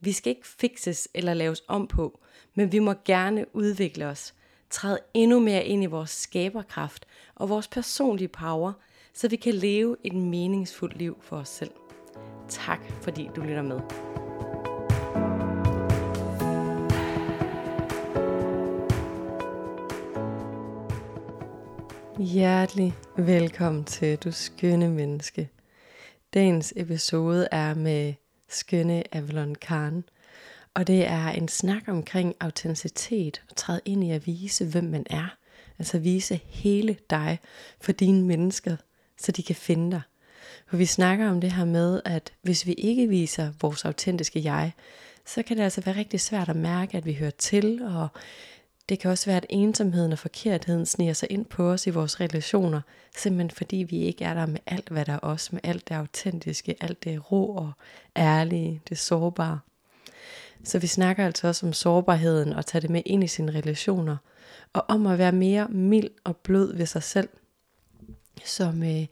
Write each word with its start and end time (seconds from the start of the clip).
Vi 0.00 0.12
skal 0.12 0.30
ikke 0.30 0.48
fikses 0.48 1.08
eller 1.14 1.34
laves 1.34 1.62
om 1.68 1.86
på, 1.86 2.20
men 2.54 2.72
vi 2.72 2.78
må 2.78 2.94
gerne 3.04 3.56
udvikle 3.56 4.06
os, 4.06 4.34
træde 4.70 4.98
endnu 5.14 5.40
mere 5.40 5.64
ind 5.64 5.82
i 5.82 5.86
vores 5.86 6.10
skaberkraft 6.10 7.06
og 7.34 7.48
vores 7.48 7.68
personlige 7.68 8.28
power, 8.28 8.72
så 9.14 9.28
vi 9.28 9.36
kan 9.36 9.54
leve 9.54 9.96
et 10.04 10.12
meningsfuldt 10.12 10.96
liv 10.96 11.18
for 11.20 11.36
os 11.36 11.48
selv. 11.48 11.70
Tak 12.48 12.80
fordi 13.02 13.28
du 13.36 13.40
lytter 13.40 13.62
med. 13.62 13.80
Hjertelig 22.18 22.94
velkommen 23.16 23.84
til 23.84 24.16
Du 24.16 24.32
Skønne 24.32 24.88
Menneske. 24.88 25.48
Dagens 26.34 26.72
episode 26.76 27.48
er 27.52 27.74
med 27.74 28.14
skønne 28.50 29.14
Avalon 29.14 29.54
Khan. 29.54 30.04
Og 30.74 30.86
det 30.86 31.06
er 31.06 31.28
en 31.28 31.48
snak 31.48 31.82
omkring 31.88 32.34
autenticitet 32.40 33.42
og 33.50 33.56
træde 33.56 33.80
ind 33.84 34.04
i 34.04 34.10
at 34.10 34.26
vise, 34.26 34.64
hvem 34.64 34.84
man 34.84 35.06
er. 35.10 35.36
Altså 35.78 35.98
vise 35.98 36.40
hele 36.44 36.96
dig 37.10 37.38
for 37.80 37.92
dine 37.92 38.22
mennesker, 38.22 38.76
så 39.18 39.32
de 39.32 39.42
kan 39.42 39.56
finde 39.56 39.90
dig. 39.90 40.02
For 40.66 40.76
vi 40.76 40.86
snakker 40.86 41.30
om 41.30 41.40
det 41.40 41.52
her 41.52 41.64
med, 41.64 42.00
at 42.04 42.32
hvis 42.42 42.66
vi 42.66 42.72
ikke 42.72 43.08
viser 43.08 43.52
vores 43.60 43.84
autentiske 43.84 44.42
jeg, 44.44 44.72
så 45.26 45.42
kan 45.42 45.56
det 45.56 45.62
altså 45.62 45.80
være 45.80 45.96
rigtig 45.96 46.20
svært 46.20 46.48
at 46.48 46.56
mærke, 46.56 46.96
at 46.96 47.06
vi 47.06 47.14
hører 47.14 47.30
til, 47.30 47.82
og 47.82 48.08
det 48.90 48.98
kan 48.98 49.10
også 49.10 49.26
være, 49.26 49.36
at 49.36 49.46
ensomheden 49.48 50.12
og 50.12 50.18
forkertheden 50.18 50.86
sniger 50.86 51.12
sig 51.12 51.32
ind 51.32 51.44
på 51.44 51.70
os 51.70 51.86
i 51.86 51.90
vores 51.90 52.20
relationer, 52.20 52.80
simpelthen 53.16 53.50
fordi 53.50 53.76
vi 53.76 53.98
ikke 53.98 54.24
er 54.24 54.34
der 54.34 54.46
med 54.46 54.60
alt, 54.66 54.88
hvad 54.88 55.04
der 55.04 55.12
er 55.12 55.18
os, 55.22 55.52
med 55.52 55.60
alt 55.64 55.88
det 55.88 55.94
autentiske, 55.94 56.76
alt 56.80 57.04
det 57.04 57.32
ro 57.32 57.56
og 57.56 57.72
ærlige, 58.16 58.80
det 58.88 58.98
sårbare. 58.98 59.58
Så 60.64 60.78
vi 60.78 60.86
snakker 60.86 61.26
altså 61.26 61.48
også 61.48 61.66
om 61.66 61.72
sårbarheden 61.72 62.52
og 62.52 62.66
tage 62.66 62.82
det 62.82 62.90
med 62.90 63.02
ind 63.06 63.24
i 63.24 63.26
sine 63.26 63.52
relationer, 63.52 64.16
og 64.72 64.84
om 64.88 65.06
at 65.06 65.18
være 65.18 65.32
mere 65.32 65.68
mild 65.68 66.10
og 66.24 66.36
blød 66.36 66.76
ved 66.76 66.86
sig 66.86 67.02
selv. 67.02 67.28
Som 68.44 68.82
øh, 68.82 69.06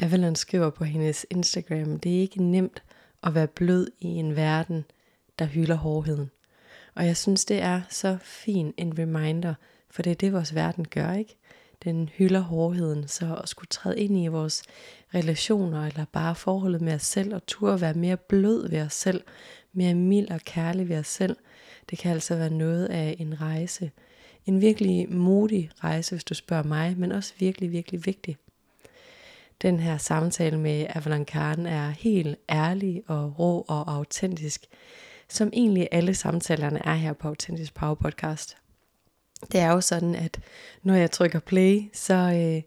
Avalon 0.00 0.36
skriver 0.36 0.70
på 0.70 0.84
hendes 0.84 1.26
Instagram, 1.30 2.00
det 2.00 2.16
er 2.16 2.20
ikke 2.20 2.42
nemt 2.42 2.82
at 3.22 3.34
være 3.34 3.46
blød 3.46 3.90
i 4.00 4.06
en 4.06 4.36
verden, 4.36 4.84
der 5.38 5.44
hylder 5.44 5.76
hårdheden. 5.76 6.30
Og 6.94 7.06
jeg 7.06 7.16
synes, 7.16 7.44
det 7.44 7.62
er 7.62 7.80
så 7.90 8.18
fin 8.22 8.74
en 8.76 8.98
reminder, 8.98 9.54
for 9.90 10.02
det 10.02 10.10
er 10.10 10.14
det, 10.14 10.32
vores 10.32 10.54
verden 10.54 10.86
gør, 10.88 11.12
ikke? 11.12 11.36
Den 11.84 12.08
hylder 12.08 12.40
hårdheden, 12.40 13.08
så 13.08 13.34
at 13.42 13.48
skulle 13.48 13.68
træde 13.68 14.00
ind 14.00 14.18
i 14.18 14.26
vores 14.26 14.62
relationer, 15.14 15.86
eller 15.86 16.04
bare 16.12 16.34
forholdet 16.34 16.80
med 16.80 16.94
os 16.94 17.02
selv, 17.02 17.34
og 17.34 17.46
turde 17.46 17.80
være 17.80 17.94
mere 17.94 18.16
blød 18.16 18.68
ved 18.68 18.80
os 18.80 18.94
selv, 18.94 19.22
mere 19.72 19.94
mild 19.94 20.30
og 20.30 20.40
kærlig 20.40 20.88
ved 20.88 20.98
os 20.98 21.06
selv, 21.06 21.36
det 21.90 21.98
kan 21.98 22.12
altså 22.12 22.36
være 22.36 22.50
noget 22.50 22.86
af 22.86 23.16
en 23.18 23.40
rejse. 23.40 23.90
En 24.46 24.60
virkelig 24.60 25.12
modig 25.12 25.70
rejse, 25.84 26.14
hvis 26.14 26.24
du 26.24 26.34
spørger 26.34 26.62
mig, 26.62 26.98
men 26.98 27.12
også 27.12 27.32
virkelig, 27.38 27.72
virkelig 27.72 28.06
vigtig. 28.06 28.36
Den 29.62 29.80
her 29.80 29.98
samtale 29.98 30.58
med 30.58 30.86
Avalon 30.88 31.24
Karen 31.24 31.66
er 31.66 31.88
helt 31.88 32.38
ærlig 32.50 33.02
og 33.06 33.38
rå 33.38 33.64
og 33.68 33.94
autentisk 33.94 34.66
som 35.32 35.50
egentlig 35.52 35.88
alle 35.92 36.14
samtalerne 36.14 36.86
er 36.86 36.94
her 36.94 37.12
på 37.12 37.28
Authentisk 37.28 37.74
Power 37.74 37.94
Podcast. 37.94 38.56
Det 39.52 39.60
er 39.60 39.70
jo 39.70 39.80
sådan, 39.80 40.14
at 40.14 40.40
når 40.82 40.94
jeg 40.94 41.10
trykker 41.10 41.40
play, 41.40 41.82
så, 41.92 42.14
øh, 42.14 42.62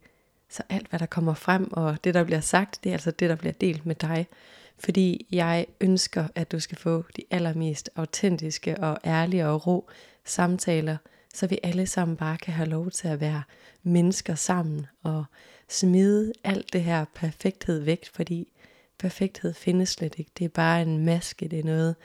så 0.50 0.64
alt 0.70 0.90
hvad 0.90 1.00
der 1.00 1.06
kommer 1.06 1.34
frem, 1.34 1.74
og 1.74 2.03
det 2.03 2.14
der 2.14 2.24
bliver 2.24 2.40
sagt, 2.40 2.80
det 2.84 2.90
er 2.90 2.94
altså 2.94 3.12
det, 3.12 3.30
der 3.30 3.36
bliver 3.36 3.53
delt 3.53 3.86
med 3.86 3.96
dig. 3.96 4.28
Fordi 4.80 5.28
jeg 5.31 5.66
ønsker, 5.81 6.28
at 6.36 6.52
du 6.52 6.59
skal 6.59 6.78
få 6.78 7.03
de 7.16 7.24
allermest 7.31 7.90
autentiske 7.96 8.78
og 8.78 8.97
ærlige 9.06 9.47
og 9.47 9.68
ro 9.68 9.90
samtaler, 10.26 10.97
så 11.34 11.47
vi 11.47 11.59
alle 11.64 11.88
sammen 11.88 12.18
bare 12.18 12.38
kan 12.38 12.53
have 12.53 12.70
lov 12.70 12.92
til 12.92 13.08
at 13.08 13.20
være 13.20 13.44
mennesker 13.84 14.36
sammen 14.36 14.86
og 15.03 15.26
smide 15.70 16.34
alt 16.44 16.74
det 16.74 16.84
her 16.84 17.06
perfekthed 17.16 17.80
væk, 17.80 18.09
fordi 18.14 18.52
perfekthed 19.00 19.53
findes 19.53 19.90
slet 19.90 20.16
ikke. 20.18 20.32
Det 20.38 20.46
er 20.46 20.50
bare 20.50 20.82
en 20.82 21.06
maske, 21.06 21.47
det 21.47 21.59
er 21.59 21.64
noget, 21.64 21.96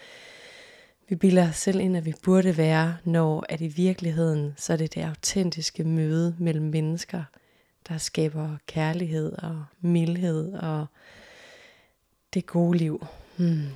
vi 1.11 1.17
bilder 1.17 1.49
os 1.49 1.57
selv 1.57 1.81
ind, 1.81 1.97
at 1.97 2.05
vi 2.05 2.15
burde 2.23 2.57
være, 2.57 2.97
når 3.05 3.45
at 3.49 3.61
i 3.61 3.67
virkeligheden, 3.67 4.55
så 4.57 4.73
er 4.73 4.77
det 4.77 4.95
det 4.95 5.03
autentiske 5.03 5.85
møde 5.85 6.37
mellem 6.39 6.65
mennesker, 6.65 7.23
der 7.89 7.99
skaber 7.99 8.57
kærlighed 8.67 9.33
og 9.33 9.65
mildhed 9.81 10.53
og 10.53 10.87
det 12.35 12.47
gode 12.47 12.79
liv. 12.79 13.07
Hmm. 13.37 13.67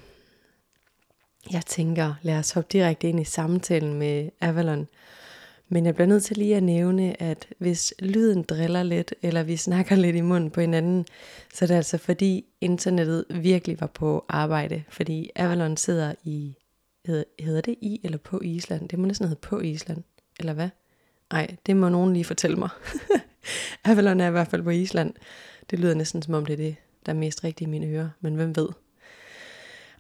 Jeg 1.53 1.67
tænker, 1.67 2.15
lad 2.23 2.39
os 2.39 2.51
hoppe 2.51 2.69
direkte 2.73 3.09
ind 3.09 3.21
i 3.21 3.25
samtalen 3.25 3.95
med 3.95 4.31
Avalon. 4.41 4.89
Men 5.69 5.87
jeg 5.87 5.95
bliver 5.95 6.09
nødt 6.09 6.25
til 6.25 6.37
lige 6.37 6.57
at 6.57 6.63
nævne, 6.63 7.23
at 7.23 7.49
hvis 7.59 7.95
lyden 7.99 8.43
driller 8.43 8.83
lidt, 8.83 9.15
eller 9.23 9.43
vi 9.43 9.57
snakker 9.57 9.97
lidt 9.97 10.17
i 10.17 10.21
munden 10.21 10.51
på 10.51 10.61
hinanden, 10.61 11.07
så 11.55 11.65
er 11.65 11.67
det 11.67 11.75
altså 11.75 11.99
fordi 11.99 12.45
internettet 12.61 13.25
virkelig 13.31 13.81
var 13.81 13.87
på 13.87 14.25
arbejde. 14.29 14.83
Fordi 14.89 15.31
Avalon 15.37 15.77
sidder 15.77 16.15
i 16.25 16.57
hedder, 17.05 17.25
hedder 17.41 17.61
det 17.61 17.75
i 17.81 18.01
eller 18.05 18.19
på 18.19 18.41
Island? 18.41 18.89
Det 18.89 18.99
må 18.99 19.07
næsten 19.07 19.29
hedde 19.29 19.41
på 19.41 19.61
Island, 19.61 20.03
eller 20.39 20.53
hvad? 20.53 20.69
Nej, 21.33 21.57
det 21.67 21.77
må 21.77 21.89
nogen 21.89 22.13
lige 22.13 22.25
fortælle 22.25 22.57
mig. 22.57 22.69
Avalon 23.85 24.21
er 24.21 24.29
i 24.29 24.31
hvert 24.31 24.49
fald 24.49 24.63
på 24.63 24.71
Island. 24.71 25.15
Det 25.71 25.79
lyder 25.79 25.95
næsten 25.95 26.23
som 26.23 26.35
om 26.35 26.47
det 26.47 26.53
er 26.53 26.57
det, 26.57 26.77
der 27.07 27.13
er 27.13 27.17
mest 27.17 27.45
rigtigt 27.45 27.69
i 27.69 27.71
mine 27.71 27.87
ører, 27.87 28.09
men 28.21 28.35
hvem 28.35 28.57
ved? 28.57 28.69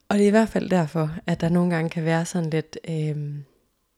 Og 0.09 0.19
det 0.19 0.22
er 0.22 0.28
i 0.28 0.31
hvert 0.31 0.48
fald 0.48 0.70
derfor, 0.70 1.10
at 1.26 1.41
der 1.41 1.48
nogle 1.48 1.75
gange 1.75 1.91
kan 1.91 2.04
være 2.04 2.25
sådan 2.25 2.50
lidt, 2.50 2.78
øh, 2.88 3.34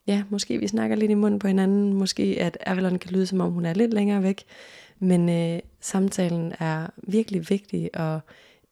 ja, 0.07 0.25
måske 0.31 0.59
vi 0.59 0.69
snakker 0.69 0.97
lidt 0.97 1.11
i 1.11 1.15
munden 1.15 1.39
på 1.39 1.47
hinanden, 1.47 1.93
måske 1.93 2.37
at 2.41 2.59
Avalon 2.67 2.99
kan 2.99 3.11
lyde 3.11 3.27
som 3.27 3.41
om 3.41 3.53
hun 3.53 3.65
er 3.65 3.75
lidt 3.75 3.95
længere 3.95 4.23
væk, 4.23 4.45
men 4.99 5.29
øh, 5.29 5.61
samtalen 5.81 6.53
er 6.59 6.87
virkelig 6.97 7.51
vigtig 7.51 7.91
og 7.95 8.21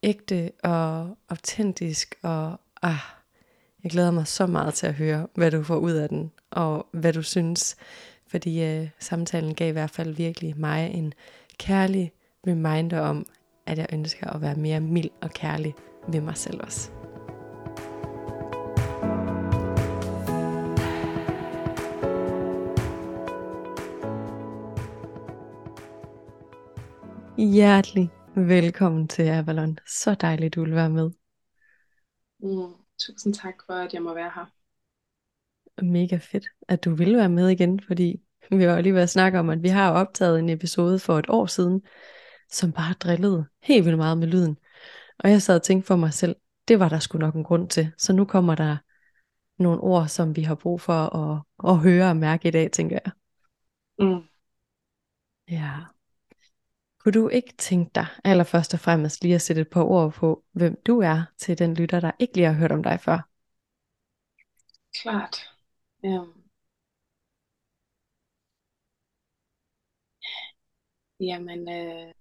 ægte 0.03 0.51
og 0.63 1.17
autentisk 1.29 2.15
og 2.23 2.61
ah, 2.83 2.99
jeg 3.85 3.91
glæder 3.91 4.11
mig 4.11 4.27
så 4.27 4.47
meget 4.47 4.75
til 4.75 4.87
at 4.87 4.95
høre, 4.95 5.27
hvad 5.35 5.51
du 5.51 5.63
får 5.63 5.77
ud 5.77 5.93
af 5.93 6.09
den, 6.09 6.33
og 6.51 6.87
hvad 6.93 7.13
du 7.13 7.23
synes, 7.23 7.77
fordi 8.27 8.65
øh, 8.65 8.89
samtalen 8.99 9.55
gav 9.55 9.69
i 9.69 9.73
hvert 9.73 9.91
fald 9.91 10.15
virkelig 10.15 10.55
mig 10.61 10.91
en 10.95 11.13
kærlig 11.59 12.13
reminder 12.47 13.01
om, 13.01 13.27
at 13.67 13.79
jeg 13.79 13.87
ønsker 13.93 14.27
at 14.27 14.41
være 14.41 14.55
mere 14.55 14.81
mild 14.81 15.11
og 15.23 15.31
kærlig 15.31 15.75
ved 16.09 16.21
mig 16.21 16.37
selv 16.37 16.61
også. 16.63 16.91
Hjertelig 27.39 28.11
velkommen 28.35 29.09
til 29.09 29.23
Avalon. 29.23 29.79
Så 29.87 30.15
dejligt, 30.15 30.55
du 30.55 30.65
vil 30.65 30.75
være 30.75 30.91
med. 30.91 31.11
Mm. 32.41 32.84
Tusind 32.99 33.35
tak 33.35 33.55
for, 33.67 33.75
at 33.75 33.95
jeg 33.95 34.03
må 34.03 34.15
være 34.15 34.33
her. 34.35 34.47
Mega 35.83 36.17
fedt, 36.17 36.47
at 36.69 36.85
du 36.85 36.95
ville 36.95 37.19
være 37.19 37.29
med 37.29 37.49
igen, 37.49 37.81
fordi 37.81 38.21
vi 38.51 38.63
har 38.63 38.81
lige 38.81 38.95
været 38.95 39.03
at 39.03 39.11
snakke 39.11 39.39
om, 39.39 39.51
at 39.51 39.63
vi 39.63 39.69
har 39.69 39.93
optaget 39.93 40.39
en 40.39 40.49
episode 40.49 40.99
for 40.99 41.19
et 41.19 41.27
år 41.29 41.47
siden, 41.47 41.83
som 42.51 42.73
bare 42.73 42.93
drillede 42.93 43.47
helt 43.63 43.85
vildt 43.85 43.99
meget 43.99 44.19
med 44.19 44.29
lyden. 44.29 44.57
Og 45.19 45.31
jeg 45.31 45.43
sad 45.43 45.57
og 45.57 45.63
tænkte 45.63 45.87
for 45.87 45.97
mig 45.97 46.15
selv, 46.15 46.37
det 46.69 46.81
var 46.81 46.89
der 46.89 46.99
sgu 46.99 47.19
nok 47.19 47.35
en 47.35 47.45
grund 47.45 47.69
til. 47.69 47.93
Så 47.99 48.13
nu 48.13 48.25
kommer 48.25 48.55
der 48.55 48.77
nogle 49.59 49.81
ord, 49.81 50.09
som 50.09 50.37
vi 50.37 50.43
har 50.43 50.55
brug 50.55 50.81
for 50.81 51.17
at, 51.17 51.43
at 51.71 51.79
høre 51.79 52.11
og 52.11 52.17
mærke 52.17 52.49
i 52.49 52.51
dag, 52.51 52.71
tænker 52.71 52.99
jeg. 53.05 53.13
Mm. 53.99 54.23
Ja. 55.49 55.94
Kunne 57.05 57.13
du 57.13 57.29
ikke 57.29 57.55
tænke 57.59 57.91
dig 57.95 58.07
allerførst 58.25 58.75
og 58.75 58.81
fremmest 58.81 59.23
lige 59.23 59.35
at 59.35 59.43
sætte 59.43 59.63
et 59.63 59.71
par 59.71 59.83
ord 59.83 60.13
på, 60.13 60.45
hvem 60.53 60.81
du 60.87 61.01
er 61.01 61.23
til 61.39 61.59
den 61.59 61.75
lytter, 61.75 62.01
der 62.01 62.11
ikke 62.19 62.35
lige 62.35 62.47
har 62.47 62.53
hørt 62.53 62.73
om 62.73 62.83
dig 62.83 63.01
før? 63.01 63.29
Klart. 65.03 65.37
Ja. 66.03 66.25
Jamen, 71.21 71.69
øh... 71.69 72.15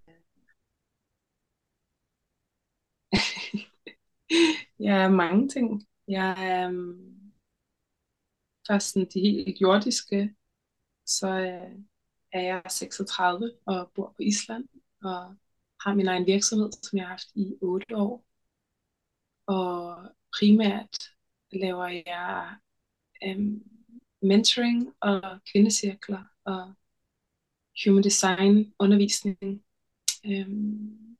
jeg 4.86 5.04
er 5.04 5.08
mange 5.08 5.48
ting. 5.48 5.86
Jeg 6.08 6.34
er, 6.38 6.70
øh... 6.70 6.98
først 8.68 8.88
sådan 8.92 9.08
de 9.14 9.20
helt 9.20 9.60
jordiske, 9.60 10.34
så 11.06 11.28
øh, 11.28 11.84
er 12.34 12.40
jeg 12.40 12.62
36 12.68 13.52
og 13.66 13.90
bor 13.94 14.14
på 14.16 14.22
Island 14.22 14.68
og 15.04 15.36
har 15.84 15.94
min 15.94 16.08
egen 16.08 16.26
virksomhed, 16.26 16.72
som 16.72 16.96
jeg 16.96 17.04
har 17.04 17.10
haft 17.10 17.28
i 17.34 17.54
8 17.62 17.96
år. 17.96 18.24
Og 19.46 19.98
primært 20.38 20.98
laver 21.52 21.86
jeg 21.86 22.56
øhm, 23.24 23.62
mentoring 24.22 24.94
og 25.00 25.38
kvindecirkler 25.52 26.24
og 26.44 26.74
human 27.84 28.04
design 28.04 28.74
undervisning. 28.78 29.64
Øhm, 30.26 31.16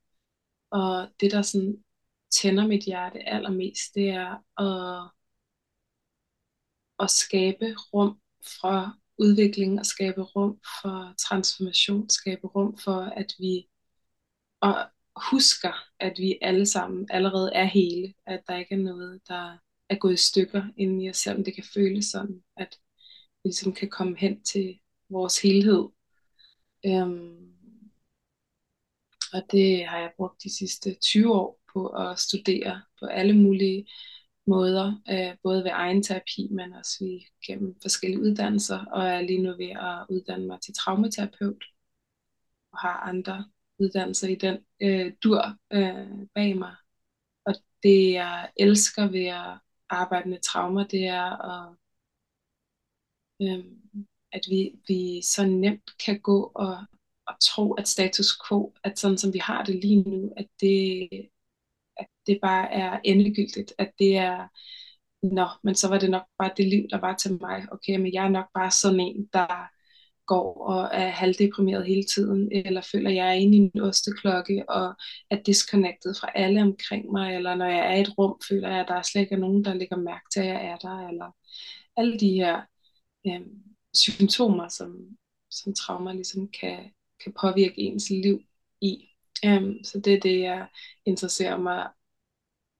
og 0.70 1.08
det, 1.20 1.30
der 1.30 1.42
sådan 1.42 1.84
tænder 2.30 2.66
mit 2.66 2.84
hjerte 2.84 3.28
allermest, 3.28 3.94
det 3.94 4.08
er 4.08 4.60
at, 4.60 5.10
at 6.98 7.10
skabe 7.10 7.66
rum 7.92 8.20
for 8.60 9.03
udvikling 9.18 9.78
og 9.78 9.86
skabe 9.86 10.22
rum 10.22 10.60
for 10.82 11.14
transformation, 11.28 12.10
skabe 12.10 12.46
rum 12.46 12.78
for, 12.78 13.00
at 13.00 13.34
vi 13.38 13.68
og 14.60 14.90
husker, 15.30 15.72
at 16.00 16.18
vi 16.18 16.38
alle 16.42 16.66
sammen 16.66 17.06
allerede 17.10 17.50
er 17.54 17.64
hele, 17.64 18.14
at 18.26 18.42
der 18.48 18.56
ikke 18.58 18.74
er 18.74 18.78
noget, 18.78 19.20
der 19.28 19.58
er 19.88 19.96
gået 19.96 20.14
i 20.14 20.16
stykker 20.16 20.64
inden 20.76 21.00
i 21.00 21.10
os, 21.10 21.16
selvom 21.16 21.44
det 21.44 21.54
kan 21.54 21.64
føles 21.74 22.06
sådan, 22.06 22.42
at 22.56 22.78
vi 23.42 23.48
ligesom 23.48 23.72
kan 23.72 23.90
komme 23.90 24.16
hen 24.18 24.42
til 24.42 24.78
vores 25.10 25.42
helhed. 25.42 25.88
Øhm, 26.86 27.54
og 29.32 29.42
det 29.52 29.86
har 29.86 29.98
jeg 29.98 30.12
brugt 30.16 30.42
de 30.42 30.56
sidste 30.56 30.94
20 30.94 31.34
år 31.34 31.60
på 31.72 31.86
at 31.86 32.18
studere 32.18 32.82
på 33.00 33.06
alle 33.06 33.36
mulige 33.36 33.86
måder, 34.46 35.02
øh, 35.10 35.36
både 35.42 35.64
ved 35.64 35.70
egen 35.74 36.02
terapi, 36.02 36.48
men 36.50 36.72
også 36.72 37.04
ved, 37.04 37.20
gennem 37.46 37.76
forskellige 37.82 38.20
uddannelser, 38.20 38.84
og 38.84 39.04
er 39.06 39.20
lige 39.20 39.42
nu 39.42 39.56
ved 39.56 39.70
at 39.70 40.06
uddanne 40.10 40.46
mig 40.46 40.60
til 40.60 40.74
traumaterapeut, 40.74 41.64
og 42.72 42.78
har 42.78 43.00
andre 43.00 43.44
uddannelser 43.78 44.28
i 44.28 44.34
den 44.34 44.58
øh, 44.82 45.12
dur 45.22 45.56
øh, 45.72 46.26
bag 46.34 46.58
mig. 46.58 46.74
Og 47.46 47.54
det 47.82 48.12
jeg 48.12 48.52
elsker 48.56 49.10
ved 49.10 49.26
at 49.26 49.58
arbejde 49.88 50.28
med 50.28 50.38
traumer, 50.40 50.84
det 50.86 51.06
er 51.06 51.42
at, 51.52 51.76
øh, 53.42 53.64
at 54.32 54.40
vi, 54.50 54.80
vi 54.88 55.22
så 55.22 55.46
nemt 55.46 55.90
kan 56.04 56.20
gå 56.20 56.52
og, 56.54 56.76
og 57.26 57.34
tro, 57.40 57.72
at 57.72 57.88
status 57.88 58.38
quo, 58.48 58.74
at 58.84 58.98
sådan 58.98 59.18
som 59.18 59.32
vi 59.32 59.38
har 59.38 59.64
det 59.64 59.74
lige 59.74 60.02
nu, 60.02 60.32
at 60.36 60.46
det, 60.60 61.08
at 61.96 62.06
det 62.26 62.38
bare 62.42 62.72
er 62.72 63.00
endegyldigt, 63.04 63.72
at 63.78 63.92
det 63.98 64.16
er, 64.16 64.48
nå, 65.22 65.48
men 65.62 65.74
så 65.74 65.88
var 65.88 65.98
det 65.98 66.10
nok 66.10 66.22
bare 66.38 66.50
det 66.56 66.68
liv, 66.68 66.86
der 66.90 67.00
var 67.00 67.14
til 67.16 67.38
mig. 67.40 67.66
Okay, 67.72 67.96
men 67.96 68.12
jeg 68.12 68.24
er 68.24 68.28
nok 68.28 68.46
bare 68.54 68.70
sådan 68.70 69.00
en, 69.00 69.28
der 69.32 69.68
går 70.26 70.66
og 70.66 70.90
er 70.92 71.08
halvdeprimeret 71.08 71.86
hele 71.86 72.04
tiden, 72.14 72.52
eller 72.52 72.80
føler, 72.92 73.10
at 73.10 73.16
jeg 73.16 73.28
er 73.28 73.32
inde 73.32 73.56
i 73.56 73.60
en 73.60 73.80
osteklokke 73.80 74.64
og 74.70 74.94
er 75.30 75.36
disconnected 75.46 76.14
fra 76.20 76.30
alle 76.34 76.62
omkring 76.62 77.12
mig, 77.12 77.34
eller 77.36 77.54
når 77.54 77.66
jeg 77.66 77.92
er 77.92 77.96
i 77.96 78.00
et 78.00 78.18
rum, 78.18 78.40
føler 78.48 78.68
jeg, 78.70 78.80
at 78.80 78.88
der 78.88 79.02
slet 79.02 79.22
ikke 79.22 79.34
er 79.34 79.38
nogen, 79.38 79.64
der 79.64 79.74
lægger 79.74 79.96
mærke 79.96 80.24
til, 80.32 80.40
at 80.40 80.46
jeg 80.46 80.64
er 80.66 80.76
der, 80.76 81.08
eller 81.08 81.30
alle 81.96 82.18
de 82.18 82.28
her 82.28 82.62
øh, 83.26 83.40
symptomer, 83.94 84.68
som, 84.68 85.16
som 85.50 85.74
traumer 85.74 86.12
ligesom 86.12 86.48
kan, 86.60 86.92
kan 87.24 87.32
påvirke 87.40 87.80
ens 87.80 88.10
liv 88.10 88.40
i. 88.80 89.08
Um, 89.46 89.84
så 89.84 90.00
det 90.00 90.14
er 90.14 90.20
det, 90.20 90.40
jeg 90.40 90.68
interesserer 91.04 91.56
mig 91.56 91.90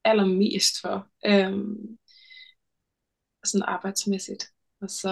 allermest 0.05 0.81
for, 0.81 1.08
um, 1.28 1.99
sådan 3.44 3.64
arbejdsmæssigt. 3.69 4.52
Og 4.81 4.90
så 4.90 5.08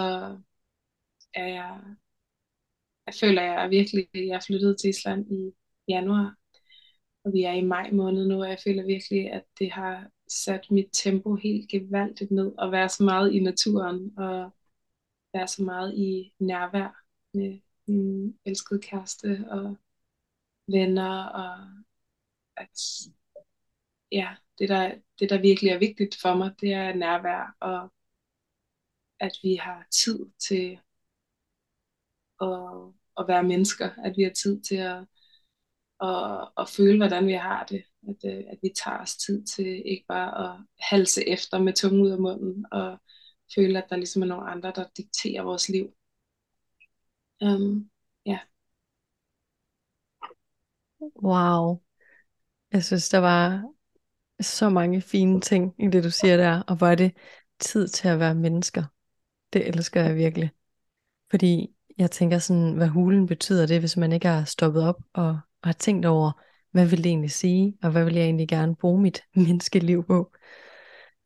er 1.33 1.47
jeg, 1.47 1.81
jeg 3.05 3.13
føler, 3.19 3.41
jeg 3.41 3.69
virkelig, 3.69 4.07
jeg 4.13 4.35
er 4.35 4.45
flyttet 4.47 4.77
til 4.79 4.89
Island 4.89 5.31
i 5.31 5.51
januar, 5.87 6.35
og 7.23 7.33
vi 7.33 7.43
er 7.43 7.51
i 7.53 7.65
maj 7.65 7.91
måned 7.91 8.27
nu, 8.27 8.41
og 8.41 8.49
jeg 8.49 8.59
føler 8.63 8.85
virkelig, 8.85 9.31
at 9.31 9.43
det 9.59 9.71
har 9.71 10.09
sat 10.27 10.71
mit 10.71 10.89
tempo 10.93 11.35
helt 11.35 11.69
gevaldigt 11.69 12.31
ned, 12.31 12.51
og 12.57 12.71
være 12.71 12.89
så 12.89 13.03
meget 13.03 13.33
i 13.33 13.39
naturen, 13.39 14.17
og 14.17 14.51
være 15.33 15.47
så 15.47 15.63
meget 15.63 15.97
i 15.97 16.33
nærvær 16.39 17.03
med 17.33 17.59
min 17.87 18.39
elskede 18.45 18.81
kæreste, 18.81 19.45
og 19.49 19.77
venner, 20.67 21.23
og 21.23 21.83
at 22.57 22.79
ja, 24.11 24.35
det 24.59 24.69
der, 24.69 24.95
det 25.19 25.29
der 25.29 25.41
virkelig 25.41 25.69
er 25.71 25.79
vigtigt 25.79 26.15
for 26.21 26.35
mig, 26.35 26.51
det 26.61 26.73
er 26.73 26.93
nærvær, 26.93 27.55
og 27.59 27.93
at 29.19 29.31
vi 29.43 29.55
har 29.55 29.87
tid 29.91 30.19
til 30.39 30.79
at, 32.41 32.49
at 33.19 33.27
være 33.27 33.43
mennesker, 33.43 33.89
at 34.05 34.13
vi 34.17 34.23
har 34.23 34.31
tid 34.31 34.61
til 34.61 34.75
at, 34.75 35.05
at, 36.01 36.49
at 36.57 36.69
føle, 36.69 36.97
hvordan 36.97 37.27
vi 37.27 37.33
har 37.33 37.65
det, 37.65 37.83
at, 38.09 38.17
øh, 38.25 38.43
at 38.47 38.57
vi 38.61 38.69
tager 38.83 38.99
os 38.99 39.17
tid 39.17 39.45
til 39.45 39.83
ikke 39.85 40.05
bare 40.07 40.53
at 40.53 40.59
halse 40.79 41.29
efter 41.29 41.59
med 41.59 41.73
tungen 41.73 42.01
ud 42.01 42.11
af 42.11 42.19
munden, 42.19 42.65
og 42.71 43.01
føle, 43.55 43.83
at 43.83 43.89
der 43.89 43.95
ligesom 43.95 44.21
er 44.21 44.27
nogle 44.27 44.49
andre, 44.49 44.73
der 44.75 44.85
dikterer 44.97 45.43
vores 45.43 45.69
liv. 45.69 45.93
Um, 47.41 47.89
ja. 48.25 48.39
Wow. 51.23 51.81
Jeg 52.71 52.83
synes, 52.83 53.09
der 53.09 53.17
var 53.17 53.63
så 54.39 54.69
mange 54.69 55.01
fine 55.01 55.41
ting 55.41 55.73
i 55.79 55.87
det, 55.87 56.03
du 56.03 56.11
siger 56.11 56.37
der. 56.37 56.61
Og 56.61 56.75
hvor 56.75 56.87
er 56.87 56.95
det 56.95 57.11
tid 57.59 57.87
til 57.87 58.07
at 58.07 58.19
være 58.19 58.35
mennesker. 58.35 58.83
Det 59.53 59.67
elsker 59.67 60.03
jeg 60.03 60.15
virkelig. 60.15 60.51
Fordi 61.29 61.75
jeg 61.97 62.11
tænker 62.11 62.37
sådan, 62.37 62.73
hvad 62.73 62.87
hulen 62.87 63.27
betyder 63.27 63.65
det, 63.65 63.79
hvis 63.79 63.97
man 63.97 64.11
ikke 64.11 64.27
har 64.27 64.43
stoppet 64.43 64.83
op 64.83 65.01
og, 65.13 65.27
og 65.61 65.67
har 65.67 65.73
tænkt 65.73 66.05
over, 66.05 66.31
hvad 66.71 66.85
vil 66.85 66.97
det 66.97 67.05
egentlig 67.05 67.31
sige, 67.31 67.77
og 67.83 67.91
hvad 67.91 68.05
vil 68.05 68.15
jeg 68.15 68.23
egentlig 68.23 68.47
gerne 68.47 68.75
bruge 68.75 69.01
mit 69.01 69.21
menneskeliv 69.35 70.05
på. 70.05 70.31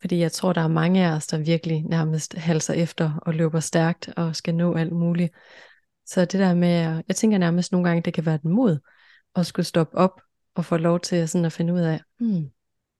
Fordi 0.02 0.20
jeg 0.20 0.32
tror, 0.32 0.54
der 0.54 0.62
er 0.62 0.68
mange 0.68 1.06
af 1.06 1.16
os, 1.16 1.28
der 1.28 1.38
virkelig 1.38 1.84
nærmest 1.84 2.34
halser 2.34 2.74
efter 2.74 3.20
og 3.22 3.34
løber 3.34 3.60
stærkt 3.60 4.10
og 4.18 4.36
skal 4.36 4.56
nå 4.56 4.76
alt 4.76 4.94
muligt. 4.94 5.34
Så 6.06 6.22
det 6.22 6.34
der 6.40 6.54
med, 6.54 7.04
jeg 7.08 7.16
tænker 7.16 7.38
nærmest 7.38 7.72
nogle 7.72 7.88
gange, 7.88 8.02
det 8.02 8.14
kan 8.14 8.26
være 8.26 8.36
et 8.36 8.46
mod 8.46 8.80
at 9.38 9.46
skulle 9.46 9.66
stoppe 9.66 9.98
op 9.98 10.22
og 10.56 10.66
få 10.66 10.78
lov 10.78 11.00
til 11.00 11.30
sådan 11.30 11.46
at 11.46 11.54
finde 11.54 11.74
ud 11.74 11.80
af, 11.80 12.02
hmm, 12.20 12.52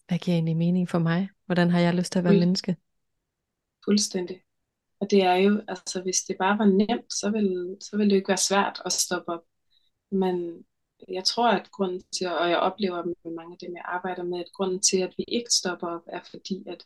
hvad 0.08 0.18
giver 0.18 0.36
egentlig 0.36 0.58
mening 0.58 0.90
for 0.90 1.00
mig? 1.00 1.30
Hvordan 1.46 1.70
har 1.70 1.80
jeg 1.80 1.96
lyst 1.96 2.12
til 2.12 2.20
at 2.20 2.26
være 2.26 2.34
Fuld, 2.34 2.40
menneske? 2.40 2.76
Fuldstændig. 3.86 4.42
Og 5.00 5.12
det 5.12 5.24
er 5.24 5.36
jo, 5.36 5.62
altså 5.68 6.02
hvis 6.02 6.18
det 6.28 6.36
bare 6.40 6.58
var 6.58 6.66
nemt, 6.66 7.14
så 7.14 7.30
ville, 7.30 7.78
så 7.82 7.98
ville 7.98 8.10
det 8.10 8.16
jo 8.16 8.20
ikke 8.20 8.28
være 8.28 8.38
svært 8.38 8.82
at 8.86 8.92
stoppe 8.92 9.32
op. 9.32 9.44
Men 10.12 10.64
jeg 11.08 11.24
tror, 11.24 11.50
at 11.50 11.72
grunden 11.72 12.04
til, 12.18 12.28
og 12.28 12.50
jeg 12.50 12.60
oplever 12.60 13.04
med 13.04 13.36
mange 13.36 13.54
af 13.54 13.58
dem, 13.62 13.76
jeg 13.76 13.86
arbejder 13.86 14.24
med, 14.24 14.40
at 14.40 14.52
grunden 14.54 14.80
til, 14.80 14.98
at 14.98 15.14
vi 15.18 15.24
ikke 15.28 15.50
stopper 15.50 15.88
op, 15.88 16.02
er 16.08 16.20
fordi, 16.30 16.64
at 16.68 16.86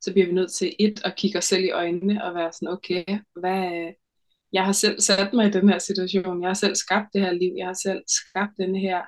så 0.00 0.12
bliver 0.12 0.26
vi 0.26 0.32
nødt 0.32 0.52
til 0.52 0.76
et 0.78 1.04
at 1.04 1.16
kigge 1.16 1.38
os 1.38 1.44
selv 1.44 1.64
i 1.64 1.70
øjnene 1.70 2.24
og 2.24 2.34
være 2.34 2.52
sådan, 2.52 2.68
okay, 2.68 3.04
hvad, 3.34 3.92
jeg 4.54 4.64
har 4.64 4.72
selv 4.72 5.00
sat 5.00 5.32
mig 5.32 5.46
i 5.46 5.50
den 5.50 5.68
her 5.68 5.78
situation, 5.78 6.42
jeg 6.42 6.48
har 6.48 6.54
selv 6.54 6.74
skabt 6.74 7.08
det 7.12 7.20
her 7.20 7.32
liv, 7.32 7.54
jeg 7.56 7.66
har 7.66 7.78
selv 7.82 8.02
skabt 8.06 8.52
den 8.58 8.76
her 8.76 9.02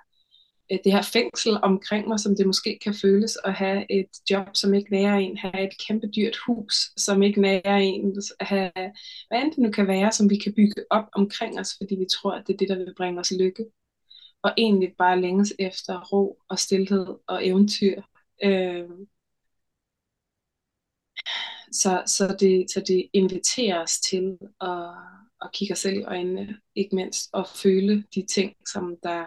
øh, 0.73 0.79
det 0.85 0.93
her 0.93 1.03
fængsel 1.03 1.59
omkring 1.63 2.09
mig, 2.09 2.21
som 2.21 2.37
det 2.37 2.47
måske 2.47 2.79
kan 2.83 2.95
føles 2.95 3.39
at 3.45 3.55
have 3.55 3.87
et 3.91 4.11
job, 4.31 4.49
som 4.55 4.75
ikke 4.75 4.91
nærer 4.91 5.17
en, 5.17 5.37
have 5.37 5.65
et 5.67 5.75
kæmpe 5.87 6.07
dyrt 6.17 6.37
hus, 6.47 6.75
som 6.97 7.23
ikke 7.23 7.41
nærer 7.41 7.77
en, 7.77 8.23
have, 8.41 8.71
hvad 9.29 9.43
end 9.43 9.51
det 9.53 9.59
nu 9.59 9.71
kan 9.71 9.87
være, 9.87 10.13
som 10.13 10.31
vi 10.31 10.37
kan 10.37 10.55
bygge 10.55 10.85
op 10.91 11.05
omkring 11.13 11.61
os, 11.61 11.75
fordi 11.81 11.95
vi 11.97 12.07
tror, 12.17 12.33
at 12.33 12.47
det 12.47 12.53
er 12.53 12.59
det, 12.59 12.69
der 12.69 12.77
vil 12.77 12.95
bringe 12.97 13.21
os 13.21 13.33
lykke. 13.41 13.65
Og 14.43 14.53
egentlig 14.59 14.95
bare 14.99 15.21
længes 15.21 15.55
efter 15.59 16.01
ro 16.13 16.39
og 16.49 16.59
stillhed 16.59 17.07
og 17.29 17.47
eventyr. 17.47 18.03
Øh, 18.45 18.85
så, 21.73 22.03
så, 22.07 22.37
det, 22.41 22.71
så 22.71 22.81
det 22.89 23.09
inviterer 23.13 23.83
os 23.83 24.01
til 24.01 24.39
at, 24.61 24.91
at 25.43 25.51
kigge 25.53 25.73
os 25.73 25.79
selv 25.79 25.97
i 25.97 26.03
øjnene, 26.03 26.61
ikke 26.75 26.97
mindst, 26.97 27.31
og 27.33 27.47
føle 27.49 28.05
de 28.15 28.27
ting, 28.27 28.57
som 28.73 28.97
der 29.03 29.25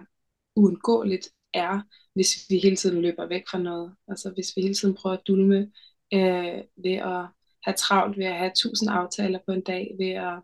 uundgåeligt 0.56 1.30
er, 1.54 1.82
hvis 2.13 2.46
vi 2.50 2.58
hele 2.58 2.75
tiden 2.75 3.01
løber 3.01 3.28
væk 3.28 3.44
fra 3.51 3.58
noget. 3.58 3.96
Altså 4.08 4.32
hvis 4.34 4.56
vi 4.56 4.62
hele 4.62 4.74
tiden 4.74 4.96
prøver 4.96 5.16
at 5.16 5.28
dulme 5.28 5.72
øh, 6.13 6.63
ved 6.84 6.94
at 6.94 7.25
have 7.63 7.75
travlt, 7.78 8.18
ved 8.18 8.25
at 8.25 8.38
have 8.38 8.51
tusind 8.56 8.89
aftaler 8.92 9.39
på 9.46 9.51
en 9.51 9.62
dag, 9.62 9.96
ved 10.00 10.10
at 10.10 10.39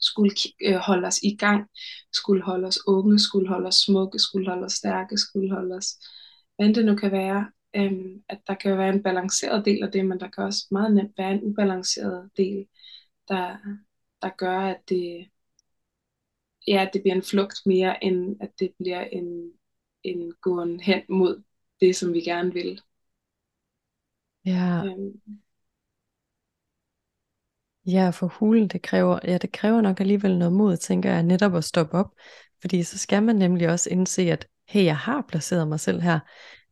skulle 0.00 0.32
øh, 0.62 0.74
holde 0.74 1.06
os 1.06 1.22
i 1.22 1.36
gang, 1.36 1.68
skulle 2.12 2.42
holde 2.42 2.66
os 2.66 2.78
åbne, 2.86 3.18
skulle 3.18 3.48
holde 3.48 3.66
os 3.66 3.74
smukke, 3.74 4.18
skulle 4.18 4.48
holde 4.48 4.64
os 4.64 4.72
stærke, 4.72 5.16
skulle 5.16 5.50
holde 5.54 5.74
os, 5.74 5.88
hvad 6.56 6.74
det 6.74 6.84
nu 6.84 6.96
kan 6.96 7.12
være, 7.12 7.50
øh, 7.76 7.92
at 8.28 8.40
der 8.46 8.54
kan 8.54 8.78
være 8.78 8.94
en 8.94 9.02
balanceret 9.02 9.64
del 9.64 9.82
af 9.82 9.92
det, 9.92 10.06
men 10.06 10.20
der 10.20 10.28
kan 10.28 10.44
også 10.44 10.66
meget 10.70 10.94
nemt 10.94 11.18
være 11.18 11.32
en 11.32 11.44
ubalanceret 11.44 12.30
del, 12.36 12.66
der, 13.28 13.56
der 14.24 14.30
gør, 14.36 14.58
at 14.58 14.80
det, 14.88 15.30
ja, 16.68 16.86
at 16.86 16.90
det 16.92 17.02
bliver 17.02 17.14
en 17.14 17.22
flugt 17.22 17.56
mere, 17.66 18.04
end 18.04 18.36
at 18.40 18.50
det 18.58 18.74
bliver 18.78 19.00
en, 19.00 19.52
en 20.02 20.32
gåen 20.40 20.80
hen 20.80 21.02
mod 21.08 21.42
det, 21.80 21.96
som 21.96 22.12
vi 22.12 22.20
gerne 22.20 22.52
vil. 22.52 22.80
Ja. 24.46 24.84
Øhm. 24.84 25.20
Ja, 27.86 28.10
for 28.10 28.26
hulen, 28.26 28.68
det 28.68 28.82
kræver, 28.82 29.18
ja, 29.24 29.38
det 29.38 29.52
kræver 29.52 29.80
nok 29.80 30.00
alligevel 30.00 30.38
noget 30.38 30.52
mod, 30.52 30.76
tænker 30.76 31.10
jeg, 31.12 31.22
netop 31.22 31.54
at 31.54 31.64
stoppe 31.64 31.96
op. 31.96 32.14
Fordi 32.60 32.82
så 32.82 32.98
skal 32.98 33.22
man 33.22 33.36
nemlig 33.36 33.68
også 33.68 33.90
indse, 33.90 34.22
at 34.22 34.48
hey, 34.68 34.84
jeg 34.84 34.96
har 34.96 35.24
placeret 35.28 35.68
mig 35.68 35.80
selv 35.80 36.00
her. 36.00 36.20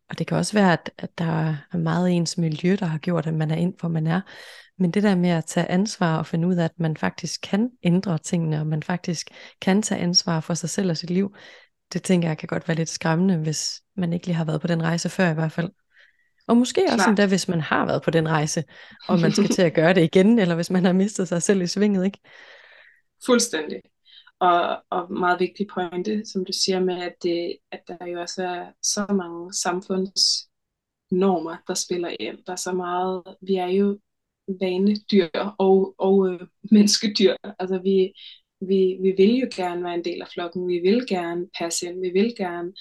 Og 0.08 0.18
det 0.18 0.26
kan 0.26 0.36
også 0.36 0.52
være, 0.52 0.72
at, 0.72 0.90
at 0.98 1.18
der 1.18 1.24
er 1.72 1.76
meget 1.76 2.10
ens 2.10 2.38
miljø, 2.38 2.76
der 2.80 2.86
har 2.86 2.98
gjort, 2.98 3.26
at 3.26 3.34
man 3.34 3.50
er 3.50 3.56
ind, 3.56 3.74
hvor 3.80 3.88
man 3.88 4.06
er. 4.06 4.20
Men 4.78 4.90
det 4.90 5.02
der 5.02 5.14
med 5.14 5.30
at 5.30 5.44
tage 5.44 5.70
ansvar 5.70 6.18
og 6.18 6.26
finde 6.26 6.48
ud 6.48 6.56
af, 6.56 6.64
at 6.64 6.78
man 6.78 6.96
faktisk 6.96 7.40
kan 7.42 7.70
ændre 7.82 8.18
tingene, 8.18 8.60
og 8.60 8.66
man 8.66 8.82
faktisk 8.82 9.30
kan 9.60 9.82
tage 9.82 10.00
ansvar 10.00 10.40
for 10.40 10.54
sig 10.54 10.70
selv 10.70 10.90
og 10.90 10.96
sit 10.96 11.10
liv, 11.10 11.34
det 11.92 12.02
tænker 12.02 12.28
jeg 12.28 12.38
kan 12.38 12.46
godt 12.46 12.68
være 12.68 12.76
lidt 12.76 12.88
skræmmende, 12.88 13.36
hvis 13.36 13.82
man 13.96 14.12
ikke 14.12 14.26
lige 14.26 14.36
har 14.36 14.44
været 14.44 14.60
på 14.60 14.66
den 14.66 14.82
rejse 14.82 15.08
før 15.08 15.30
i 15.30 15.34
hvert 15.34 15.52
fald. 15.52 15.70
Og 16.46 16.56
måske 16.56 16.84
Klar. 16.86 16.96
også 16.96 17.08
endda, 17.08 17.26
hvis 17.26 17.48
man 17.48 17.60
har 17.60 17.86
været 17.86 18.02
på 18.02 18.10
den 18.10 18.28
rejse, 18.28 18.64
og 19.08 19.20
man 19.20 19.32
skal 19.32 19.48
til 19.48 19.62
at 19.62 19.74
gøre 19.74 19.94
det 19.94 20.02
igen, 20.02 20.38
eller 20.38 20.54
hvis 20.54 20.70
man 20.70 20.84
har 20.84 20.92
mistet 20.92 21.28
sig 21.28 21.42
selv 21.42 21.62
i 21.62 21.66
svinget, 21.66 22.04
ikke? 22.04 22.18
Fuldstændig. 23.26 23.80
Og, 24.40 24.82
og 24.90 25.12
meget 25.12 25.40
vigtig 25.40 25.66
pointe, 25.74 26.22
som 26.32 26.44
du 26.44 26.52
siger 26.64 26.80
med, 26.80 27.02
at, 27.02 27.14
det, 27.22 27.56
at 27.72 27.80
der 27.88 28.06
jo 28.06 28.20
også 28.20 28.42
er 28.42 28.66
så 28.82 29.06
mange 29.08 29.52
samfundsnormer, 29.52 31.56
der 31.68 31.74
spiller 31.74 32.16
ind. 32.20 32.38
Der 32.46 32.52
er 32.52 32.56
så 32.56 32.72
meget, 32.72 33.22
vi 33.42 33.54
er 33.54 33.66
jo 33.66 33.98
vanedyr 34.48 35.54
og, 35.58 35.94
og 35.98 36.28
øh, 36.28 36.40
menneskedyr. 36.70 37.36
Altså 37.58 37.78
vi, 37.78 38.12
vi, 38.60 38.98
vi 39.02 39.14
vil 39.16 39.36
jo 39.38 39.48
gerne 39.56 39.84
være 39.84 39.94
en 39.94 40.04
del 40.04 40.22
af 40.22 40.28
flokken, 40.28 40.68
vi 40.68 40.78
vil 40.78 41.06
gerne 41.08 41.48
passe 41.58 41.86
ind, 41.86 42.00
vi 42.00 42.10
vil 42.10 42.34
gerne 42.36 42.72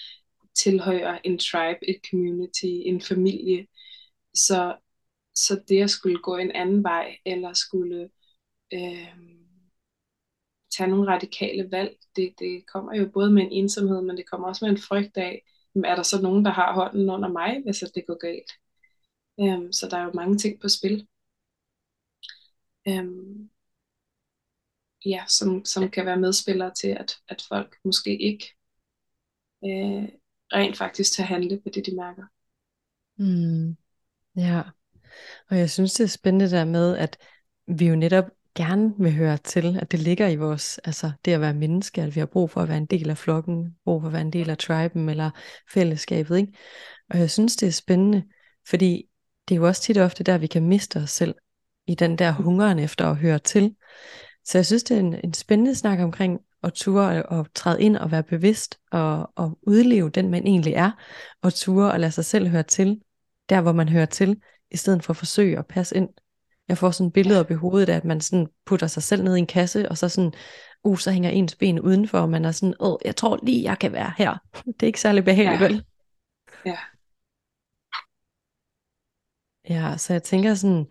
tilhøre 0.56 1.28
en 1.28 1.38
tribe, 1.38 1.90
et 1.90 2.00
community, 2.10 2.66
en 2.66 3.02
familie. 3.02 3.68
Så, 4.34 4.76
så 5.36 5.62
det 5.68 5.82
at 5.84 5.90
skulle 5.90 6.18
gå 6.20 6.38
en 6.38 6.52
anden 6.52 6.84
vej, 6.84 7.18
eller 7.26 7.54
skulle 7.54 8.10
øh, 8.74 9.18
tage 10.78 10.90
nogle 10.90 11.12
radikale 11.12 11.72
valg, 11.72 11.98
det, 12.16 12.34
det 12.40 12.68
kommer 12.68 12.96
jo 12.96 13.10
både 13.14 13.32
med 13.32 13.44
en 13.44 13.52
ensomhed, 13.52 14.02
men 14.02 14.18
det 14.18 14.30
kommer 14.30 14.48
også 14.48 14.66
med 14.66 14.72
en 14.72 14.82
frygt 14.82 15.18
af, 15.18 15.44
er 15.86 15.96
der 15.96 16.04
så 16.04 16.22
nogen, 16.22 16.46
der 16.46 16.52
har 16.52 16.74
hånden 16.74 17.10
under 17.10 17.30
mig, 17.30 17.62
hvis 17.64 17.84
det 17.96 18.04
går 18.08 18.18
galt? 18.18 18.52
Um, 19.38 19.72
så 19.72 19.88
der 19.90 19.98
er 19.98 20.04
jo 20.04 20.12
mange 20.14 20.38
ting 20.38 20.62
på 20.62 20.70
spil 20.70 21.08
øhm, 22.88 23.50
ja, 25.06 25.24
som, 25.28 25.66
som 25.66 25.90
kan 25.90 26.06
være 26.06 26.20
medspillere 26.20 26.72
til, 26.82 26.88
at, 26.88 27.16
at 27.28 27.46
folk 27.50 27.78
måske 27.86 28.22
ikke 28.22 28.46
øh, 29.66 30.10
rent 30.54 30.78
faktisk 30.78 31.14
tager 31.14 31.28
handle 31.28 31.62
på 31.62 31.70
det, 31.70 31.86
de 31.86 31.96
mærker. 31.96 32.24
Mm. 33.18 33.78
Ja, 34.36 34.62
og 35.50 35.58
jeg 35.58 35.70
synes, 35.70 35.94
det 35.94 36.04
er 36.04 36.08
spændende 36.08 36.50
der 36.50 36.66
med, 36.66 36.98
at 36.98 37.18
vi 37.68 37.88
jo 37.88 37.96
netop 37.96 38.26
gerne 38.56 38.94
vil 38.98 39.14
høre 39.14 39.38
til, 39.38 39.78
at 39.82 39.92
det 39.92 40.00
ligger 40.00 40.28
i 40.28 40.36
vores, 40.36 40.78
altså 40.78 41.12
det 41.26 41.32
at 41.32 41.42
være 41.42 41.54
menneske, 41.54 42.02
at 42.02 42.16
vi 42.16 42.20
har 42.20 42.28
brug 42.28 42.50
for 42.50 42.62
at 42.62 42.70
være 42.70 42.78
en 42.78 42.86
del 42.86 43.10
af 43.10 43.18
flokken, 43.18 43.76
brug 43.86 44.02
for 44.02 44.08
at 44.08 44.14
være 44.14 44.22
en 44.22 44.34
del 44.34 44.50
af 44.50 44.58
triben 44.58 45.10
eller 45.10 45.32
fællesskabet, 45.74 46.38
ikke? 46.38 46.54
Og 47.10 47.20
jeg 47.20 47.32
synes, 47.32 47.56
det 47.56 47.68
er 47.68 47.72
spændende, 47.72 48.24
fordi 48.70 49.10
det 49.48 49.56
er 49.56 49.60
jo 49.60 49.68
også 49.68 49.82
tit 49.82 49.98
og 49.98 50.06
ofte 50.06 50.24
der, 50.24 50.38
vi 50.38 50.48
kan 50.48 50.68
miste 50.68 50.98
os 50.98 51.10
selv 51.10 51.36
i 51.88 51.96
den 51.96 52.18
der 52.18 52.32
hungeren 52.32 52.80
efter 52.80 53.08
at 53.08 53.18
høre 53.18 53.40
til. 53.40 53.76
Så 54.46 54.58
jeg 54.58 54.66
synes, 54.66 54.84
det 54.84 54.96
er 54.96 55.00
en, 55.00 55.16
en 55.24 55.34
spændende 55.34 55.76
snak 55.76 56.00
omkring 56.00 56.40
at 56.64 56.74
ture 56.74 57.24
og, 57.24 57.48
træde 57.56 57.82
ind 57.82 57.98
og 57.98 58.12
være 58.12 58.24
bevidst 58.24 58.80
og, 58.92 59.32
og 59.36 59.60
udleve 59.62 60.10
den, 60.10 60.30
man 60.30 60.48
egentlig 60.48 60.74
er, 60.74 60.92
og 61.42 61.54
ture 61.54 61.92
og 61.92 62.00
lade 62.00 62.12
sig 62.12 62.26
selv 62.26 62.48
høre 62.48 62.64
til, 62.64 63.02
der 63.50 63.62
hvor 63.62 63.72
man 63.72 63.90
hører 63.90 64.06
til, 64.06 64.42
i 64.72 64.78
stedet 64.78 65.04
for 65.04 65.14
at 65.14 65.18
forsøge 65.18 65.60
at 65.60 65.68
passe 65.68 65.96
ind 65.96 66.10
jeg 66.72 66.78
får 66.78 66.92
sådan 66.92 67.08
et 67.08 67.14
billede 67.14 67.40
op 67.40 67.52
i 67.52 67.54
hovedet 67.54 67.90
af, 67.90 67.96
at 67.96 68.06
man 68.06 68.22
sådan 68.22 68.48
putter 68.66 68.88
sig 68.88 69.04
selv 69.04 69.24
ned 69.24 69.36
i 69.36 69.40
en 69.40 69.48
kasse, 69.48 69.90
og 69.90 69.98
så 69.98 70.10
sådan, 70.10 70.34
uh, 70.84 70.98
så 70.98 71.12
hænger 71.12 71.30
ens 71.30 71.56
ben 71.56 71.80
udenfor, 71.80 72.20
og 72.20 72.30
man 72.30 72.46
er 72.46 72.52
sådan, 72.52 72.76
åh, 72.80 72.98
jeg 73.06 73.16
tror 73.16 73.40
lige, 73.44 73.64
jeg 73.64 73.80
kan 73.80 73.92
være 73.92 74.14
her. 74.18 74.38
Det 74.66 74.84
er 74.84 74.88
ikke 74.88 75.02
særlig 75.02 75.24
behageligt, 75.24 75.62
ja. 75.62 75.68
vel? 75.68 75.86
Ja. 76.66 76.78
Ja, 79.70 79.98
så 79.98 80.14
jeg 80.14 80.24
tænker 80.24 80.54
sådan, 80.54 80.86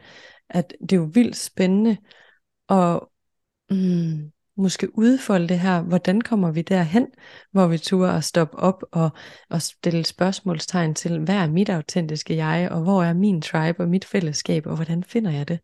at 0.51 0.75
det 0.81 0.93
er 0.93 0.97
jo 0.97 1.11
vildt 1.15 1.37
spændende 1.37 1.97
at 2.69 3.01
mm, 3.71 4.33
måske 4.57 4.99
udfolde 4.99 5.49
det 5.49 5.61
her. 5.61 5.83
Hvordan 5.83 6.21
kommer 6.21 6.53
vi 6.53 6.63
derhen, 6.63 7.07
hvor 7.51 7.67
vi 7.67 7.79
turde 7.79 8.13
at 8.13 8.25
stoppe 8.25 8.57
op 8.57 8.83
og, 8.93 9.11
og 9.49 9.63
stille 9.63 10.05
spørgsmålstegn 10.05 10.95
til, 10.95 11.25
hvad 11.25 11.35
er 11.35 11.51
mit 11.51 11.69
autentiske 11.69 12.37
jeg, 12.37 12.71
og 12.71 12.83
hvor 12.83 13.03
er 13.03 13.15
min 13.15 13.43
tribe 13.43 13.83
og 13.83 13.89
mit 13.89 14.05
fællesskab, 14.05 14.67
og 14.67 14.77
hvordan 14.77 15.05
finder 15.05 15.31
jeg 15.31 15.49
det? 15.49 15.61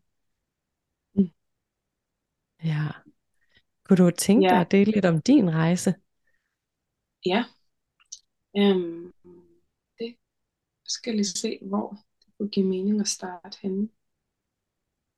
Ja. 2.63 2.87
Kunne 3.83 3.97
du 3.97 4.11
tænke 4.11 4.45
ja. 4.45 4.53
dig 4.53 4.61
at 4.61 4.71
dele 4.71 4.91
lidt 4.91 5.05
om 5.05 5.21
din 5.21 5.51
rejse? 5.51 5.93
Ja. 7.25 7.43
Um, 8.53 9.13
det 9.99 10.15
skal 10.85 11.13
lige 11.13 11.25
se, 11.25 11.59
hvor 11.61 11.89
det 12.25 12.33
kunne 12.37 12.49
give 12.49 12.65
mening 12.65 13.01
at 13.01 13.07
starte 13.07 13.57
henne. 13.61 13.89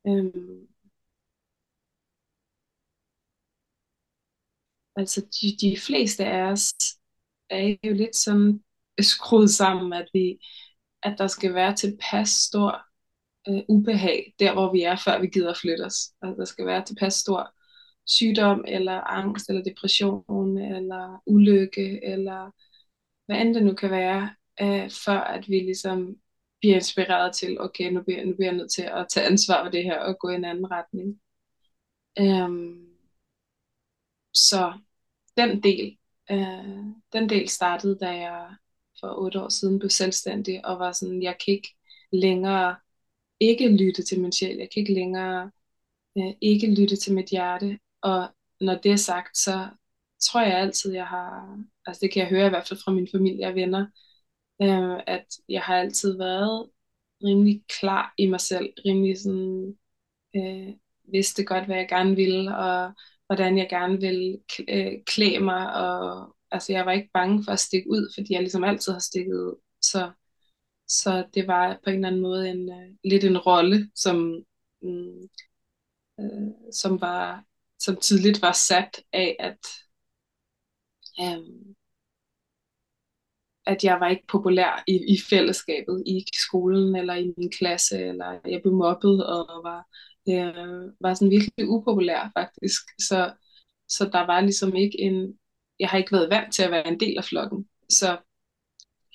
Øhm, 0.07 0.67
altså, 4.95 5.21
de, 5.21 5.57
de 5.67 5.77
fleste 5.77 6.25
af 6.25 6.51
os 6.51 6.73
er 7.49 7.75
jo 7.83 7.93
lidt 7.93 8.15
sådan 8.15 8.63
skruet 9.01 9.49
sammen, 9.49 9.93
at 9.93 10.07
vi 10.13 10.39
at 11.03 11.15
der 11.17 11.27
skal 11.27 11.53
være 11.53 11.75
tilpas 11.75 12.29
stor 12.29 12.81
øh, 13.49 13.63
ubehag, 13.69 14.35
der 14.39 14.53
hvor 14.53 14.73
vi 14.73 14.83
er, 14.83 14.95
før 15.05 15.21
vi 15.21 15.27
gider 15.27 15.53
flytte 15.53 15.83
os. 15.85 15.95
Altså, 16.21 16.35
der 16.39 16.45
skal 16.45 16.65
være 16.65 16.85
tilpas 16.85 17.13
stor 17.13 17.53
sygdom, 18.07 18.65
eller 18.67 19.01
angst, 19.01 19.49
eller 19.49 19.63
depression, 19.63 20.57
eller 20.59 21.23
ulykke, 21.27 22.05
eller 22.05 22.51
hvad 23.25 23.41
end 23.41 23.55
det 23.55 23.63
nu 23.63 23.73
kan 23.75 23.91
være, 23.91 24.35
øh, 24.61 24.89
før 25.05 25.19
at 25.21 25.49
vi 25.49 25.59
ligesom 25.59 26.17
bliver 26.59 26.75
inspireret 26.75 27.35
til, 27.35 27.61
okay, 27.61 27.91
nu 27.91 28.01
bliver, 28.03 28.25
nu 28.25 28.33
bliver 28.33 28.49
jeg 28.49 28.57
nødt 28.57 28.71
til 28.71 28.81
at 28.81 29.07
tage 29.09 29.25
ansvar 29.25 29.65
for 29.65 29.71
det 29.71 29.83
her, 29.83 29.99
og 29.99 30.19
gå 30.19 30.29
i 30.29 30.35
en 30.35 30.45
anden 30.45 30.71
retning. 30.71 31.19
Øhm, 32.19 32.87
så 34.33 34.73
den 35.37 35.63
del, 35.63 35.97
øh, 36.31 36.85
den 37.13 37.29
del 37.29 37.49
startede, 37.49 37.97
da 38.01 38.09
jeg 38.09 38.55
for 38.99 39.15
otte 39.17 39.41
år 39.41 39.49
siden 39.49 39.79
blev 39.79 39.89
selvstændig, 39.89 40.65
og 40.65 40.79
var 40.79 40.91
sådan, 40.91 41.23
jeg 41.23 41.37
kan 41.45 41.53
ikke 41.53 41.75
længere 42.11 42.75
ikke 43.39 43.69
lytte 43.77 44.03
til 44.03 44.21
min 44.21 44.31
sjæl, 44.31 44.57
jeg 44.57 44.69
kan 44.73 44.79
ikke 44.81 44.93
længere 44.93 45.51
øh, 46.17 46.33
ikke 46.41 46.75
lytte 46.75 46.95
til 46.95 47.13
mit 47.15 47.29
hjerte, 47.29 47.79
og 48.01 48.27
når 48.61 48.75
det 48.75 48.91
er 48.91 48.95
sagt, 48.95 49.37
så 49.37 49.69
tror 50.21 50.41
jeg 50.41 50.59
altid, 50.59 50.93
jeg 50.93 51.07
har, 51.07 51.59
altså 51.85 51.99
det 52.01 52.13
kan 52.13 52.21
jeg 52.21 52.29
høre 52.29 52.45
i 52.45 52.49
hvert 52.49 52.67
fald 52.67 52.79
fra 52.83 52.91
min 52.91 53.07
familie 53.11 53.47
og 53.47 53.55
venner, 53.55 53.87
øh, 54.61 55.03
at 55.07 55.25
jeg 55.49 55.61
har 55.61 55.75
altid 55.75 56.17
været 56.17 56.69
rimelig 57.23 57.63
klar 57.79 58.13
i 58.17 58.27
mig 58.27 58.41
selv, 58.41 58.73
rimelig 58.85 59.19
sådan, 59.19 59.77
øh, 60.35 60.73
vidste 61.11 61.43
godt, 61.45 61.65
hvad 61.65 61.75
jeg 61.75 61.87
gerne 61.89 62.15
ville, 62.15 62.57
og 62.57 62.93
hvordan 63.25 63.57
jeg 63.57 63.67
gerne 63.69 63.99
ville 63.99 64.39
øh, 64.69 64.93
klæde 65.05 65.39
mig, 65.39 65.73
og 65.73 66.35
altså 66.51 66.73
jeg 66.73 66.85
var 66.85 66.91
ikke 66.91 67.09
bange 67.13 67.43
for 67.43 67.51
at 67.51 67.59
stikke 67.59 67.89
ud, 67.89 68.13
fordi 68.17 68.33
jeg 68.33 68.41
ligesom 68.41 68.63
altid 68.63 68.93
har 68.93 68.99
stikket 68.99 69.33
ud, 69.33 69.55
så 69.81 70.11
så 70.89 71.27
det 71.33 71.47
var 71.47 71.79
på 71.83 71.89
en 71.89 71.95
eller 71.95 72.07
anden 72.07 72.21
måde 72.21 72.49
en 72.49 72.69
uh, 72.69 72.95
lidt 73.03 73.23
en 73.23 73.37
rolle, 73.37 73.91
som, 73.95 74.43
um, 74.81 75.29
uh, 76.17 76.53
som 76.73 77.01
var 77.01 77.43
som 77.79 77.95
tidligt 77.95 78.41
var 78.41 78.51
sat 78.51 79.03
af, 79.13 79.35
at 79.39 79.57
um, 81.19 81.75
at 83.69 83.83
jeg 83.83 83.99
var 83.99 84.09
ikke 84.09 84.27
populær 84.27 84.83
i, 84.87 84.95
i 85.13 85.17
fællesskabet, 85.29 86.03
i 86.05 86.25
skolen 86.33 86.95
eller 86.95 87.13
i 87.13 87.33
min 87.37 87.51
klasse, 87.51 87.97
eller 87.99 88.39
jeg 88.45 88.61
blev 88.61 88.73
mobbet 88.73 89.25
og 89.25 89.63
var, 89.63 89.81
øh, 90.29 90.93
var 91.01 91.13
sådan 91.13 91.31
virkelig 91.31 91.69
upopulær 91.69 92.31
faktisk. 92.37 92.81
Så, 92.99 93.33
så 93.87 94.09
der 94.13 94.25
var 94.25 94.41
ligesom 94.41 94.75
ikke 94.75 94.99
en, 95.01 95.39
jeg 95.79 95.89
har 95.89 95.97
ikke 95.97 96.11
været 96.11 96.29
vant 96.29 96.53
til 96.53 96.63
at 96.63 96.71
være 96.71 96.87
en 96.87 96.99
del 96.99 97.17
af 97.17 97.23
flokken. 97.23 97.67
Så 97.89 98.07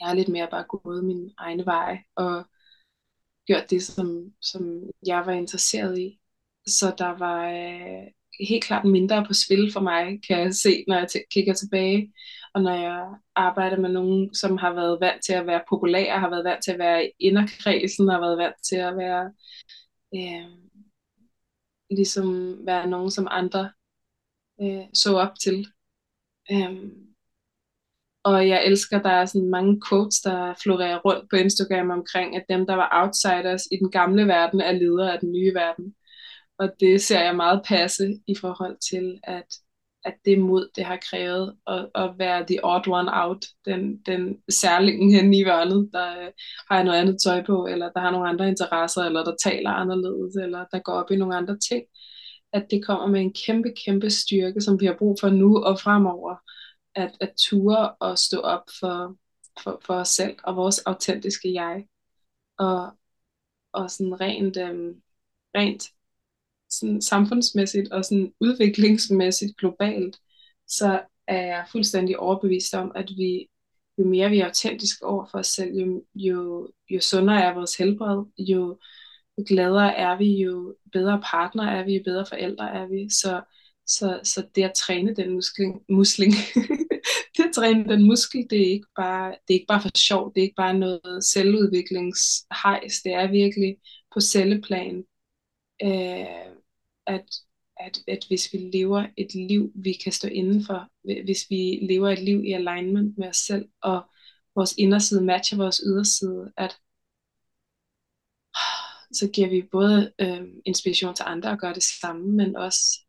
jeg 0.01 0.07
har 0.09 0.15
lidt 0.15 0.29
mere 0.29 0.49
bare 0.51 0.65
gået 0.69 1.05
min 1.05 1.31
egne 1.39 1.67
vej 1.67 1.99
og 2.17 2.45
gjort 3.47 3.71
det, 3.71 3.83
som, 3.83 4.33
som 4.43 4.91
jeg 5.07 5.27
var 5.27 5.33
interesseret 5.33 5.99
i. 5.99 6.21
Så 6.67 6.95
der 6.99 7.19
var 7.19 7.51
øh, 7.51 8.07
helt 8.49 8.65
klart 8.65 8.85
mindre 8.85 9.25
på 9.27 9.35
spil 9.35 9.73
for 9.73 9.81
mig, 9.81 10.21
kan 10.27 10.41
jeg 10.41 10.55
se, 10.55 10.85
når 10.89 10.97
jeg 10.97 11.09
kigger 11.31 11.55
tilbage. 11.55 12.13
Og 12.55 12.63
når 12.63 12.73
jeg 12.73 13.15
arbejder 13.35 13.77
med 13.79 13.91
nogen, 13.91 14.35
som 14.35 14.57
har 14.57 14.73
været 14.75 15.01
vant 15.01 15.25
til 15.25 15.33
at 15.33 15.47
være 15.47 15.65
populære, 15.69 16.21
har 16.21 16.31
været 16.31 16.45
vant 16.45 16.65
til 16.65 16.73
at 16.73 16.79
være 16.79 17.07
i 17.07 17.11
inderkredsen, 17.19 18.09
har 18.09 18.21
været 18.21 18.39
vant 18.39 18.57
til 18.69 18.77
at 18.77 18.97
være 18.97 19.33
øh, 20.15 20.51
ligesom 21.91 22.59
være 22.67 22.87
nogen, 22.87 23.11
som 23.11 23.29
andre 23.31 23.73
øh, 24.63 24.85
så 24.95 25.17
op 25.17 25.39
til. 25.43 25.67
Øh, 26.51 26.93
og 28.25 28.49
jeg 28.49 28.67
elsker, 28.67 29.03
der 29.03 29.11
er 29.11 29.25
sådan 29.27 29.51
mange 29.51 29.81
quotes, 29.89 30.21
der 30.21 30.55
florerer 30.63 30.99
rundt 30.99 31.31
på 31.31 31.37
Instagram 31.37 31.91
omkring, 31.91 32.37
at 32.37 32.45
dem, 32.49 32.67
der 32.67 32.75
var 32.75 32.91
outsiders 33.03 33.63
i 33.73 33.77
den 33.77 33.91
gamle 33.91 34.27
verden, 34.27 34.61
er 34.61 34.73
ledere 34.73 35.13
af 35.13 35.21
den 35.21 35.33
nye 35.33 35.55
verden. 35.55 35.95
og 36.59 36.69
det 36.81 37.03
ser 37.03 37.21
jeg 37.21 37.37
meget 37.37 37.63
passe 37.67 38.21
i 38.27 38.35
forhold 38.41 38.77
til, 38.91 39.21
at, 39.23 39.47
at 40.05 40.15
det 40.25 40.39
mod, 40.39 40.69
det 40.77 40.85
har 40.85 40.99
krævet 41.11 41.57
at, 41.67 41.89
at 41.95 42.11
være 42.19 42.47
the 42.49 42.65
odd 42.65 42.89
one 42.89 43.11
out, 43.13 43.47
den, 43.65 44.03
den 44.07 44.43
særlingen 44.51 45.15
hen 45.15 45.35
i 45.35 45.37
hjørnet, 45.37 45.91
der 45.93 46.21
øh, 46.21 46.33
har 46.71 46.83
noget 46.83 46.99
andet 46.99 47.17
tøj 47.25 47.45
på, 47.47 47.67
eller 47.67 47.91
der 47.93 48.01
har 48.01 48.11
nogle 48.11 48.29
andre 48.29 48.49
interesser, 48.49 49.03
eller 49.03 49.25
der 49.25 49.37
taler 49.45 49.71
anderledes, 49.71 50.37
eller 50.37 50.65
der 50.73 50.79
går 50.79 50.93
op 50.93 51.11
i 51.11 51.17
nogle 51.17 51.37
andre 51.37 51.59
ting, 51.59 51.85
at 52.53 52.67
det 52.71 52.85
kommer 52.87 53.07
med 53.07 53.21
en 53.21 53.35
kæmpe, 53.47 53.73
kæmpe 53.85 54.11
styrke, 54.11 54.61
som 54.61 54.81
vi 54.81 54.87
har 54.87 54.97
brug 54.99 55.17
for 55.21 55.29
nu 55.29 55.65
og 55.65 55.81
fremover, 55.81 56.37
at, 56.95 57.17
at 57.21 57.33
ture 57.49 57.93
og 57.93 58.19
stå 58.19 58.41
op 58.41 58.63
for, 58.81 59.17
for, 59.63 59.81
for 59.85 59.95
os 59.95 60.09
selv 60.09 60.37
og 60.45 60.57
vores 60.57 60.79
autentiske 60.79 61.53
jeg. 61.55 61.87
Og, 62.59 62.93
og 63.73 63.91
sådan 63.91 64.21
rent, 64.21 64.57
øh, 64.57 64.95
rent 65.57 65.85
sådan 66.81 67.03
samfundsmæssigt 67.03 67.93
og 67.93 68.05
sådan 68.05 68.33
udviklingsmæssigt 68.41 69.57
globalt, 69.59 70.17
så 70.69 71.03
er 71.27 71.47
jeg 71.47 71.67
fuldstændig 71.73 72.19
overbevist 72.19 72.75
om, 72.75 72.93
at 72.95 73.11
vi, 73.17 73.49
jo 73.99 74.05
mere 74.05 74.31
vi 74.31 74.41
er 74.41 74.47
autentiske 74.47 75.07
over 75.07 75.27
for 75.31 75.39
os 75.39 75.47
selv, 75.47 75.73
jo, 75.75 76.05
jo, 76.15 76.69
jo 76.91 77.01
sundere 77.01 77.43
er 77.43 77.55
vores 77.55 77.77
helbred, 77.77 78.25
jo, 78.39 78.79
jo 79.39 79.45
gladere 79.49 79.97
er 79.97 80.19
vi, 80.19 80.37
jo 80.43 80.77
bedre 80.93 81.23
partner 81.31 81.65
er 81.65 81.85
vi, 81.85 81.97
jo 81.97 82.03
bedre 82.05 82.27
forældre 82.27 82.71
er 82.71 82.87
vi. 82.87 83.09
Så, 83.11 83.43
så, 83.87 84.21
så 84.23 84.47
det 84.55 84.63
at 84.63 84.75
træne 84.75 85.15
den 85.15 85.31
muskling, 85.33 85.83
musling, 85.89 86.33
det 87.37 87.45
at 87.45 87.55
træne 87.55 87.85
den 87.85 88.03
muskel, 88.03 88.47
det 88.51 88.61
er 88.63 88.71
ikke 88.73 88.87
bare, 88.97 89.31
det 89.31 89.55
er 89.55 89.55
ikke 89.55 89.67
bare 89.67 89.83
for 89.83 89.91
sjov, 89.97 90.35
det 90.35 90.41
er 90.41 90.45
ikke 90.45 90.57
bare 90.57 90.79
noget 90.79 91.25
selvudviklingshejs, 91.25 93.03
det 93.05 93.13
er 93.13 93.31
virkelig 93.31 93.77
på 94.15 94.21
celleplan, 94.21 95.05
øh, 95.83 96.54
at, 97.07 97.25
at, 97.81 97.99
at 98.09 98.25
hvis 98.29 98.53
vi 98.53 98.59
lever 98.59 99.07
et 99.17 99.35
liv, 99.35 99.73
vi 99.75 99.93
kan 99.93 100.13
stå 100.13 100.29
indenfor, 100.29 100.89
hvis 101.25 101.51
vi 101.51 101.87
lever 101.91 102.11
et 102.11 102.19
liv 102.23 102.45
i 102.45 102.53
alignment 102.53 103.19
med 103.19 103.29
os 103.29 103.37
selv, 103.37 103.69
og 103.83 104.03
vores 104.55 104.75
inderside 104.79 105.25
matcher 105.25 105.59
vores 105.59 105.81
yderside, 105.87 106.53
at 106.57 106.77
så 109.13 109.31
giver 109.35 109.49
vi 109.49 109.63
både 109.73 110.13
øh, 110.21 110.43
inspiration 110.65 111.15
til 111.15 111.25
andre 111.27 111.51
at 111.53 111.61
gøre 111.61 111.75
det 111.75 111.83
samme, 111.83 112.33
men 112.33 112.57
også 112.57 113.01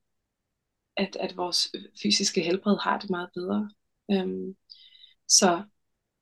at, 0.98 1.16
at 1.20 1.38
vores 1.38 1.72
fysiske 2.04 2.42
helbred 2.42 2.78
har 2.82 3.00
det 3.00 3.10
meget 3.10 3.30
bedre. 3.34 3.72
Øhm, 4.12 4.56
så 5.28 5.64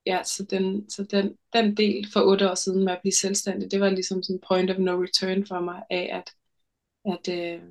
ja, 0.06 0.24
så, 0.24 0.44
den, 0.44 0.90
så 0.90 1.04
den, 1.04 1.38
den 1.54 1.78
del 1.78 2.08
for 2.14 2.22
otte 2.22 2.52
år 2.52 2.56
siden 2.56 2.86
med 2.86 2.94
at 2.94 3.00
blive 3.02 3.14
selvstændig, 3.14 3.72
det 3.72 3.80
var 3.80 3.90
ligesom 3.90 4.24
sådan 4.24 4.42
point 4.48 4.72
of 4.72 4.78
no 4.78 5.04
return 5.04 5.46
for 5.46 5.60
mig 5.60 5.84
af, 5.90 6.10
at, 6.14 6.32
at, 7.06 7.30
øh, 7.30 7.62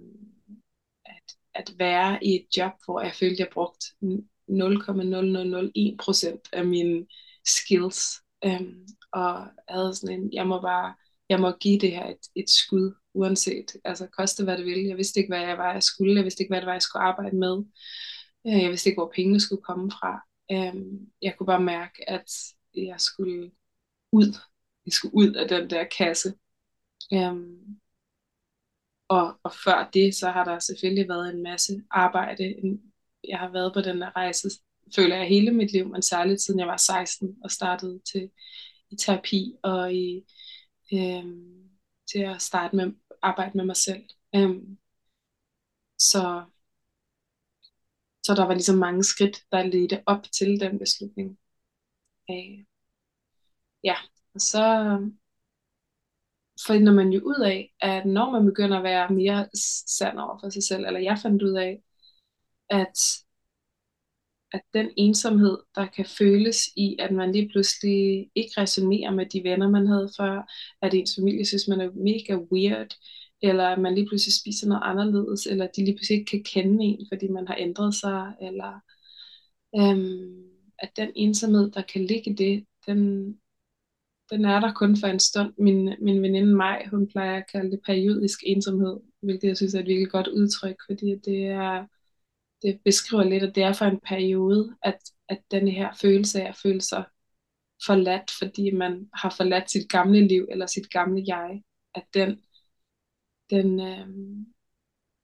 at, 1.05 1.37
at 1.55 1.75
være 1.79 2.25
i 2.25 2.35
et 2.35 2.47
job, 2.57 2.73
hvor 2.85 3.01
jeg 3.01 3.13
følte, 3.21 3.37
jeg 3.39 3.49
brugt 3.53 3.85
0,0001% 4.03 6.41
af 6.53 6.67
mine 6.67 7.07
skills, 7.47 8.23
øhm, 8.45 8.87
og 9.13 9.47
havde 9.69 9.95
sådan 9.95 10.21
en, 10.21 10.33
jeg 10.33 10.47
må 10.47 10.61
bare, 10.61 10.95
jeg 11.29 11.41
må 11.41 11.51
give 11.51 11.79
det 11.79 11.91
her 11.91 12.07
et, 12.07 12.29
et 12.37 12.51
skud, 12.51 12.95
uanset, 13.15 13.77
altså 13.85 14.07
koste 14.07 14.45
hvad 14.45 14.57
det 14.57 14.67
ville. 14.67 14.89
Jeg 14.89 14.97
vidste 14.97 15.21
ikke, 15.21 15.31
hvad 15.31 15.41
jeg 15.41 15.59
var, 15.59 15.73
jeg 15.73 15.83
skulle. 15.83 16.17
Jeg 16.17 16.25
vidste 16.25 16.43
ikke, 16.43 16.51
hvad 16.51 16.61
det 16.61 16.67
var, 16.67 16.73
jeg 16.73 16.83
skulle 16.83 17.03
arbejde 17.03 17.37
med. 17.37 17.65
Øh, 18.47 18.63
jeg 18.63 18.71
vidste 18.71 18.89
ikke, 18.89 19.01
hvor 19.01 19.13
pengene 19.15 19.41
skulle 19.41 19.63
komme 19.63 19.91
fra. 19.91 20.21
Øhm, 20.53 21.11
jeg 21.23 21.35
kunne 21.37 21.47
bare 21.47 21.63
mærke, 21.63 22.11
at 22.11 22.31
jeg 22.75 23.01
skulle 23.01 23.51
ud. 24.13 24.35
Jeg 24.87 24.93
skulle 24.93 25.15
ud 25.15 25.35
af 25.35 25.49
den 25.49 25.71
der 25.71 25.85
kasse. 25.85 26.35
Øhm, 27.13 27.81
og, 29.13 29.41
og 29.43 29.53
før 29.65 29.91
det, 29.95 30.15
så 30.15 30.31
har 30.31 30.45
der 30.45 30.59
selvfølgelig 30.59 31.09
været 31.09 31.35
en 31.35 31.43
masse 31.43 31.83
arbejde. 31.91 32.55
Jeg 33.29 33.39
har 33.39 33.49
været 33.53 33.75
på 33.75 33.81
den 33.81 34.03
her 34.03 34.17
rejse, 34.17 34.51
føler 34.97 35.17
jeg, 35.17 35.29
hele 35.29 35.51
mit 35.53 35.73
liv, 35.73 35.89
men 35.89 36.03
særligt 36.03 36.41
siden 36.41 36.61
jeg 36.61 36.69
var 36.69 36.77
16 36.77 37.37
og 37.45 37.51
startede 37.51 38.01
til 38.13 38.31
i 38.91 38.97
terapi 38.97 39.55
og 39.63 39.95
i 39.95 40.25
øhm, 40.93 41.71
til 42.13 42.19
at 42.19 42.43
starte 42.43 42.77
med 42.77 42.93
arbejde 43.23 43.57
med 43.57 43.65
mig 43.65 43.77
selv. 43.77 44.05
Øhm, 44.35 44.79
så, 45.99 46.45
så 48.23 48.35
der 48.35 48.47
var 48.47 48.55
ligesom 48.55 48.79
mange 48.79 49.05
skridt, 49.05 49.43
der 49.53 49.63
ledte 49.63 50.03
op 50.07 50.23
til 50.33 50.61
den 50.61 50.79
beslutning. 50.79 51.39
Øh, 52.31 52.65
ja, 53.85 53.97
og 54.35 54.41
så 54.41 54.65
finder 56.67 56.93
man 56.93 57.09
jo 57.13 57.21
ud 57.25 57.41
af, 57.45 57.73
at 57.81 58.07
når 58.07 58.31
man 58.31 58.45
begynder 58.45 58.77
at 58.79 58.85
være 58.85 59.11
mere 59.15 59.49
sand 59.89 60.19
over 60.19 60.39
for 60.41 60.51
sig 60.51 60.63
selv, 60.63 60.85
eller 60.87 61.01
jeg 61.01 61.19
fandt 61.23 61.43
ud 61.43 61.57
af, 61.57 61.83
at 62.71 62.99
at 64.53 64.63
den 64.75 64.91
ensomhed, 64.97 65.59
der 65.75 65.87
kan 65.87 66.05
føles 66.05 66.57
i, 66.77 66.97
at 66.99 67.13
man 67.13 67.33
lige 67.33 67.49
pludselig 67.49 68.31
ikke 68.35 68.61
resonerer 68.61 69.11
med 69.11 69.27
de 69.27 69.45
venner, 69.45 69.71
man 69.71 69.87
havde 69.87 70.11
før, 70.17 70.53
at 70.83 70.95
ens 70.95 71.15
familie 71.15 71.47
synes, 71.47 71.69
man 71.69 71.81
er 71.81 71.91
mega 71.91 72.37
weird, 72.53 72.95
eller 73.43 73.65
at 73.65 73.81
man 73.81 73.95
lige 73.95 74.07
pludselig 74.09 74.35
spiser 74.35 74.69
noget 74.69 74.83
anderledes, 74.85 75.47
eller 75.47 75.67
de 75.67 75.85
lige 75.85 75.97
pludselig 75.97 76.19
ikke 76.19 76.31
kan 76.31 76.45
kende 76.45 76.85
en, 76.85 77.07
fordi 77.13 77.29
man 77.29 77.47
har 77.47 77.57
ændret 77.59 77.95
sig, 77.95 78.35
eller 78.43 78.81
øhm, 79.81 80.45
at 80.79 80.91
den 80.97 81.13
ensomhed, 81.17 81.71
der 81.71 81.83
kan 81.83 82.05
ligge 82.05 82.31
i 82.31 82.35
det, 82.35 82.65
den, 82.87 83.33
den 84.33 84.45
er 84.45 84.61
der 84.61 84.73
kun 84.73 84.97
for 84.97 85.07
en 85.07 85.21
stund. 85.21 85.55
Min, 85.59 85.95
min 86.01 86.23
veninde 86.23 86.55
Maj, 86.55 86.87
hun 86.91 87.09
plejer 87.09 87.37
at 87.39 87.51
kalde 87.53 87.71
det 87.71 87.81
periodisk 87.87 88.41
ensomhed, 88.47 89.01
hvilket 89.23 89.49
jeg 89.49 89.57
synes 89.57 89.75
er 89.75 89.81
et 89.81 89.87
virkelig 89.87 90.11
godt 90.11 90.29
udtryk, 90.29 90.77
fordi 90.89 91.17
det 91.25 91.47
er 91.47 91.87
det 92.63 92.81
beskriver 92.85 93.25
lidt, 93.25 93.43
at 93.43 93.55
det 93.55 93.63
er 93.63 93.73
for 93.73 93.85
en 93.85 94.01
periode, 94.01 94.77
at, 94.83 94.99
at 95.29 95.41
den 95.51 95.69
her 95.69 95.93
følelse 96.01 96.43
af 96.43 96.49
at 96.49 96.57
føle 96.63 96.81
sig 96.81 97.05
forladt, 97.87 98.31
fordi 98.39 98.71
man 98.71 99.09
har 99.15 99.35
forladt 99.37 99.71
sit 99.71 99.89
gamle 99.89 100.29
liv, 100.29 100.49
eller 100.51 100.67
sit 100.67 100.91
gamle 100.91 101.25
jeg, 101.27 101.63
at 101.95 102.05
den, 102.15 102.41
den, 103.51 103.81
øh, 103.81 104.07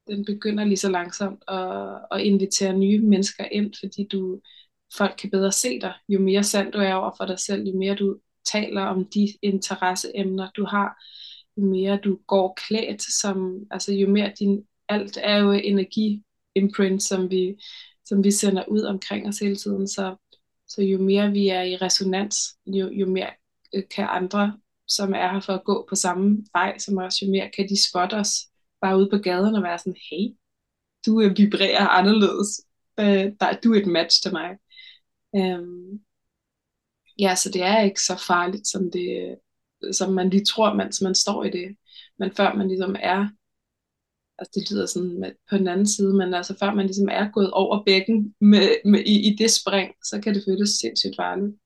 den 0.06 0.24
begynder 0.24 0.64
lige 0.64 0.76
så 0.76 0.90
langsomt 0.90 1.42
at, 1.48 2.06
at 2.10 2.20
invitere 2.20 2.78
nye 2.78 3.00
mennesker 3.00 3.44
ind, 3.44 3.74
fordi 3.80 4.08
du, 4.12 4.40
folk 4.96 5.14
kan 5.18 5.30
bedre 5.30 5.52
se 5.52 5.80
dig. 5.80 5.94
Jo 6.08 6.20
mere 6.20 6.44
sand 6.44 6.72
du 6.72 6.78
er 6.78 6.94
over 6.94 7.10
for 7.16 7.26
dig 7.26 7.38
selv, 7.38 7.62
jo 7.62 7.78
mere 7.78 7.94
du 7.94 8.18
taler 8.44 8.82
om 8.82 9.04
de 9.04 9.28
interesseemner, 9.42 10.50
du 10.56 10.64
har, 10.64 11.02
jo 11.56 11.64
mere 11.64 12.00
du 12.04 12.18
går 12.26 12.58
klædt, 12.66 13.02
som, 13.02 13.58
altså 13.70 13.92
jo 13.92 14.08
mere 14.08 14.32
din, 14.38 14.64
alt 14.88 15.18
er 15.22 15.36
jo 15.36 15.52
energi 15.52 16.22
imprint, 16.54 17.02
som 17.02 17.30
vi, 17.30 17.56
som 18.04 18.24
vi 18.24 18.30
sender 18.30 18.64
ud 18.68 18.82
omkring 18.82 19.28
os 19.28 19.38
hele 19.38 19.56
tiden. 19.56 19.88
Så, 19.88 20.16
så 20.68 20.82
jo 20.82 20.98
mere 20.98 21.30
vi 21.30 21.48
er 21.48 21.62
i 21.62 21.76
resonans, 21.76 22.36
jo, 22.66 22.88
jo 22.88 23.06
mere 23.06 23.30
øh, 23.74 23.82
kan 23.90 24.06
andre, 24.10 24.58
som 24.88 25.14
er 25.14 25.32
her 25.32 25.40
for 25.40 25.52
at 25.52 25.64
gå 25.64 25.86
på 25.88 25.94
samme 25.94 26.44
vej 26.54 26.78
som 26.78 26.98
os, 26.98 27.22
jo 27.22 27.30
mere 27.30 27.50
kan 27.56 27.68
de 27.68 27.88
spotte 27.88 28.14
os 28.14 28.30
bare 28.80 28.98
ude 28.98 29.08
på 29.12 29.18
gaden 29.18 29.54
og 29.54 29.62
være 29.62 29.78
sådan, 29.78 29.96
hey, 30.10 30.36
du 31.06 31.20
øh, 31.20 31.38
vibrerer 31.38 31.88
anderledes. 31.88 32.60
Øh, 33.00 33.32
der, 33.40 33.60
du 33.64 33.72
er 33.72 33.80
et 33.80 33.86
match 33.86 34.22
til 34.22 34.32
mig. 34.32 34.50
Um, 35.32 36.00
ja, 37.18 37.34
så 37.34 37.50
det 37.50 37.62
er 37.62 37.80
ikke 37.80 38.02
så 38.02 38.24
farligt, 38.26 38.68
som, 38.68 38.90
det, 38.90 39.38
som 39.92 40.12
man 40.12 40.30
lige 40.30 40.44
tror, 40.44 40.74
mens 40.74 41.00
man 41.02 41.14
står 41.14 41.44
i 41.44 41.50
det. 41.50 41.76
Men 42.18 42.32
før 42.36 42.54
man 42.54 42.68
ligesom 42.68 42.96
er 43.00 43.28
altså 44.38 44.52
det 44.54 44.70
lyder 44.70 44.86
sådan 44.86 45.34
på 45.50 45.58
den 45.58 45.68
anden 45.68 45.86
side, 45.86 46.14
men 46.14 46.34
altså 46.34 46.56
før 46.58 46.74
man 46.74 46.86
ligesom 46.86 47.08
er 47.10 47.30
gået 47.30 47.50
over 47.50 47.84
bækken 47.84 48.34
med, 48.40 48.68
med, 48.84 49.00
i, 49.00 49.28
i 49.28 49.36
det 49.36 49.50
spring, 49.50 49.94
så 50.04 50.20
kan 50.20 50.34
det 50.34 50.42
føles 50.48 50.70
sindssygt 50.70 51.16
farligt. 51.16 51.56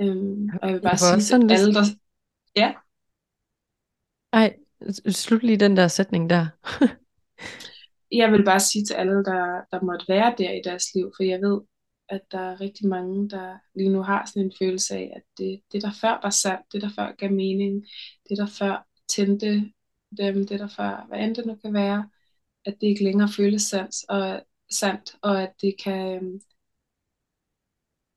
Øhm, 0.00 0.48
og 0.62 0.68
jeg 0.68 0.74
vil 0.74 0.82
bare 0.82 0.90
jeg 0.90 1.22
sige 1.22 1.38
til 1.40 1.52
alle, 1.52 1.74
der... 1.74 1.84
Ja? 2.56 2.74
Ej, 4.32 4.56
slut 5.08 5.42
lige 5.42 5.56
den 5.56 5.76
der 5.76 5.88
sætning 5.88 6.30
der. 6.30 6.46
jeg 8.20 8.32
vil 8.32 8.44
bare 8.44 8.60
sige 8.60 8.84
til 8.84 8.94
alle, 8.94 9.12
der, 9.12 9.40
der 9.70 9.84
måtte 9.84 10.08
være 10.08 10.34
der 10.38 10.50
i 10.50 10.60
deres 10.64 10.84
liv, 10.94 11.12
for 11.16 11.22
jeg 11.22 11.40
ved, 11.40 11.60
at 12.08 12.20
der 12.32 12.38
er 12.38 12.60
rigtig 12.60 12.88
mange, 12.88 13.30
der 13.30 13.58
lige 13.74 13.88
nu 13.88 14.02
har 14.02 14.26
sådan 14.26 14.42
en 14.42 14.52
følelse 14.58 14.94
af, 14.96 15.12
at 15.16 15.22
det, 15.38 15.60
det 15.72 15.82
der 15.82 15.92
før 16.00 16.20
var 16.22 16.30
sandt, 16.30 16.72
det 16.72 16.82
der 16.82 16.90
før 16.96 17.12
gav 17.12 17.32
mening, 17.32 17.86
det 18.28 18.38
der 18.38 18.46
før 18.46 18.86
tændte 19.08 19.72
dem, 20.18 20.46
det 20.46 20.60
der 20.60 20.68
før, 20.68 21.06
hvad 21.08 21.18
end 21.18 21.34
det 21.34 21.46
nu 21.46 21.54
kan 21.54 21.72
være, 21.74 22.10
at 22.64 22.76
det 22.80 22.86
ikke 22.86 23.04
længere 23.04 23.28
føles 23.36 23.62
sandt, 23.62 23.94
og, 24.08 24.42
sandt, 24.70 25.16
og 25.22 25.42
at 25.42 25.52
det 25.62 25.74
kan, 25.84 26.16
øhm, 26.16 26.40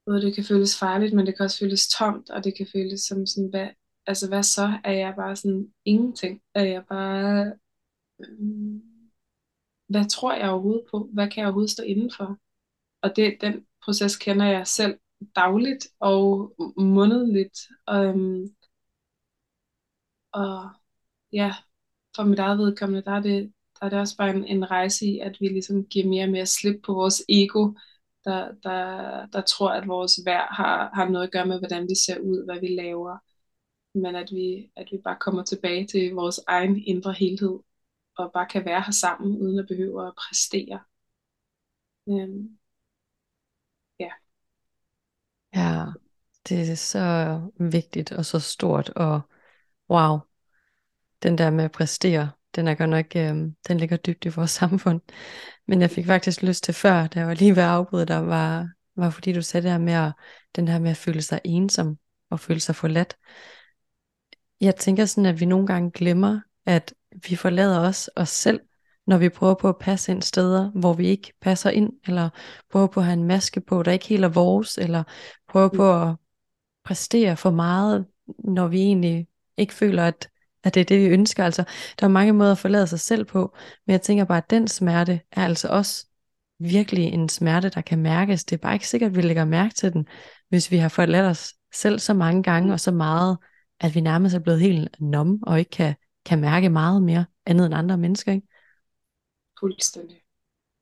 både 0.06 0.22
det 0.22 0.36
kan 0.36 0.44
føles 0.44 0.80
farligt, 0.80 1.14
men 1.14 1.26
det 1.26 1.38
kan 1.38 1.44
også 1.44 1.60
føles 1.60 1.88
tomt, 1.88 2.30
og 2.30 2.44
det 2.44 2.58
kan 2.58 2.68
føles 2.74 3.02
som 3.02 3.26
sådan, 3.26 3.50
hvad, 3.50 3.70
altså 4.06 4.28
hvad 4.28 4.44
så? 4.44 4.80
Er 4.84 4.92
jeg 4.92 5.14
bare 5.16 5.36
sådan 5.36 5.74
ingenting? 5.86 6.42
Er 6.56 6.64
jeg 6.64 6.84
bare, 6.90 7.54
øhm, 8.20 8.82
hvad 9.90 10.10
tror 10.10 10.34
jeg 10.34 10.50
overhovedet 10.50 10.86
på? 10.92 11.10
Hvad 11.14 11.28
kan 11.30 11.38
jeg 11.38 11.46
overhovedet 11.46 11.72
stå 11.72 11.84
indenfor? 11.84 12.38
Og 13.02 13.16
det, 13.16 13.38
den 13.42 13.66
proces 13.84 14.18
kender 14.18 14.46
jeg 14.46 14.68
selv 14.68 15.00
dagligt 15.36 15.88
og 16.00 16.54
månedligt. 16.78 17.60
Og, 17.88 18.06
øhm, 18.06 18.56
og 20.32 20.70
ja, 21.34 21.54
for 22.16 22.24
mit 22.24 22.40
eget 22.40 22.58
vedkommende, 22.60 23.04
der 23.06 23.12
er 23.12 23.22
det, 23.22 23.54
der 23.80 23.86
er 23.86 23.90
det 23.90 24.00
også 24.00 24.18
bare 24.18 24.30
en, 24.36 24.46
en 24.46 24.72
rejse 24.72 25.06
i, 25.06 25.20
at 25.20 25.38
vi 25.42 25.48
ligesom 25.48 25.86
giver 25.86 26.08
mere 26.08 26.24
og 26.26 26.32
mere 26.32 26.46
slip 26.46 26.82
på 26.86 26.94
vores 26.94 27.24
ego, 27.30 27.74
der, 28.26 28.52
der, 28.64 29.26
der 29.26 29.42
tror, 29.42 29.70
at 29.72 29.88
vores 29.88 30.20
værd 30.26 30.48
har, 30.56 30.92
har 30.96 31.10
noget 31.10 31.28
at 31.28 31.32
gøre 31.32 31.46
med, 31.46 31.60
hvordan 31.60 31.84
vi 31.90 31.96
ser 31.96 32.20
ud, 32.20 32.46
hvad 32.46 32.60
vi 32.60 32.68
laver. 32.68 33.18
Men 33.94 34.16
at 34.16 34.32
vi, 34.32 34.72
at 34.76 34.88
vi 34.92 34.98
bare 35.04 35.18
kommer 35.20 35.44
tilbage 35.44 35.88
til 35.88 36.12
vores 36.12 36.40
egen 36.48 36.84
indre 36.86 37.14
helhed, 37.14 37.60
og 38.18 38.32
bare 38.34 38.48
kan 38.48 38.66
være 38.66 38.82
her 38.82 38.92
sammen, 38.92 39.38
uden 39.42 39.60
at 39.60 39.68
behøve 39.68 40.08
at 40.08 40.14
præstere. 40.16 40.80
Øhm. 42.10 42.61
Ja, 45.56 45.86
det 46.50 46.72
er 46.72 46.76
så 46.76 47.42
vigtigt 47.60 48.12
og 48.12 48.26
så 48.26 48.40
stort, 48.40 48.90
og 48.90 49.22
wow, 49.90 50.20
den 51.24 51.38
der 51.38 51.50
med 51.50 51.64
at 51.64 51.72
præstere, 51.72 52.32
den 52.56 52.68
er 52.68 52.76
godt 52.76 52.90
nok, 52.90 53.06
øh, 53.16 53.36
den 53.68 53.78
ligger 53.78 53.98
dybt 53.98 54.26
i 54.26 54.30
vores 54.30 54.52
samfund. 54.62 55.02
Men 55.68 55.82
jeg 55.82 55.92
fik 55.92 56.06
faktisk 56.06 56.42
lyst 56.44 56.64
til 56.64 56.74
før, 56.74 57.08
da 57.08 57.20
jeg 57.20 57.28
var 57.28 57.34
lige 57.34 57.56
ved 57.56 57.64
at 57.64 57.70
afbryde 57.70 58.06
dig, 58.06 58.28
var, 58.28 58.70
var 58.96 59.10
fordi 59.10 59.34
du 59.34 59.42
sagde 59.42 59.64
det 59.64 59.72
her 59.72 59.80
med 59.80 59.94
at, 59.94 60.12
den 60.56 60.68
her 60.68 60.80
med 60.80 60.92
at 60.92 60.98
føle 60.98 61.22
sig 61.22 61.42
ensom 61.46 61.98
og 62.30 62.40
føle 62.40 62.60
sig 62.60 62.76
forladt. 62.76 63.18
Jeg 64.62 64.76
tænker 64.76 65.06
sådan, 65.06 65.26
at 65.26 65.40
vi 65.40 65.46
nogle 65.46 65.68
gange 65.68 65.92
glemmer, 65.92 66.40
at 66.66 66.94
vi 67.30 67.36
forlader 67.36 67.80
os 67.80 68.10
os 68.16 68.30
selv, 68.30 68.60
når 69.12 69.18
vi 69.18 69.30
prøver 69.30 69.54
på 69.54 69.70
at 69.70 69.78
passe 69.78 70.12
ind 70.12 70.22
steder, 70.22 70.72
hvor 70.72 70.94
vi 70.94 71.08
ikke 71.08 71.34
passer 71.42 71.70
ind, 71.70 71.94
eller 72.08 72.30
prøver 72.72 72.88
på 72.88 73.00
at 73.00 73.06
have 73.06 73.14
en 73.14 73.24
maske 73.24 73.62
på, 73.62 73.84
der 73.84 73.92
ikke 73.92 74.08
helt 74.08 74.24
er 74.24 74.30
vores, 74.30 74.78
eller 74.78 75.04
prøver 75.50 75.70
på 75.70 76.02
at 76.02 76.16
præstere 76.86 77.38
for 77.38 77.52
meget, 77.52 78.06
når 78.40 78.68
vi 78.68 78.80
egentlig 78.80 79.28
ikke 79.58 79.74
føler, 79.74 80.04
at, 80.04 80.30
at 80.64 80.76
det 80.76 80.82
er 80.82 80.86
det, 80.86 81.00
vi 81.00 81.06
ønsker. 81.06 81.46
Altså, 81.46 81.64
der 82.00 82.06
er 82.06 82.12
mange 82.12 82.34
måder 82.34 82.52
at 82.52 82.58
forlade 82.58 82.88
sig 82.88 83.00
selv 83.00 83.26
på, 83.26 83.56
men 83.88 83.92
jeg 83.92 84.02
tænker 84.02 84.26
bare, 84.26 84.38
at 84.38 84.50
den 84.50 84.68
smerte 84.68 85.22
er 85.32 85.44
altså 85.44 85.68
også 85.68 86.08
virkelig 86.60 87.06
en 87.06 87.30
smerte, 87.30 87.70
der 87.70 87.82
kan 87.82 88.00
mærkes. 88.00 88.44
Det 88.44 88.56
er 88.56 88.62
bare 88.62 88.74
ikke 88.74 88.88
sikkert, 88.88 89.12
at 89.12 89.18
vi 89.18 89.22
lægger 89.22 89.46
mærke 89.46 89.74
til 89.74 89.94
den, 89.94 90.08
hvis 90.50 90.72
vi 90.72 90.78
har 90.78 90.90
forladt 90.90 91.26
os 91.26 91.54
selv 91.74 92.00
så 92.00 92.14
mange 92.14 92.44
gange 92.44 92.74
og 92.74 92.80
så 92.80 92.92
meget, 92.92 93.38
at 93.80 93.96
vi 93.96 94.02
nærmest 94.02 94.36
er 94.36 94.40
blevet 94.40 94.60
helt 94.60 94.96
numb 95.00 95.44
og 95.48 95.60
ikke 95.60 95.72
kan, 95.72 95.96
kan 96.26 96.42
mærke 96.42 96.70
meget 96.70 97.04
mere 97.04 97.26
andet 97.46 97.66
end 97.66 97.76
andre 97.76 97.98
mennesker. 97.98 98.32
Ikke? 98.32 98.48
Fuldstændig. 99.62 100.22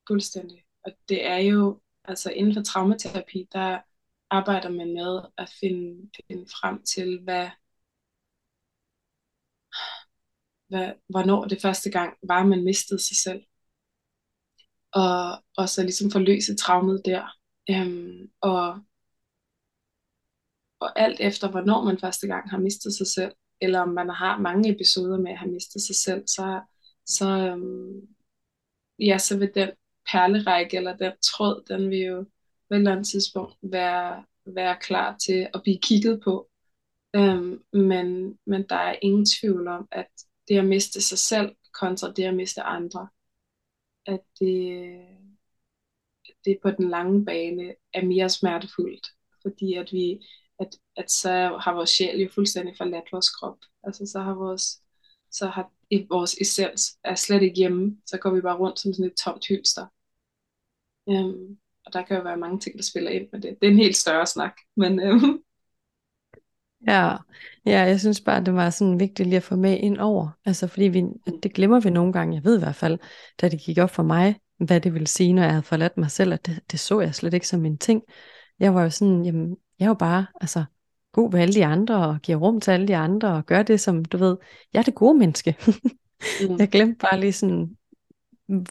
Fuldstændig. 0.07 0.63
Og 0.85 0.91
det 1.09 1.25
er 1.25 1.37
jo, 1.37 1.81
altså 2.03 2.31
inden 2.31 2.53
for 2.53 2.63
traumaterapi, 2.63 3.47
der 3.53 3.81
arbejder 4.29 4.69
man 4.69 4.93
med 4.93 5.21
at 5.37 5.49
finde, 5.59 6.09
finde 6.27 6.45
frem 6.45 6.83
til, 6.83 7.19
hvad, 7.23 7.49
hvad, 10.67 10.93
hvornår 11.09 11.45
det 11.45 11.61
første 11.61 11.91
gang 11.91 12.17
var, 12.27 12.43
man 12.43 12.63
mistede 12.63 12.99
sig 12.99 13.17
selv. 13.17 13.43
Og, 14.91 15.43
og 15.57 15.69
så 15.69 15.83
ligesom 15.83 16.11
forløse 16.11 16.55
traumet 16.55 17.01
der. 17.05 17.35
Øhm, 17.69 18.31
og, 18.41 18.83
og 20.79 20.99
alt 20.99 21.19
efter, 21.19 21.51
hvornår 21.51 21.83
man 21.83 21.99
første 21.99 22.27
gang 22.27 22.49
har 22.49 22.57
mistet 22.57 22.93
sig 22.93 23.07
selv, 23.07 23.31
eller 23.61 23.79
om 23.79 23.89
man 23.89 24.09
har 24.09 24.37
mange 24.37 24.75
episoder 24.75 25.17
med 25.17 25.31
at 25.31 25.37
have 25.37 25.51
mistet 25.51 25.81
sig 25.81 25.95
selv, 25.95 26.23
så, 26.27 26.61
så, 27.05 27.29
øhm, 27.29 28.18
ja, 28.99 29.17
så 29.17 29.38
vil 29.38 29.51
den 29.55 29.69
perlerække 30.12 30.77
eller 30.77 30.97
den 30.97 31.13
tråd, 31.21 31.63
den 31.67 31.89
vil 31.89 31.99
jo 31.99 32.23
på 32.67 32.73
et 32.73 32.77
eller 32.77 32.91
andet 32.91 33.07
tidspunkt 33.07 33.55
være, 33.62 34.25
være 34.45 34.77
klar 34.81 35.17
til 35.17 35.47
at 35.53 35.62
blive 35.63 35.79
kigget 35.81 36.21
på. 36.23 36.49
Øhm, 37.15 37.63
men, 37.73 38.38
men 38.45 38.65
der 38.69 38.75
er 38.75 38.95
ingen 39.01 39.25
tvivl 39.25 39.67
om, 39.67 39.88
at 39.91 40.07
det 40.47 40.57
at 40.57 40.65
miste 40.65 41.01
sig 41.01 41.17
selv 41.17 41.55
kontra 41.73 42.12
det 42.12 42.23
at 42.23 42.35
miste 42.35 42.62
andre, 42.62 43.07
at 44.05 44.19
det, 44.39 45.01
det 46.45 46.59
på 46.62 46.71
den 46.71 46.89
lange 46.89 47.25
bane 47.25 47.75
er 47.93 48.05
mere 48.05 48.29
smertefuldt, 48.29 49.07
fordi 49.41 49.73
at 49.73 49.91
vi 49.91 50.19
at, 50.59 50.75
at 50.95 51.12
så 51.12 51.59
har 51.63 51.73
vores 51.73 51.89
sjæl 51.89 52.21
jo 52.21 52.29
fuldstændig 52.35 52.75
forladt 52.77 53.12
vores 53.12 53.29
krop. 53.29 53.57
Altså 53.83 54.05
så 54.05 54.19
har 54.19 54.33
vores 54.33 54.81
så 55.31 55.47
har 55.47 55.71
vores 56.10 56.36
essens 56.41 56.97
er 57.04 57.15
slet 57.15 57.41
ikke 57.41 57.58
hjemme, 57.58 57.97
så 58.06 58.17
går 58.17 58.34
vi 58.36 58.41
bare 58.41 58.58
rundt 58.58 58.80
som 58.80 58.93
sådan 58.93 59.12
et 59.12 59.17
tomt 59.23 59.47
hylster. 59.47 59.86
Um, 61.06 61.58
og 61.86 61.93
der 61.93 62.02
kan 62.02 62.17
jo 62.17 62.23
være 62.23 62.38
mange 62.38 62.60
ting, 62.60 62.78
der 62.78 62.84
spiller 62.84 63.12
ind 63.12 63.28
med 63.32 63.41
det. 63.41 63.58
Det 63.62 63.67
er 63.67 63.71
en 63.71 63.78
helt 63.78 63.95
større 63.95 64.25
snak, 64.25 64.54
men 64.78 64.99
um, 64.99 65.43
Ja, 66.88 67.15
ja, 67.65 67.80
jeg 67.82 67.99
synes 67.99 68.21
bare, 68.21 68.43
det 68.43 68.54
var 68.54 68.69
sådan 68.69 68.99
vigtigt 68.99 69.30
lige 69.30 69.38
at 69.38 69.43
få 69.43 69.56
med 69.56 69.78
ind 69.80 69.97
over. 69.97 70.30
Altså 70.45 70.67
fordi 70.67 70.84
vi, 70.84 71.04
det 71.43 71.54
glemmer 71.54 71.80
vi 71.80 71.89
nogle 71.89 72.13
gange. 72.13 72.36
Jeg 72.36 72.43
ved 72.43 72.58
i 72.58 72.60
hvert 72.60 72.75
fald, 72.75 72.99
da 73.41 73.49
det 73.49 73.60
gik 73.62 73.78
op 73.78 73.89
for 73.89 74.04
mig, 74.04 74.39
hvad 74.58 74.82
det 74.82 74.93
ville 74.93 75.08
sige, 75.08 75.34
når 75.34 75.41
jeg 75.41 75.52
havde 75.52 75.63
forladt 75.63 75.97
mig 75.97 76.12
selv, 76.12 76.34
at 76.34 76.45
det, 76.45 76.60
det 76.71 76.80
så 76.80 76.99
jeg 76.99 77.15
slet 77.15 77.34
ikke 77.34 77.47
som 77.47 77.65
en 77.65 77.78
ting. 77.78 78.04
Jeg 78.60 78.75
var 78.75 78.84
jo 78.84 78.89
sådan, 78.89 79.25
jamen, 79.25 79.58
jeg 79.80 79.88
jo 79.88 79.93
bare, 79.93 80.25
altså, 80.41 80.63
god 81.19 81.32
ved 81.32 81.39
alle 81.39 81.53
de 81.53 81.65
andre, 81.65 82.08
og 82.08 82.21
giver 82.21 82.38
rum 82.38 82.62
til 82.62 82.71
alle 82.71 82.88
de 82.88 82.95
andre, 82.95 83.34
og 83.34 83.45
gør 83.45 83.63
det 83.63 83.79
som, 83.79 84.05
du 84.05 84.17
ved, 84.17 84.38
jeg 84.73 84.79
er 84.79 84.84
det 84.84 84.95
gode 84.95 85.19
menneske. 85.19 85.55
mm. 86.49 86.55
Jeg 86.60 86.69
glemte 86.69 86.97
bare 86.97 87.19
lige 87.19 87.34
sådan, 87.34 87.77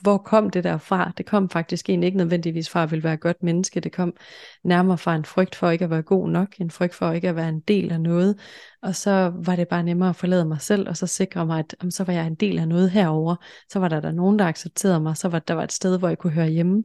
hvor 0.02 0.18
kom 0.18 0.50
det 0.50 0.64
der 0.64 0.78
fra? 0.78 1.12
Det 1.18 1.26
kom 1.26 1.48
faktisk 1.48 1.88
egentlig 1.88 2.06
ikke 2.06 2.18
nødvendigvis 2.18 2.70
fra 2.70 2.82
at 2.82 2.90
ville 2.90 3.04
være 3.04 3.14
et 3.14 3.20
godt 3.20 3.42
menneske. 3.42 3.80
Det 3.80 3.92
kom 3.92 4.16
nærmere 4.64 4.98
fra 4.98 5.16
en 5.16 5.24
frygt 5.24 5.54
for 5.54 5.70
ikke 5.70 5.84
at 5.84 5.90
være 5.90 6.02
god 6.02 6.28
nok, 6.28 6.60
en 6.60 6.70
frygt 6.70 6.94
for 6.94 7.12
ikke 7.12 7.28
at 7.28 7.36
være 7.36 7.48
en 7.48 7.60
del 7.60 7.92
af 7.92 8.00
noget. 8.00 8.38
Og 8.82 8.94
så 8.94 9.32
var 9.34 9.56
det 9.56 9.68
bare 9.68 9.82
nemmere 9.82 10.08
at 10.08 10.16
forlade 10.16 10.44
mig 10.44 10.60
selv, 10.60 10.88
og 10.88 10.96
så 10.96 11.06
sikre 11.06 11.46
mig, 11.46 11.58
at 11.58 11.76
om, 11.80 11.90
så 11.90 12.04
var 12.04 12.12
jeg 12.12 12.26
en 12.26 12.34
del 12.34 12.58
af 12.58 12.68
noget 12.68 12.90
herover. 12.90 13.36
Så 13.68 13.78
var 13.78 13.88
der, 13.88 14.00
der 14.00 14.12
nogen, 14.12 14.38
der 14.38 14.44
accepterede 14.44 15.00
mig. 15.00 15.16
Så 15.16 15.28
var 15.28 15.38
der 15.38 15.54
var 15.54 15.64
et 15.64 15.72
sted, 15.72 15.98
hvor 15.98 16.08
jeg 16.08 16.18
kunne 16.18 16.32
høre 16.32 16.48
hjemme. 16.48 16.84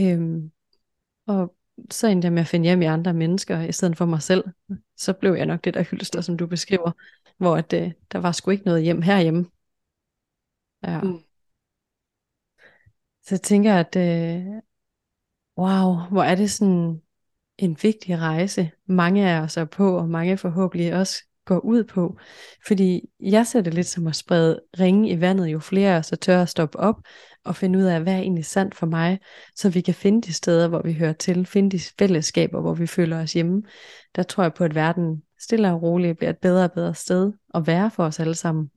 Øhm, 0.00 0.50
og 1.26 1.54
så 1.90 2.06
endte 2.06 2.26
jeg 2.26 2.32
med 2.32 2.42
at 2.42 2.48
finde 2.48 2.64
hjem 2.64 2.82
i 2.82 2.84
andre 2.84 3.14
mennesker, 3.14 3.60
i 3.60 3.72
stedet 3.72 3.96
for 3.96 4.04
mig 4.04 4.22
selv. 4.22 4.44
Så 4.96 5.12
blev 5.12 5.34
jeg 5.34 5.46
nok 5.46 5.64
det 5.64 5.74
der 5.74 5.82
hylster, 5.82 6.20
som 6.20 6.36
du 6.36 6.46
beskriver, 6.46 6.90
hvor 7.36 7.56
at, 7.56 7.72
øh, 7.72 7.92
der 8.12 8.18
var 8.18 8.32
sgu 8.32 8.50
ikke 8.50 8.64
noget 8.64 8.82
hjem 8.82 9.02
herhjemme. 9.02 9.46
Ja. 10.82 11.00
Mm. 11.00 11.18
Så 13.22 13.34
jeg 13.34 13.40
tænker, 13.40 13.74
at 13.74 13.96
øh, 13.96 14.46
wow, 15.58 15.94
hvor 16.10 16.22
er 16.22 16.34
det 16.34 16.50
sådan 16.50 17.02
en 17.58 17.78
vigtig 17.82 18.18
rejse, 18.18 18.70
mange 18.86 19.30
af 19.30 19.40
os 19.40 19.56
er 19.56 19.64
på, 19.64 19.98
og 19.98 20.08
mange 20.08 20.38
forhåbentlig 20.38 20.94
også 20.94 21.22
går 21.44 21.58
ud 21.58 21.84
på. 21.84 22.18
Fordi 22.66 23.08
jeg 23.20 23.46
ser 23.46 23.60
det 23.60 23.74
lidt 23.74 23.86
som 23.86 24.06
at 24.06 24.16
sprede 24.16 24.60
ringe 24.80 25.10
i 25.10 25.20
vandet, 25.20 25.46
jo 25.46 25.58
flere 25.58 25.94
af 25.94 25.98
os 25.98 26.12
er 26.12 26.16
tør 26.16 26.42
at 26.42 26.48
stoppe 26.48 26.78
op 26.78 26.96
og 27.44 27.56
finde 27.56 27.78
ud 27.78 27.84
af, 27.84 28.02
hvad 28.02 28.12
er 28.12 28.18
egentlig 28.18 28.44
sandt 28.44 28.74
for 28.74 28.86
mig, 28.86 29.18
så 29.56 29.70
vi 29.70 29.80
kan 29.80 29.94
finde 29.94 30.22
de 30.22 30.32
steder, 30.32 30.68
hvor 30.68 30.82
vi 30.82 30.92
hører 30.92 31.12
til, 31.12 31.46
finde 31.46 31.70
de 31.70 31.82
fællesskaber, 31.98 32.60
hvor 32.60 32.74
vi 32.74 32.86
føler 32.86 33.22
os 33.22 33.32
hjemme. 33.32 33.62
Der 34.16 34.22
tror 34.22 34.42
jeg 34.42 34.54
på, 34.54 34.64
at 34.64 34.74
verden 34.74 35.22
stille 35.38 35.72
og 35.72 35.82
roligt 35.82 36.18
bliver 36.18 36.30
et 36.30 36.38
bedre 36.38 36.64
og 36.64 36.72
bedre 36.72 36.94
sted 36.94 37.32
at 37.54 37.66
være 37.66 37.90
for 37.90 38.04
os 38.04 38.20
alle 38.20 38.34
sammen. 38.34 38.70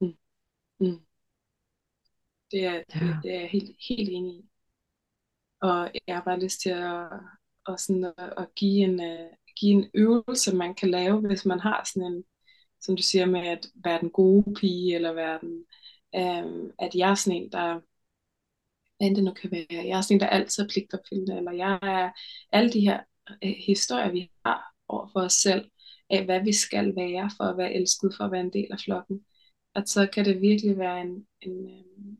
Mm. 0.00 0.12
Mm. 0.80 1.00
Det 2.50 2.64
er, 2.64 2.72
ja. 2.72 2.82
det, 2.92 3.18
det 3.22 3.34
er 3.34 3.40
jeg 3.40 3.48
helt, 3.50 3.76
helt 3.88 4.08
enig 4.08 4.34
i. 4.34 4.50
Og 5.62 5.90
jeg 6.06 6.16
har 6.16 6.22
bare 6.24 6.40
lyst 6.40 6.60
til 6.60 6.70
at, 6.70 7.08
at, 7.68 7.80
sådan 7.80 8.04
at, 8.04 8.32
at 8.36 8.48
give, 8.56 8.84
en, 8.84 9.00
uh, 9.00 9.30
give 9.56 9.72
en 9.72 9.90
øvelse, 9.94 10.56
man 10.56 10.74
kan 10.74 10.90
lave, 10.90 11.20
hvis 11.20 11.46
man 11.46 11.60
har 11.60 11.90
sådan 11.94 12.12
en, 12.12 12.24
som 12.80 12.96
du 12.96 13.02
siger 13.02 13.26
med 13.26 13.48
at 13.48 13.66
være 13.84 14.00
den 14.00 14.10
gode 14.10 14.54
pige, 14.54 14.94
eller 14.94 15.12
være 15.12 15.38
den, 15.40 15.64
Øhm, 16.16 16.70
at 16.78 16.94
jeg 16.94 17.10
er 17.10 17.14
sådan 17.14 17.42
en, 17.42 17.52
der, 17.52 17.80
hvad 18.98 19.08
end 19.08 19.16
det 19.16 19.24
nu 19.24 19.32
kan 19.32 19.50
være, 19.50 19.66
jeg 19.70 19.98
er 19.98 20.00
sådan 20.00 20.16
en, 20.16 20.20
der 20.20 20.26
altid 20.26 20.64
er 20.64 20.68
pligtopfyldende, 20.68 21.36
eller 21.36 21.52
jeg 21.52 21.78
er 21.82 22.10
alle 22.52 22.72
de 22.72 22.80
her 22.80 23.00
øh, 23.44 23.54
historier, 23.66 24.10
vi 24.12 24.30
har 24.44 24.74
over 24.88 25.08
for 25.12 25.20
os 25.20 25.32
selv, 25.32 25.70
af 26.10 26.24
hvad 26.24 26.40
vi 26.44 26.52
skal 26.52 26.96
være, 26.96 27.30
for 27.36 27.44
at 27.44 27.56
være 27.56 27.74
elsket, 27.74 28.14
for 28.16 28.24
at 28.24 28.32
være 28.32 28.40
en 28.40 28.52
del 28.52 28.66
af 28.70 28.78
flokken, 28.84 29.20
at 29.74 29.88
så 29.88 30.06
kan 30.12 30.24
det 30.24 30.40
virkelig 30.40 30.78
være 30.78 31.00
en, 31.00 31.26
en, 31.40 31.66
øh, 31.70 32.14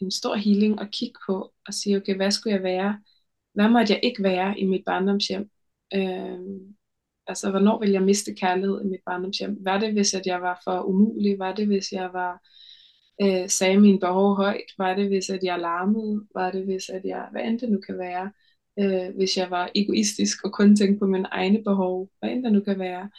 en 0.00 0.10
stor 0.10 0.34
healing 0.34 0.80
at 0.80 0.90
kigge 0.92 1.14
på 1.26 1.52
og 1.66 1.74
sige, 1.74 1.96
okay, 1.96 2.16
hvad 2.16 2.30
skulle 2.30 2.54
jeg 2.54 2.62
være? 2.62 3.02
Hvad 3.54 3.68
måtte 3.68 3.92
jeg 3.92 4.00
ikke 4.02 4.22
være 4.22 4.58
i 4.58 4.64
mit 4.66 4.82
barndomshjem? 4.86 5.50
Øh, 5.94 6.38
altså, 7.26 7.50
hvornår 7.50 7.78
ville 7.78 7.94
jeg 7.94 8.02
miste 8.02 8.34
kærlighed 8.34 8.80
i 8.84 8.86
mit 8.88 9.00
barndomshjem? 9.06 9.56
Var 9.60 9.78
det, 9.78 9.92
hvis 9.92 10.14
at 10.14 10.26
jeg 10.26 10.42
var 10.42 10.60
for 10.64 10.80
umulig? 10.80 11.38
Var 11.38 11.54
det, 11.54 11.66
hvis 11.66 11.92
jeg 11.92 12.12
var 12.12 12.42
øh, 13.22 13.48
sagde 13.48 13.80
mine 13.80 14.00
behov 14.00 14.36
højt? 14.36 14.70
Var 14.78 14.94
det, 14.94 15.08
hvis 15.08 15.30
at 15.30 15.42
jeg 15.42 15.58
larmede? 15.58 16.26
Var 16.34 16.50
det, 16.50 16.64
hvis 16.64 16.88
at 16.88 17.04
jeg, 17.04 17.28
hvad 17.32 17.42
end 17.42 17.60
det 17.60 17.68
nu 17.70 17.80
kan 17.86 17.98
være? 17.98 18.32
Øh, 18.78 19.16
hvis 19.16 19.36
jeg 19.36 19.50
var 19.50 19.70
egoistisk 19.74 20.44
og 20.44 20.52
kun 20.52 20.76
tænkte 20.76 20.98
på 20.98 21.06
mine 21.06 21.28
egne 21.32 21.62
behov? 21.64 22.10
Hvad 22.20 22.30
end 22.30 22.44
det 22.44 22.52
nu 22.52 22.60
kan 22.60 22.78
være? 22.78 23.10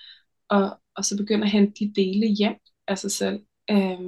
Og, 0.49 0.79
og 0.95 1.05
så 1.05 1.17
begynder 1.17 1.45
at 1.45 1.51
hente 1.51 1.85
de 1.85 1.93
dele 1.95 2.27
hjem 2.27 2.55
af 2.87 2.97
sig 2.97 3.11
selv. 3.11 3.39
Øh, 3.71 3.99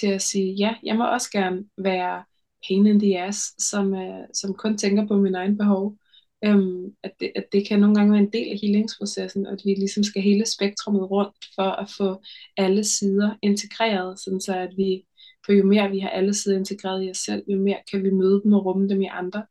til 0.00 0.06
at 0.06 0.22
sige, 0.22 0.54
ja, 0.54 0.74
jeg 0.82 0.96
må 0.96 1.12
også 1.12 1.30
gerne 1.30 1.64
være 1.78 2.24
pain 2.68 2.86
in 2.86 3.00
the 3.00 3.22
ass, 3.22 3.54
som, 3.70 3.94
øh, 3.94 4.24
som 4.34 4.54
kun 4.54 4.78
tænker 4.78 5.06
på 5.06 5.16
mine 5.16 5.38
egne 5.38 5.56
behov. 5.56 5.96
Øhm, 6.44 6.94
at, 7.02 7.12
det, 7.20 7.32
at 7.36 7.44
det 7.52 7.68
kan 7.68 7.80
nogle 7.80 7.94
gange 7.94 8.12
være 8.12 8.22
en 8.22 8.32
del 8.32 8.48
af 8.52 8.58
healingsprocessen, 8.62 9.46
og 9.46 9.52
at 9.52 9.60
vi 9.64 9.70
ligesom 9.74 10.02
skal 10.02 10.22
hele 10.22 10.46
spektrummet 10.46 11.10
rundt 11.10 11.36
for 11.54 11.70
at 11.70 11.90
få 11.98 12.22
alle 12.56 12.84
sider 12.84 13.36
integreret, 13.42 14.20
sådan 14.20 14.40
så 14.40 14.56
at 14.56 14.70
vi, 14.76 15.04
for 15.46 15.52
jo 15.52 15.64
mere 15.64 15.90
vi 15.90 15.98
har 15.98 16.08
alle 16.08 16.34
sider 16.34 16.58
integreret 16.58 17.06
i 17.06 17.10
os 17.10 17.18
selv, 17.18 17.44
jo 17.48 17.58
mere 17.58 17.78
kan 17.90 18.02
vi 18.02 18.10
møde 18.10 18.42
dem 18.44 18.52
og 18.52 18.64
rumme 18.66 18.88
dem 18.88 19.02
i 19.02 19.06
andre. 19.06 19.46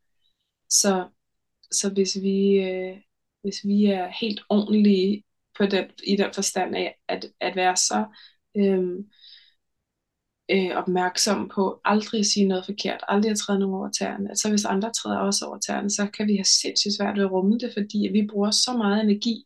Så, 0.69 1.07
så 1.71 1.89
hvis 1.93 2.17
vi, 2.21 2.55
øh, 2.55 2.97
hvis 3.41 3.59
vi 3.63 3.85
er 3.85 4.11
helt 4.21 4.41
ordentlige 4.49 5.23
på 5.57 5.65
den, 5.65 5.85
i 6.03 6.15
den 6.15 6.33
forstand 6.33 6.75
af 6.75 6.95
at, 7.07 7.25
at 7.39 7.55
være 7.55 7.75
så 7.75 8.05
øh, 8.57 9.03
øh, 10.51 10.71
opmærksom 10.77 11.49
på 11.55 11.81
aldrig 11.85 12.19
at 12.19 12.25
sige 12.25 12.47
noget 12.47 12.65
forkert, 12.65 13.03
aldrig 13.07 13.31
at 13.31 13.37
træde 13.37 13.59
nogen 13.59 13.75
over 13.75 13.89
tæerne. 13.91 14.35
Så 14.35 14.49
hvis 14.49 14.65
andre 14.65 14.91
træder 14.91 15.17
også 15.17 15.45
over 15.45 15.59
tæerne, 15.59 15.89
så 15.89 16.07
kan 16.17 16.27
vi 16.27 16.35
have 16.35 16.45
sindssygt 16.61 16.95
svært 16.97 17.17
ved 17.17 17.23
at 17.23 17.31
rumme 17.31 17.57
det, 17.59 17.73
fordi 17.73 18.09
vi 18.11 18.27
bruger 18.31 18.51
så 18.51 18.77
meget 18.77 19.03
energi, 19.03 19.45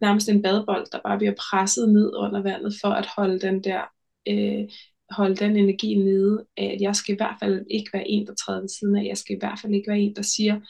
nærmest 0.00 0.28
en 0.28 0.42
badebold, 0.42 0.86
der 0.92 1.00
bare 1.04 1.18
bliver 1.18 1.34
presset 1.50 1.88
ned 1.88 2.12
under 2.16 2.42
vandet, 2.42 2.74
for 2.80 2.88
at 2.88 3.06
holde 3.16 3.40
den 3.40 3.64
der 3.64 3.82
øh, 4.28 4.68
holde 5.10 5.36
den 5.36 5.56
energi 5.56 5.94
nede, 5.94 6.46
at 6.56 6.80
jeg 6.80 6.96
skal 6.96 7.14
i 7.14 7.16
hvert 7.16 7.36
fald 7.40 7.66
ikke 7.70 7.90
være 7.92 8.08
en, 8.08 8.26
der 8.26 8.34
træder 8.34 8.60
ved 8.60 8.68
siden 8.68 8.96
af, 8.96 9.04
jeg 9.04 9.16
skal 9.16 9.36
i 9.36 9.38
hvert 9.38 9.58
fald 9.62 9.74
ikke 9.74 9.90
være 9.90 10.00
en, 10.00 10.16
der 10.16 10.22
siger 10.22 10.60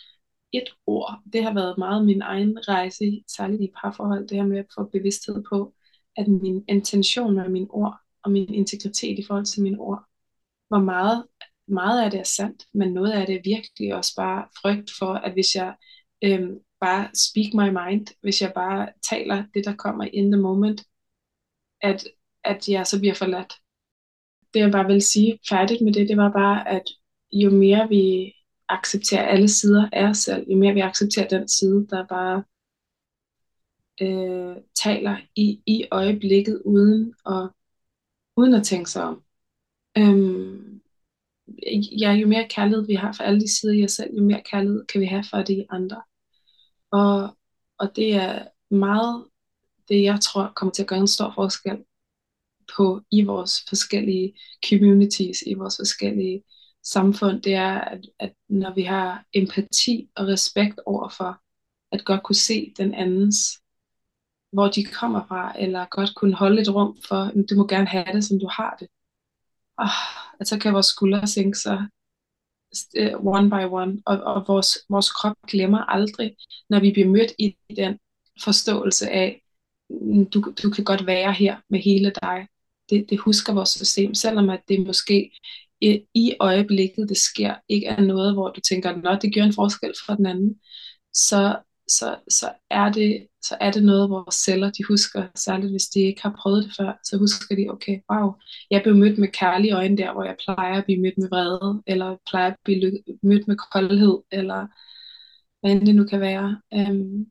et 0.53 0.69
ord. 0.87 1.21
Det 1.33 1.45
har 1.45 1.55
været 1.55 1.79
meget 1.79 2.05
min 2.05 2.23
egen 2.23 2.69
rejse, 2.69 3.23
særligt 3.37 3.63
i 3.63 3.73
parforhold, 3.83 4.29
det 4.29 4.37
her 4.37 4.47
med 4.47 4.59
at 4.59 4.67
få 4.79 4.85
bevidsthed 4.85 5.43
på, 5.51 5.75
at 6.17 6.29
min 6.29 6.65
intention 6.69 7.35
med 7.35 7.49
mine 7.49 7.71
ord 7.71 7.97
og 8.23 8.31
min 8.31 8.55
integritet 8.55 9.19
i 9.19 9.25
forhold 9.27 9.47
til 9.47 9.63
mine 9.63 9.79
ord, 9.79 10.05
hvor 10.69 10.79
meget, 10.79 11.27
meget 11.69 12.05
af 12.05 12.11
det 12.11 12.21
er 12.21 12.25
sandt, 12.25 12.65
men 12.75 12.93
noget 12.93 13.13
af 13.13 13.27
det 13.27 13.35
er 13.37 13.41
virkelig 13.45 13.95
også 13.95 14.13
bare 14.17 14.49
frygt 14.63 14.91
for, 14.99 15.15
at 15.15 15.33
hvis 15.33 15.55
jeg 15.55 15.75
øhm, 16.25 16.59
bare 16.81 17.09
speak 17.15 17.55
my 17.55 17.69
mind, 17.79 18.07
hvis 18.23 18.43
jeg 18.43 18.53
bare 18.55 18.89
taler 19.11 19.45
det, 19.55 19.65
der 19.65 19.77
kommer 19.77 20.05
in 20.13 20.33
the 20.33 20.41
moment, 20.41 20.85
at, 21.83 22.05
at 22.45 22.69
jeg 22.69 22.87
så 22.87 22.99
bliver 22.99 23.15
forladt. 23.15 23.53
Det 24.55 24.61
jeg 24.61 24.73
bare 24.73 24.87
vil 24.87 25.03
sige 25.03 25.39
færdigt 25.49 25.81
med 25.81 25.93
det, 25.93 26.09
det 26.09 26.17
var 26.17 26.31
bare, 26.33 26.69
at 26.69 26.83
jo 27.33 27.51
mere 27.51 27.89
vi 27.89 28.35
accepterer 28.69 29.23
alle 29.29 29.49
sider 29.49 29.89
af 29.93 30.05
os 30.09 30.19
selv, 30.19 30.47
jo 30.51 30.57
mere 30.57 30.75
vi 30.75 30.81
accepterer 30.81 31.29
den 31.29 31.49
side, 31.49 31.87
der 31.91 32.07
bare 32.07 32.45
øh, 34.01 34.57
taler 34.75 35.17
i, 35.37 35.63
i 35.67 35.85
øjeblikket 35.91 36.63
uden 36.65 37.15
at, 37.27 37.51
uden 38.37 38.55
at 38.55 38.65
tænke 38.65 38.91
sig 38.91 39.05
om. 39.05 39.23
Øhm, 39.99 40.81
ja, 42.01 42.13
jo 42.13 42.29
mere 42.29 42.49
kærlighed 42.49 42.87
vi 42.87 42.95
har 42.95 43.13
for 43.13 43.23
alle 43.25 43.41
de 43.41 43.49
sider 43.49 43.73
i 43.75 43.85
os 43.85 43.93
selv, 43.93 44.15
jo 44.17 44.23
mere 44.23 44.43
kærlighed 44.51 44.87
kan 44.87 45.01
vi 45.01 45.07
have 45.07 45.25
for 45.31 45.43
de 45.43 45.67
andre. 45.71 46.03
Og, 46.91 47.37
og 47.79 47.97
det 47.97 48.15
er 48.15 48.49
meget 48.71 49.25
det, 49.89 50.03
jeg 50.03 50.21
tror 50.21 50.53
kommer 50.57 50.73
til 50.73 50.83
at 50.83 50.89
gøre 50.89 50.99
en 50.99 51.07
stor 51.07 51.33
forskel 51.35 51.85
på 52.77 53.01
i 53.11 53.23
vores 53.23 53.65
forskellige 53.69 54.35
communities, 54.69 55.43
i 55.47 55.55
vores 55.55 55.77
forskellige 55.77 56.43
samfund, 56.83 57.43
det 57.43 57.55
er, 57.55 57.81
at, 57.81 58.01
at 58.19 58.33
når 58.49 58.75
vi 58.75 58.83
har 58.83 59.25
empati 59.33 60.11
og 60.17 60.27
respekt 60.27 60.81
over 60.87 61.09
for, 61.09 61.41
at 61.93 62.05
godt 62.05 62.23
kunne 62.23 62.37
se 62.37 62.75
den 62.77 62.95
andens, 62.95 63.61
hvor 64.53 64.69
de 64.69 64.85
kommer 64.85 65.27
fra, 65.29 65.61
eller 65.61 65.87
godt 65.91 66.15
kunne 66.15 66.35
holde 66.35 66.63
et 66.63 66.75
rum 66.75 66.99
for, 67.09 67.33
du 67.51 67.55
må 67.55 67.67
gerne 67.67 67.87
have 67.87 68.13
det, 68.13 68.25
som 68.25 68.41
du 68.41 68.49
har 68.53 68.77
det. 68.81 68.89
Oh, 69.79 70.41
at 70.41 70.49
så 70.49 70.59
kan 70.59 70.73
vores 70.73 70.87
skuldre 70.87 71.27
sænke 71.27 71.59
sig 71.59 71.89
øh, 72.97 73.27
one 73.27 73.51
by 73.51 73.65
one, 73.71 74.03
og, 74.07 74.21
og 74.21 74.45
vores, 74.49 74.79
vores 74.89 75.13
krop 75.13 75.37
glemmer 75.49 75.79
aldrig, 75.79 76.37
når 76.69 76.81
vi 76.81 76.93
bliver 76.93 77.09
mødt 77.09 77.33
i 77.39 77.57
den 77.77 77.99
forståelse 78.45 79.11
af, 79.11 79.43
du, 80.33 80.53
du 80.63 80.71
kan 80.71 80.85
godt 80.85 81.07
være 81.07 81.33
her 81.33 81.57
med 81.69 81.81
hele 81.81 82.13
dig. 82.23 82.49
Det, 82.91 83.07
det 83.11 83.19
husker 83.19 83.53
vores 83.53 83.69
system, 83.69 84.15
selvom 84.15 84.51
at 84.51 84.61
det 84.69 84.87
måske 84.87 85.31
i, 85.81 86.01
i 86.15 86.35
øjeblikket, 86.41 87.09
det 87.09 87.17
sker, 87.17 87.55
ikke 87.69 87.87
er 87.87 88.01
noget, 88.01 88.35
hvor 88.35 88.51
du 88.51 88.61
tænker, 88.61 89.09
at 89.11 89.23
det 89.23 89.35
gør 89.35 89.43
en 89.43 89.53
forskel 89.53 89.93
for 90.07 90.15
den 90.15 90.27
anden, 90.27 90.61
så, 91.15 91.59
så, 91.89 92.17
så, 92.29 92.53
er 92.71 92.93
det, 92.93 93.27
så 93.43 93.57
er 93.61 93.71
det 93.71 93.85
noget, 93.85 94.11
vores 94.11 94.35
celler 94.35 94.71
de 94.71 94.85
husker, 94.89 95.27
særligt 95.35 95.73
hvis 95.73 95.87
de 95.87 96.01
ikke 96.01 96.23
har 96.23 96.37
prøvet 96.43 96.65
det 96.65 96.73
før, 96.79 97.01
så 97.05 97.19
husker 97.19 97.57
de, 97.57 97.67
okay, 97.71 98.01
wow, 98.13 98.33
jeg 98.71 98.83
blev 98.83 98.97
mødt 98.97 99.19
med 99.19 99.29
kærlige 99.29 99.73
øjne 99.77 99.97
der, 99.97 100.13
hvor 100.13 100.25
jeg 100.25 100.37
plejer 100.45 100.79
at 100.79 100.85
blive 100.85 101.03
mødt 101.03 101.19
med 101.19 101.29
vrede, 101.29 101.83
eller 101.87 102.17
plejer 102.31 102.51
at 102.51 102.57
blive 102.65 103.03
mødt 103.23 103.49
med 103.49 103.57
koldhed, 103.73 104.19
eller 104.33 104.67
hvad 105.61 105.73
end 105.73 105.87
det 105.87 105.95
nu 105.95 106.05
kan 106.05 106.21
være. 106.21 106.61
Um, 106.77 107.27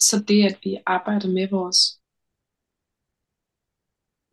så 0.00 0.24
det, 0.28 0.44
at 0.44 0.58
vi 0.64 0.76
arbejder 0.86 1.28
med 1.28 1.48
vores, 1.50 1.97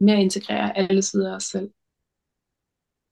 med 0.05 0.13
at 0.13 0.19
integrere 0.19 0.77
alle 0.77 1.01
sider 1.01 1.31
af 1.31 1.35
os 1.35 1.43
selv, 1.43 1.71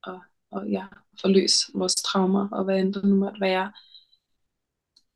og 0.04 0.22
og 0.54 0.70
ja, 0.70 0.86
forløse 1.22 1.72
vores 1.76 1.96
traumer, 1.96 2.50
og 2.50 2.64
hvad 2.64 2.80
end 2.80 2.94
det 2.94 3.06
nu 3.06 3.16
måtte 3.16 3.42
være. 3.42 3.74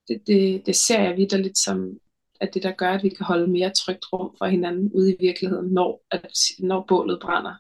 Det, 0.08 0.22
det, 0.28 0.66
det 0.66 0.76
ser 0.76 1.02
jeg 1.02 1.18
vidderligt 1.18 1.58
som, 1.58 2.00
at 2.42 2.50
det 2.54 2.64
der 2.64 2.72
gør, 2.72 2.92
at 2.92 3.04
vi 3.04 3.10
kan 3.10 3.26
holde 3.26 3.48
mere 3.48 3.70
trygt 3.70 4.14
rum 4.14 4.36
for 4.38 4.46
hinanden 4.46 4.92
ude 4.94 5.14
i 5.14 5.18
virkeligheden, 5.20 5.74
når, 5.74 6.04
at, 6.12 6.32
når 6.60 6.86
bålet 6.88 7.20
brænder. 7.22 7.56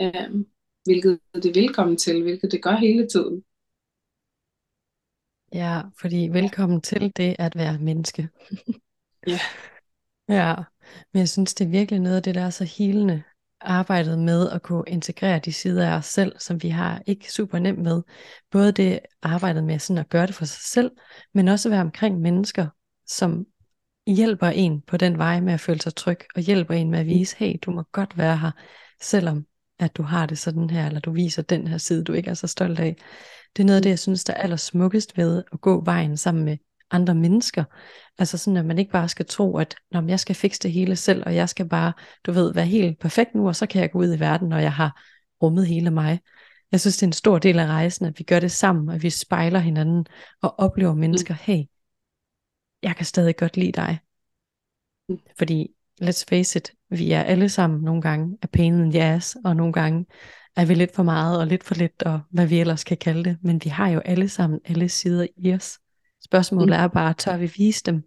Øhm, 0.00 0.46
hvilket 0.84 1.20
det 1.34 1.46
er 1.46 1.60
velkommen 1.60 1.96
til, 1.96 2.22
hvilket 2.22 2.52
det 2.52 2.62
gør 2.62 2.76
hele 2.76 3.08
tiden. 3.08 3.44
Ja, 5.52 5.82
fordi 6.00 6.28
velkommen 6.32 6.80
til 6.80 7.12
det 7.16 7.36
at 7.38 7.56
være 7.56 7.78
menneske. 7.78 8.28
ja. 9.26 9.38
Ja, 10.28 10.54
men 11.12 11.20
jeg 11.20 11.28
synes, 11.28 11.54
det 11.54 11.64
er 11.64 11.68
virkelig 11.70 12.00
noget 12.00 12.16
af 12.16 12.22
det, 12.22 12.34
der 12.34 12.40
er 12.40 12.50
så 12.50 12.64
helende 12.64 13.22
arbejdet 13.60 14.18
med 14.18 14.50
at 14.50 14.62
kunne 14.62 14.84
integrere 14.86 15.38
de 15.38 15.52
sider 15.52 15.90
af 15.90 15.96
os 15.96 16.06
selv, 16.06 16.32
som 16.38 16.62
vi 16.62 16.68
har 16.68 17.02
ikke 17.06 17.32
super 17.32 17.58
nemt 17.58 17.82
med. 17.82 18.02
Både 18.50 18.72
det 18.72 19.00
arbejdet 19.22 19.64
med 19.64 19.78
sådan 19.78 19.98
at 19.98 20.08
gøre 20.08 20.26
det 20.26 20.34
for 20.34 20.44
sig 20.44 20.62
selv, 20.62 20.90
men 21.34 21.48
også 21.48 21.68
at 21.68 21.70
være 21.70 21.80
omkring 21.80 22.20
mennesker, 22.20 22.66
som 23.06 23.46
hjælper 24.06 24.46
en 24.46 24.82
på 24.82 24.96
den 24.96 25.18
vej 25.18 25.40
med 25.40 25.54
at 25.54 25.60
føle 25.60 25.80
sig 25.80 25.94
tryg, 25.94 26.18
og 26.34 26.42
hjælper 26.42 26.74
en 26.74 26.90
med 26.90 26.98
at 26.98 27.06
vise, 27.06 27.36
hey, 27.38 27.56
du 27.62 27.70
må 27.70 27.82
godt 27.92 28.18
være 28.18 28.38
her, 28.38 28.50
selvom 29.02 29.46
at 29.78 29.96
du 29.96 30.02
har 30.02 30.26
det 30.26 30.38
sådan 30.38 30.70
her, 30.70 30.86
eller 30.86 31.00
du 31.00 31.12
viser 31.12 31.42
den 31.42 31.66
her 31.66 31.78
side, 31.78 32.04
du 32.04 32.12
ikke 32.12 32.30
er 32.30 32.34
så 32.34 32.46
stolt 32.46 32.80
af. 32.80 32.96
Det 33.56 33.62
er 33.62 33.66
noget 33.66 33.76
af 33.76 33.82
det, 33.82 33.90
jeg 33.90 33.98
synes, 33.98 34.24
der 34.24 34.32
er 34.32 34.42
allersmukkest 34.42 35.16
ved 35.16 35.42
at 35.52 35.60
gå 35.60 35.84
vejen 35.84 36.16
sammen 36.16 36.44
med 36.44 36.56
andre 36.90 37.14
mennesker. 37.14 37.64
Altså 38.18 38.38
sådan, 38.38 38.56
at 38.56 38.66
man 38.66 38.78
ikke 38.78 38.92
bare 38.92 39.08
skal 39.08 39.26
tro, 39.26 39.56
at 39.56 39.76
Nå, 39.90 40.02
jeg 40.08 40.20
skal 40.20 40.34
fikse 40.34 40.60
det 40.62 40.72
hele 40.72 40.96
selv, 40.96 41.22
og 41.26 41.34
jeg 41.34 41.48
skal 41.48 41.68
bare, 41.68 41.92
du 42.26 42.32
ved, 42.32 42.54
være 42.54 42.66
helt 42.66 42.98
perfekt 42.98 43.34
nu, 43.34 43.48
og 43.48 43.56
så 43.56 43.66
kan 43.66 43.80
jeg 43.80 43.90
gå 43.90 43.98
ud 43.98 44.14
i 44.14 44.20
verden, 44.20 44.48
når 44.48 44.58
jeg 44.58 44.72
har 44.72 45.02
rummet 45.42 45.66
hele 45.66 45.90
mig. 45.90 46.20
Jeg 46.72 46.80
synes, 46.80 46.96
det 46.96 47.02
er 47.02 47.06
en 47.06 47.12
stor 47.12 47.38
del 47.38 47.58
af 47.58 47.66
rejsen, 47.66 48.06
at 48.06 48.18
vi 48.18 48.24
gør 48.24 48.40
det 48.40 48.52
sammen, 48.52 48.94
at 48.94 49.02
vi 49.02 49.10
spejler 49.10 49.58
hinanden 49.58 50.06
og 50.42 50.58
oplever 50.58 50.92
mm. 50.92 51.00
mennesker, 51.00 51.34
hey, 51.34 51.62
jeg 52.82 52.96
kan 52.96 53.06
stadig 53.06 53.36
godt 53.36 53.56
lide 53.56 53.72
dig. 53.72 53.98
Mm. 55.08 55.18
Fordi, 55.38 55.68
let's 56.02 56.24
face 56.28 56.58
it, 56.58 56.72
vi 56.90 57.12
er 57.12 57.22
alle 57.22 57.48
sammen 57.48 57.80
nogle 57.80 58.02
gange 58.02 58.38
af 58.42 58.50
pain 58.50 58.84
in 58.84 58.90
the 58.90 59.02
ass, 59.02 59.36
og 59.44 59.56
nogle 59.56 59.72
gange 59.72 60.06
er 60.56 60.64
vi 60.64 60.74
lidt 60.74 60.94
for 60.94 61.02
meget 61.02 61.40
og 61.40 61.46
lidt 61.46 61.64
for 61.64 61.74
lidt, 61.74 62.02
og 62.02 62.20
hvad 62.30 62.46
vi 62.46 62.60
ellers 62.60 62.84
kan 62.84 62.96
kalde 62.96 63.24
det. 63.24 63.38
Men 63.42 63.60
vi 63.64 63.68
har 63.68 63.88
jo 63.88 64.00
alle 64.00 64.28
sammen 64.28 64.60
alle 64.64 64.88
sider 64.88 65.26
i 65.36 65.54
os. 65.54 65.78
Spørgsmålet 66.28 66.68
mm. 66.68 66.82
er 66.82 66.88
bare, 66.88 67.14
tør 67.14 67.36
vi 67.36 67.52
vise 67.56 67.82
dem? 67.88 67.98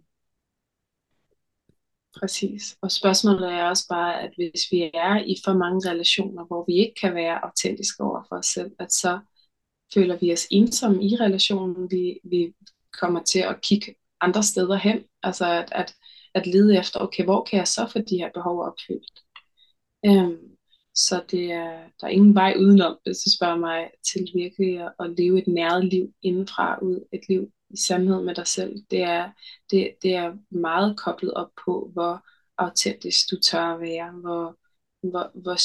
Præcis. 2.18 2.76
Og 2.82 2.90
spørgsmålet 2.90 3.52
er 3.52 3.64
også 3.64 3.86
bare, 3.88 4.22
at 4.22 4.32
hvis 4.36 4.62
vi 4.70 4.90
er 4.94 5.24
i 5.32 5.34
for 5.44 5.52
mange 5.52 5.90
relationer, 5.90 6.44
hvor 6.44 6.64
vi 6.68 6.72
ikke 6.72 6.94
kan 7.00 7.14
være 7.14 7.44
autentiske 7.44 8.02
over 8.02 8.22
for 8.28 8.36
os 8.36 8.46
selv, 8.46 8.70
at 8.78 8.92
så 8.92 9.20
føler 9.94 10.16
vi 10.16 10.32
os 10.32 10.46
ensomme 10.50 11.04
i 11.04 11.16
relationen. 11.16 11.90
Vi, 11.90 12.20
vi 12.24 12.54
kommer 13.00 13.22
til 13.22 13.38
at 13.38 13.60
kigge 13.60 13.94
andre 14.20 14.42
steder 14.42 14.76
hen. 14.76 14.98
Altså 15.22 15.46
at, 15.60 15.68
at, 15.72 15.94
at 16.34 16.46
lede 16.46 16.78
efter, 16.78 17.00
okay, 17.00 17.24
hvor 17.24 17.44
kan 17.44 17.58
jeg 17.58 17.68
så 17.68 17.86
få 17.92 17.98
de 17.98 18.16
her 18.16 18.30
behov 18.34 18.62
opfyldt? 18.62 19.20
Um, 20.08 20.38
så 20.94 21.24
det 21.30 21.52
er, 21.52 21.72
der 22.00 22.06
er 22.06 22.16
ingen 22.18 22.34
vej 22.34 22.54
udenom, 22.58 22.98
hvis 23.04 23.18
du 23.18 23.30
spørger 23.36 23.56
mig, 23.56 23.90
til 24.12 24.30
virkelig 24.34 24.80
at, 24.80 24.92
at 25.00 25.10
leve 25.18 25.38
et 25.38 25.48
næret 25.48 25.84
liv 25.84 26.14
indenfra 26.22 26.78
ud. 26.82 27.06
Et 27.12 27.28
liv 27.28 27.52
i 27.70 27.76
sandhed 27.76 28.22
med 28.22 28.34
dig 28.34 28.46
selv. 28.46 28.84
Det 28.90 29.02
er, 29.02 29.30
det, 29.70 29.94
det 30.02 30.14
er 30.14 30.36
meget 30.50 30.98
koblet 30.98 31.34
op 31.34 31.50
på, 31.64 31.90
hvor 31.92 32.26
autentisk 32.58 33.30
du 33.30 33.36
tør 33.40 33.74
at 33.74 33.80
være, 33.80 34.10
hvor, 34.12 34.56
hvor, 35.10 35.30
hvor, 35.34 35.56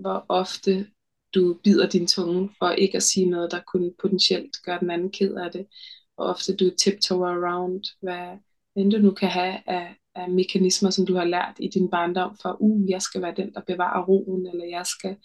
hvor 0.00 0.26
ofte 0.28 0.86
du 1.34 1.60
bider 1.64 1.88
din 1.88 2.06
tunge 2.06 2.50
for 2.58 2.70
ikke 2.70 2.96
at 2.96 3.02
sige 3.02 3.30
noget, 3.30 3.50
der 3.50 3.60
kunne 3.72 3.92
potentielt 4.02 4.56
gøre 4.64 4.80
den 4.80 4.90
anden 4.90 5.10
ked 5.10 5.34
af 5.34 5.52
det. 5.52 5.66
Hvor 6.14 6.24
ofte 6.24 6.56
du 6.56 6.70
tiptoe 6.78 7.28
around, 7.28 7.84
hvad 8.02 8.38
end 8.76 8.90
du 8.90 8.98
nu 8.98 9.10
kan 9.10 9.28
have 9.28 9.60
af, 9.66 9.96
af 10.14 10.30
mekanismer, 10.30 10.90
som 10.90 11.06
du 11.06 11.14
har 11.14 11.24
lært 11.24 11.54
i 11.58 11.68
din 11.68 11.90
barndom, 11.90 12.36
for, 12.42 12.56
uh, 12.60 12.90
jeg 12.90 13.02
skal 13.02 13.22
være 13.22 13.34
den, 13.36 13.54
der 13.54 13.60
bevarer 13.60 14.04
roen, 14.04 14.46
eller 14.46 14.64
jeg 14.64 14.86
skal 14.86 15.16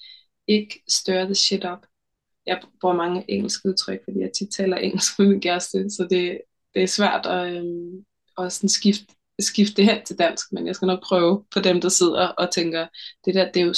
ikke 0.47 0.83
stir 0.87 1.25
the 1.25 1.35
shit 1.35 1.65
up 1.65 1.85
jeg 2.45 2.61
bruger 2.81 2.95
mange 2.95 3.25
engelske 3.27 3.69
udtryk, 3.69 3.99
fordi 4.03 4.19
jeg 4.19 4.31
tit 4.31 4.49
taler 4.51 4.77
engelsk 4.77 5.19
med 5.19 5.27
min 5.27 5.41
kæreste, 5.41 5.89
så 5.89 6.07
det, 6.09 6.41
det 6.73 6.83
er 6.83 6.87
svært 6.87 7.25
at, 7.25 7.53
øh, 7.53 7.63
at 8.37 8.53
sådan 8.53 8.69
skifte, 8.69 9.05
skifte 9.39 9.73
det 9.75 9.85
hen 9.85 10.05
til 10.05 10.19
dansk, 10.19 10.51
men 10.51 10.67
jeg 10.67 10.75
skal 10.75 10.85
nok 10.85 11.03
prøve 11.03 11.45
på 11.53 11.59
dem, 11.59 11.81
der 11.81 11.89
sidder 11.89 12.27
og 12.27 12.51
tænker, 12.53 12.87
det 13.25 13.35
der, 13.35 13.51
det 13.51 13.61
er 13.61 13.65
jo 13.65 13.73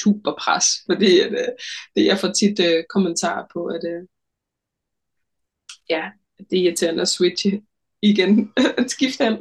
super 0.00 0.32
pres, 0.38 0.66
fordi 0.90 1.20
at, 1.20 1.32
øh, 1.32 1.48
det, 1.96 2.04
jeg 2.04 2.18
får 2.18 2.32
tit 2.32 2.60
øh, 2.60 2.84
kommentarer 2.88 3.46
på, 3.52 3.66
at 3.66 3.80
øh, 3.84 4.02
ja, 5.90 6.10
det 6.50 6.58
er 6.58 6.62
irriterende 6.62 7.02
at 7.02 7.08
switche 7.08 7.62
igen, 8.02 8.52
at 8.78 8.90
skifte 8.90 9.24
hen. 9.24 9.36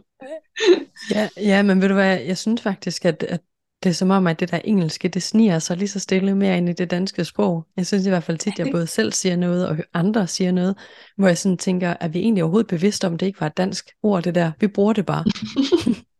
ja, 1.12 1.30
ja, 1.38 1.64
men 1.64 1.82
ved 1.82 1.88
du 1.88 1.94
hvad, 1.94 2.22
jeg 2.22 2.38
synes 2.38 2.62
faktisk, 2.62 3.06
at, 3.06 3.24
at 3.24 3.42
det 3.86 3.92
er 3.92 3.96
som 3.96 4.12
om, 4.12 4.28
at 4.28 4.40
det 4.40 4.52
der 4.52 4.58
engelske, 4.58 5.08
det 5.08 5.24
sniger 5.24 5.60
sig 5.60 5.78
lige 5.78 5.88
så 5.88 6.00
stille 6.00 6.36
mere 6.36 6.58
ind 6.58 6.70
i 6.70 6.74
det 6.74 6.92
danske 6.92 7.26
sprog. 7.26 7.66
Jeg 7.78 7.88
synes 7.88 8.06
i 8.06 8.10
hvert 8.10 8.24
fald 8.24 8.38
tit, 8.38 8.54
at 8.54 8.60
jeg 8.60 8.68
både 8.72 8.88
selv 8.88 9.12
siger 9.12 9.36
noget, 9.36 9.68
og 9.68 9.78
andre 9.94 10.28
siger 10.28 10.52
noget, 10.52 10.78
hvor 11.18 11.28
jeg 11.28 11.38
sådan 11.38 11.58
tænker, 11.58 11.94
at 12.00 12.14
vi 12.14 12.20
egentlig 12.20 12.44
overhovedet 12.44 12.68
bevidste 12.68 13.08
om, 13.08 13.18
det 13.18 13.26
ikke 13.26 13.42
var 13.42 13.48
et 13.48 13.58
dansk 13.58 13.90
ord, 14.04 14.24
det 14.24 14.36
der. 14.36 14.52
Vi 14.60 14.68
bruger 14.68 14.94
det 14.94 15.06
bare. 15.06 15.24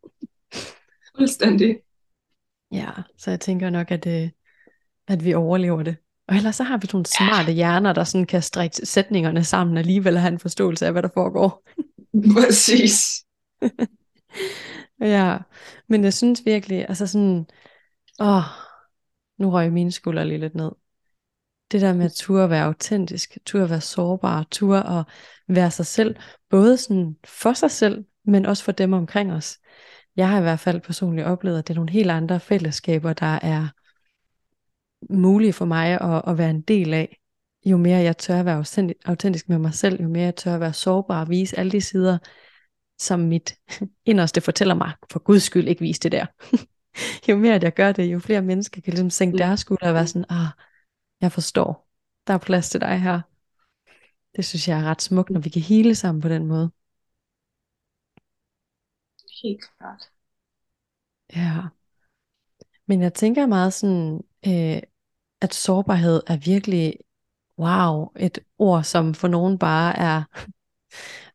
Fuldstændig. 1.18 1.76
Ja, 2.72 2.90
så 3.18 3.30
jeg 3.30 3.40
tænker 3.40 3.70
nok, 3.70 3.90
at, 3.90 4.06
øh, 4.06 4.30
at 5.08 5.24
vi 5.24 5.34
overlever 5.34 5.82
det. 5.82 5.96
Og 6.28 6.36
ellers 6.36 6.56
så 6.56 6.62
har 6.62 6.76
vi 6.78 6.88
nogle 6.92 7.06
smarte 7.06 7.52
hjerner, 7.52 7.92
der 7.92 8.04
sådan 8.04 8.26
kan 8.26 8.42
strikke 8.42 8.76
sætningerne 8.76 9.44
sammen 9.44 9.76
alligevel 9.76 10.14
og 10.14 10.20
have 10.20 10.32
en 10.32 10.38
forståelse 10.38 10.86
af, 10.86 10.92
hvad 10.92 11.02
der 11.02 11.10
foregår. 11.14 11.62
Præcis. 12.34 13.24
ja, 15.00 15.38
men 15.88 16.04
jeg 16.04 16.14
synes 16.14 16.42
virkelig, 16.44 16.86
altså 16.88 17.06
sådan, 17.06 17.46
åh, 18.20 18.42
nu 19.38 19.50
røg 19.50 19.72
mine 19.72 19.92
skuldre 19.92 20.24
lige 20.24 20.38
lidt 20.38 20.54
ned. 20.54 20.70
Det 21.72 21.80
der 21.80 21.94
med 21.94 22.04
at 22.04 22.12
turde 22.12 22.44
at 22.44 22.50
være 22.50 22.64
autentisk, 22.64 23.38
turde 23.46 23.64
at 23.64 23.70
være 23.70 23.80
sårbar, 23.80 24.46
turde 24.50 24.82
at 24.86 25.04
være 25.48 25.70
sig 25.70 25.86
selv, 25.86 26.16
både 26.50 26.76
sådan 26.76 27.16
for 27.24 27.52
sig 27.52 27.70
selv, 27.70 28.04
men 28.24 28.46
også 28.46 28.64
for 28.64 28.72
dem 28.72 28.92
omkring 28.92 29.32
os. 29.32 29.58
Jeg 30.16 30.28
har 30.28 30.38
i 30.38 30.42
hvert 30.42 30.60
fald 30.60 30.80
personligt 30.80 31.26
oplevet, 31.26 31.58
at 31.58 31.68
det 31.68 31.74
er 31.74 31.78
nogle 31.78 31.92
helt 31.92 32.10
andre 32.10 32.40
fællesskaber, 32.40 33.12
der 33.12 33.38
er 33.42 33.68
mulige 35.10 35.52
for 35.52 35.64
mig 35.64 36.00
at, 36.00 36.22
at 36.26 36.38
være 36.38 36.50
en 36.50 36.60
del 36.60 36.94
af. 36.94 37.18
Jo 37.64 37.76
mere 37.76 37.98
jeg 37.98 38.18
tør 38.18 38.38
at 38.38 38.44
være 38.44 38.64
autentisk 39.04 39.48
med 39.48 39.58
mig 39.58 39.74
selv, 39.74 40.02
jo 40.02 40.08
mere 40.08 40.24
jeg 40.24 40.36
tør 40.36 40.54
at 40.54 40.60
være 40.60 40.72
sårbar 40.72 41.20
og 41.20 41.30
vise 41.30 41.58
alle 41.58 41.72
de 41.72 41.80
sider, 41.80 42.18
som 42.98 43.20
mit 43.20 43.58
inderste 44.04 44.40
fortæller 44.40 44.74
mig, 44.74 44.92
for 45.12 45.18
guds 45.18 45.42
skyld 45.42 45.68
ikke 45.68 45.80
vise 45.80 46.00
det 46.00 46.12
der. 46.12 46.26
jo 47.30 47.36
mere 47.36 47.54
at 47.54 47.62
jeg 47.62 47.74
gør 47.74 47.92
det, 47.92 48.12
jo 48.12 48.18
flere 48.18 48.42
mennesker 48.42 48.80
kan 48.80 48.92
ligesom 48.92 49.10
sænke 49.10 49.38
deres 49.38 49.60
skulder 49.60 49.88
og 49.88 49.94
være 49.94 50.06
sådan, 50.06 50.24
ah, 50.30 50.48
jeg 51.20 51.32
forstår, 51.32 51.88
der 52.26 52.34
er 52.34 52.38
plads 52.38 52.70
til 52.70 52.80
dig 52.80 53.00
her. 53.00 53.20
Det 54.36 54.44
synes 54.44 54.68
jeg 54.68 54.78
er 54.80 54.84
ret 54.84 55.02
smukt, 55.02 55.30
når 55.30 55.40
vi 55.40 55.48
kan 55.48 55.62
hele 55.62 55.94
sammen 55.94 56.22
på 56.22 56.28
den 56.28 56.46
måde. 56.46 56.70
Helt 59.42 59.64
klart. 59.78 60.10
Ja. 61.36 61.62
Men 62.86 63.02
jeg 63.02 63.14
tænker 63.14 63.46
meget 63.46 63.72
sådan, 63.72 64.24
øh, 64.46 64.82
at 65.40 65.54
sårbarhed 65.54 66.22
er 66.26 66.36
virkelig, 66.36 66.94
wow, 67.58 68.12
et 68.16 68.38
ord, 68.58 68.84
som 68.84 69.14
for 69.14 69.28
nogen 69.28 69.58
bare 69.58 69.96
er 69.96 70.22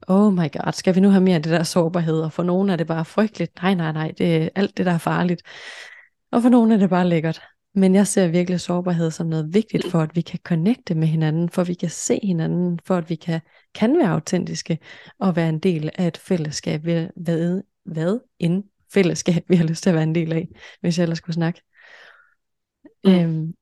oh 0.07 0.33
my 0.33 0.51
god, 0.51 0.73
skal 0.73 0.95
vi 0.95 0.99
nu 0.99 1.09
have 1.09 1.23
mere 1.23 1.35
af 1.35 1.43
det 1.43 1.51
der 1.51 1.63
sårbarhed? 1.63 2.21
Og 2.21 2.33
for 2.33 2.43
nogen 2.43 2.69
er 2.69 2.75
det 2.75 2.87
bare 2.87 3.05
frygteligt. 3.05 3.51
Nej, 3.61 3.73
nej, 3.73 3.91
nej, 3.91 4.13
det 4.17 4.35
er 4.35 4.49
alt 4.55 4.77
det, 4.77 4.85
der 4.85 4.91
er 4.91 4.97
farligt. 4.97 5.41
Og 6.31 6.41
for 6.41 6.49
nogen 6.49 6.71
er 6.71 6.77
det 6.77 6.89
bare 6.89 7.07
lækkert. 7.07 7.41
Men 7.75 7.95
jeg 7.95 8.07
ser 8.07 8.27
virkelig 8.27 8.59
sårbarhed 8.59 9.11
som 9.11 9.27
noget 9.27 9.53
vigtigt 9.53 9.91
for, 9.91 9.99
at 9.99 10.15
vi 10.15 10.21
kan 10.21 10.39
connecte 10.43 10.95
med 10.95 11.07
hinanden, 11.07 11.49
for 11.49 11.61
at 11.61 11.67
vi 11.67 11.73
kan 11.73 11.89
se 11.89 12.19
hinanden, 12.23 12.79
for 12.85 12.95
at 12.95 13.09
vi 13.09 13.15
kan, 13.15 13.41
kan 13.75 13.97
være 13.97 14.09
autentiske 14.09 14.79
og 15.19 15.35
være 15.35 15.49
en 15.49 15.59
del 15.59 15.89
af 15.95 16.07
et 16.07 16.17
fællesskab. 16.17 16.81
Hvad, 16.81 17.61
hvad 17.85 18.19
en 18.39 18.63
fællesskab 18.93 19.43
vi 19.47 19.55
har 19.55 19.65
lyst 19.65 19.83
til 19.83 19.89
at 19.89 19.93
være 19.93 20.03
en 20.03 20.15
del 20.15 20.33
af, 20.33 20.47
hvis 20.81 20.97
jeg 20.97 21.03
ellers 21.03 21.17
skulle 21.17 21.33
snakke. 21.33 21.61
Mm. 23.03 23.11
Øhm, 23.11 23.53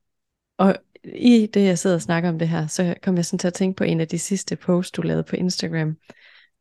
og 0.58 0.76
i 1.16 1.46
det, 1.54 1.66
jeg 1.66 1.80
sidder 1.80 1.96
og 1.96 2.02
snakker 2.02 2.30
om 2.30 2.40
det 2.40 2.50
her, 2.50 2.68
så 2.68 2.96
kom 3.04 3.16
jeg 3.16 3.26
sådan 3.26 3.40
til 3.40 3.48
at 3.48 3.54
tænke 3.54 3.78
på 3.78 3.84
en 3.84 4.00
af 4.00 4.08
de 4.08 4.20
sidste 4.20 4.56
posts, 4.56 4.92
du 4.92 5.02
lavede 5.02 5.24
på 5.24 5.36
Instagram, 5.36 5.98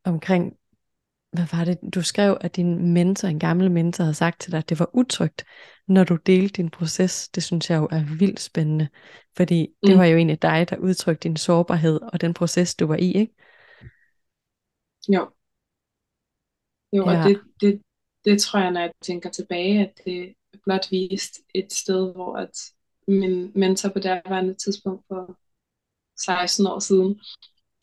omkring, 0.04 0.52
hvad 1.32 1.56
var 1.56 1.64
det, 1.64 1.78
du 1.94 2.02
skrev, 2.02 2.38
at 2.40 2.56
din 2.56 2.92
mentor, 2.92 3.28
en 3.28 3.38
gammel 3.38 3.70
mentor, 3.70 4.04
havde 4.04 4.14
sagt 4.14 4.40
til 4.40 4.52
dig, 4.52 4.58
at 4.58 4.68
det 4.68 4.78
var 4.78 4.90
utrygt, 4.92 5.44
når 5.88 6.04
du 6.04 6.16
delte 6.16 6.62
din 6.62 6.70
proces. 6.70 7.28
Det 7.28 7.42
synes 7.42 7.70
jeg 7.70 7.76
jo 7.76 7.88
er 7.90 8.18
vildt 8.18 8.40
spændende, 8.40 8.88
fordi 9.36 9.66
mm. 9.66 9.88
det 9.88 9.98
var 9.98 10.04
jo 10.04 10.16
egentlig 10.16 10.42
dig, 10.42 10.70
der 10.70 10.76
udtrykte 10.76 11.28
din 11.28 11.36
sårbarhed 11.36 12.00
og 12.12 12.20
den 12.20 12.34
proces, 12.34 12.74
du 12.74 12.86
var 12.86 12.96
i, 12.96 13.12
ikke? 13.12 13.34
Jo. 15.08 15.30
Jo, 16.92 17.10
ja. 17.10 17.18
og 17.18 17.28
det, 17.28 17.40
det, 17.60 17.82
det 18.24 18.40
tror 18.40 18.60
jeg, 18.60 18.70
når 18.70 18.80
jeg 18.80 18.90
tænker 19.02 19.30
tilbage, 19.30 19.80
at 19.80 19.92
det 20.04 20.34
blot 20.64 20.90
vist 20.90 21.40
et 21.54 21.72
sted, 21.72 22.12
hvor 22.12 22.36
at 22.36 22.50
min 23.08 23.52
mentor 23.54 23.88
på 23.88 23.98
derværende 23.98 24.54
tidspunkt 24.54 25.04
for 25.08 25.38
16 26.16 26.66
år 26.66 26.78
siden, 26.78 27.20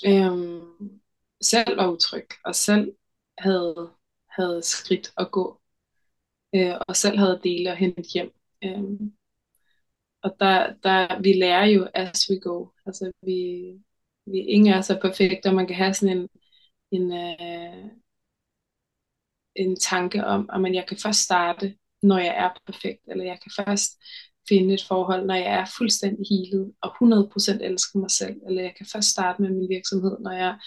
øhm, 0.08 1.02
selv 1.42 1.78
var 1.78 1.88
utryg, 1.92 2.28
og 2.46 2.56
selv 2.56 2.96
havde, 3.38 3.92
havde 4.30 4.62
skridt 4.64 5.14
at 5.18 5.32
gå, 5.32 5.62
øh, 6.56 6.76
og 6.88 6.96
selv 6.96 7.18
havde 7.18 7.42
dele 7.44 7.72
at 7.72 7.78
hente 7.78 8.04
hjem. 8.14 8.32
Øhm, 8.64 9.14
og 10.24 10.36
der, 10.40 10.74
der, 10.84 11.22
vi 11.22 11.34
lærer 11.34 11.66
jo 11.66 11.88
as 11.94 12.30
we 12.30 12.40
go. 12.40 12.68
Altså 12.86 13.12
vi, 13.22 13.34
vi 14.26 14.38
ingen 14.40 14.74
er 14.74 14.82
så 14.82 15.00
perfekte, 15.02 15.48
og 15.48 15.56
man 15.56 15.68
kan 15.68 15.76
have 15.76 15.94
sådan 15.94 16.18
en, 16.18 16.30
en, 16.92 17.14
øh, 17.14 17.92
en 19.56 19.76
tanke 19.80 20.26
om, 20.26 20.50
at 20.54 20.62
man, 20.62 20.76
jeg 20.76 20.88
kan 20.88 20.98
først 20.98 21.20
starte, 21.20 21.78
når 22.02 22.18
jeg 22.18 22.36
er 22.38 22.50
perfekt, 22.66 23.02
eller 23.08 23.24
jeg 23.24 23.40
kan 23.44 23.52
først 23.66 24.02
finde 24.50 24.74
et 24.74 24.84
forhold, 24.88 25.26
når 25.26 25.36
jeg 25.36 25.54
er 25.62 25.66
fuldstændig 25.78 26.26
healet 26.30 26.74
og 26.82 26.92
100% 26.92 27.64
elsker 27.64 28.00
mig 28.00 28.12
selv, 28.12 28.36
eller 28.48 28.62
jeg 28.62 28.74
kan 28.78 28.86
først 28.94 29.10
starte 29.10 29.42
med 29.42 29.50
min 29.50 29.70
virksomhed, 29.70 30.18
når 30.20 30.32
jeg 30.32 30.58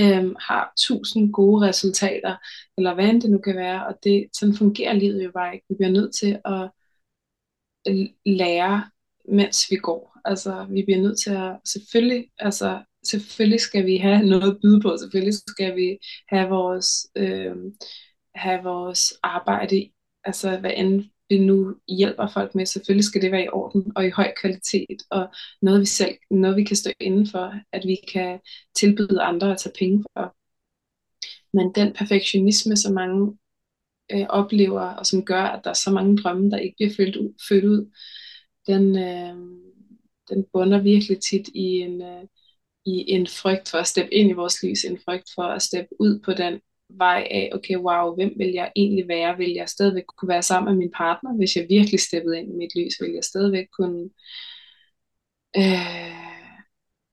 øhm, 0.00 0.34
har 0.40 0.72
tusind 0.86 1.32
gode 1.32 1.68
resultater, 1.68 2.36
eller 2.78 2.94
hvad 2.94 3.08
end 3.08 3.22
det 3.22 3.30
nu 3.30 3.38
kan 3.38 3.56
være, 3.56 3.86
og 3.86 3.94
det, 4.04 4.26
sådan 4.32 4.54
fungerer 4.54 4.92
livet 4.92 5.24
jo 5.24 5.30
bare 5.34 5.54
ikke. 5.54 5.66
Vi 5.68 5.74
bliver 5.74 5.92
nødt 5.92 6.14
til 6.14 6.40
at 6.44 6.70
øh, 7.88 8.06
lære, 8.26 8.90
mens 9.28 9.66
vi 9.70 9.76
går. 9.76 10.18
Altså, 10.24 10.66
vi 10.70 10.82
bliver 10.82 11.00
nødt 11.00 11.18
til 11.20 11.30
at, 11.30 11.56
selvfølgelig, 11.64 12.28
altså, 12.38 12.82
selvfølgelig 13.04 13.60
skal 13.60 13.86
vi 13.86 13.96
have 13.96 14.22
noget 14.32 14.50
at 14.50 14.58
byde 14.62 14.80
på, 14.80 14.96
selvfølgelig 15.00 15.34
skal 15.34 15.76
vi 15.76 15.98
have 16.28 16.48
vores, 16.48 17.06
øh, 17.16 17.56
have 18.34 18.62
vores 18.62 19.14
arbejde, 19.22 19.90
altså 20.24 20.58
hvad 20.60 20.72
end 20.76 21.04
vi 21.28 21.38
nu 21.38 21.76
hjælper 21.88 22.28
folk 22.28 22.54
med, 22.54 22.66
selvfølgelig 22.66 23.04
skal 23.04 23.22
det 23.22 23.32
være 23.32 23.44
i 23.44 23.48
orden 23.48 23.92
og 23.96 24.06
i 24.06 24.10
høj 24.10 24.32
kvalitet, 24.40 25.02
og 25.10 25.28
noget 25.62 25.80
vi 25.80 25.86
selv, 25.86 26.14
noget 26.30 26.56
vi 26.56 26.64
kan 26.64 26.76
stå 26.76 26.90
inden 27.00 27.26
for, 27.26 27.54
at 27.72 27.86
vi 27.86 27.96
kan 28.12 28.40
tilbyde 28.74 29.22
andre 29.22 29.52
at 29.52 29.58
tage 29.58 29.74
penge 29.78 30.04
for. 30.12 30.36
Men 31.56 31.72
den 31.74 31.92
perfektionisme, 31.92 32.76
som 32.76 32.94
mange 32.94 33.38
øh, 34.12 34.26
oplever, 34.28 34.80
og 34.80 35.06
som 35.06 35.24
gør, 35.24 35.42
at 35.42 35.64
der 35.64 35.70
er 35.70 35.74
så 35.74 35.90
mange 35.90 36.16
drømme, 36.16 36.50
der 36.50 36.58
ikke 36.58 36.76
bliver 36.76 36.94
født 36.96 37.16
ud, 37.16 37.34
født 37.48 37.64
ud 37.64 37.90
den, 38.66 38.98
øh, 38.98 39.36
den 40.28 40.44
bunder 40.52 40.82
virkelig 40.82 41.20
tit 41.20 41.48
i 41.48 41.64
en, 41.64 42.02
øh, 42.02 42.24
i 42.84 43.10
en 43.10 43.26
frygt 43.26 43.68
for 43.68 43.78
at 43.78 43.86
steppe 43.86 44.14
ind 44.14 44.30
i 44.30 44.32
vores 44.32 44.62
liv, 44.62 44.74
en 44.86 44.98
frygt 45.04 45.30
for 45.34 45.42
at 45.42 45.62
steppe 45.62 46.00
ud 46.00 46.20
på 46.20 46.32
den 46.32 46.60
vej 46.88 47.28
af, 47.30 47.50
okay, 47.54 47.76
wow, 47.76 48.14
hvem 48.14 48.32
vil 48.36 48.52
jeg 48.52 48.72
egentlig 48.76 49.08
være? 49.08 49.36
Vil 49.36 49.50
jeg 49.52 49.68
stadigvæk 49.68 50.04
kunne 50.16 50.28
være 50.28 50.42
sammen 50.42 50.72
med 50.74 50.78
min 50.78 50.90
partner? 50.96 51.36
Hvis 51.36 51.56
jeg 51.56 51.66
virkelig 51.68 52.00
steppede 52.00 52.38
ind 52.38 52.50
i 52.52 52.56
mit 52.56 52.74
lys, 52.76 53.00
vil 53.00 53.12
jeg 53.12 53.24
stadigvæk 53.24 53.66
kunne 53.78 54.10
øh, 55.56 56.36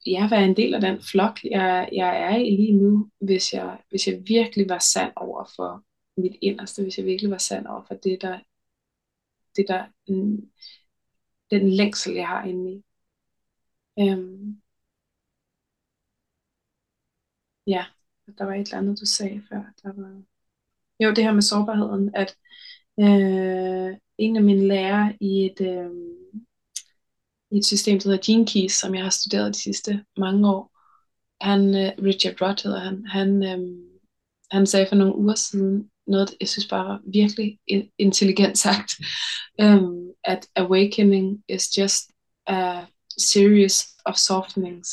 ja, 0.06 0.28
være 0.30 0.46
en 0.46 0.58
del 0.58 0.74
af 0.74 0.82
den 0.82 1.02
flok, 1.12 1.40
jeg, 1.44 1.90
jeg 1.92 2.22
er 2.22 2.38
i 2.38 2.50
lige 2.56 2.78
nu, 2.78 3.10
hvis 3.22 3.54
jeg, 3.54 3.80
hvis 3.90 4.08
jeg 4.08 4.22
virkelig 4.28 4.70
var 4.70 4.80
sand 4.80 5.14
over 5.16 5.46
for 5.56 5.84
mit 6.22 6.36
inderste, 6.42 6.84
hvis 6.84 6.98
jeg 6.98 7.06
virkelig 7.06 7.32
var 7.32 7.38
sand 7.38 7.68
over 7.68 7.84
for 7.88 7.96
det, 7.96 8.22
der, 8.22 8.40
det 9.56 9.66
der, 9.68 9.86
mm, 10.08 10.52
den 11.52 11.70
længsel, 11.70 12.14
jeg 12.14 12.28
har 12.28 12.44
inde 12.44 12.72
i. 12.72 12.84
Øhm, 14.00 14.62
ja, 17.68 17.86
der 18.38 18.46
var 18.46 18.54
et 18.54 18.68
eller 18.68 18.78
andet, 18.78 19.00
du 19.00 19.06
sagde 19.06 19.42
før. 19.50 19.64
Der 19.84 19.94
var... 19.94 20.22
Jo, 21.00 21.10
det 21.10 21.24
her 21.24 21.34
med 21.34 21.42
sårbarheden, 21.42 22.12
at 22.16 22.36
øh, 23.00 23.98
en 24.18 24.36
af 24.36 24.44
mine 24.44 24.68
lærere 24.68 25.18
i 25.22 25.46
et, 25.46 25.62
øh, 25.62 25.92
i 27.52 27.58
et 27.58 27.66
system, 27.66 28.00
der 28.00 28.10
hedder 28.10 28.24
Gene 28.26 28.48
Keys, 28.48 28.72
som 28.72 28.96
jeg 28.96 29.04
har 29.04 29.10
studeret 29.10 29.56
de 29.56 29.60
sidste 29.60 30.06
mange 30.18 30.50
år, 30.50 30.74
han, 31.42 31.76
øh, 31.76 31.92
Richard 32.04 32.42
Rudd 32.42 32.64
hedder 32.64 32.80
han, 32.80 33.06
han, 33.06 33.44
øh, 33.44 33.60
han 34.52 34.66
sagde 34.66 34.88
for 34.90 34.96
nogle 34.96 35.16
uger 35.16 35.36
siden, 35.36 35.90
noget, 36.08 36.36
jeg 36.40 36.50
synes 36.50 36.68
bare 36.68 36.86
var 36.86 37.02
virkelig 37.14 37.60
intelligent 37.98 38.58
sagt, 38.58 38.92
um, 39.64 40.12
at 40.24 40.48
awakening 40.56 41.44
is 41.50 41.78
just 41.78 42.04
a 42.48 42.86
series 43.18 43.88
of 44.06 44.16
softenings 44.16 44.90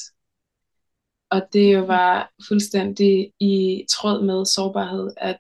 og 1.30 1.42
det 1.52 1.74
jo 1.74 1.80
var 1.84 2.32
fuldstændig 2.48 3.32
i 3.40 3.84
tråd 3.90 4.24
med 4.24 4.46
sårbarhed, 4.46 5.10
at, 5.16 5.38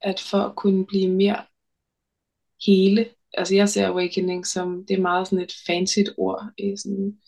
at 0.00 0.20
for 0.20 0.38
at 0.38 0.56
kunne 0.56 0.86
blive 0.86 1.10
mere 1.10 1.44
hele, 2.66 3.08
altså 3.34 3.54
jeg 3.54 3.68
ser 3.68 3.88
awakening 3.88 4.46
som, 4.46 4.84
det 4.88 4.96
er 4.96 5.00
meget 5.00 5.28
sådan 5.28 5.44
et 5.44 5.52
fancy 5.66 5.98
ord 6.16 6.42
i 6.58 6.76
sådan 6.76 7.18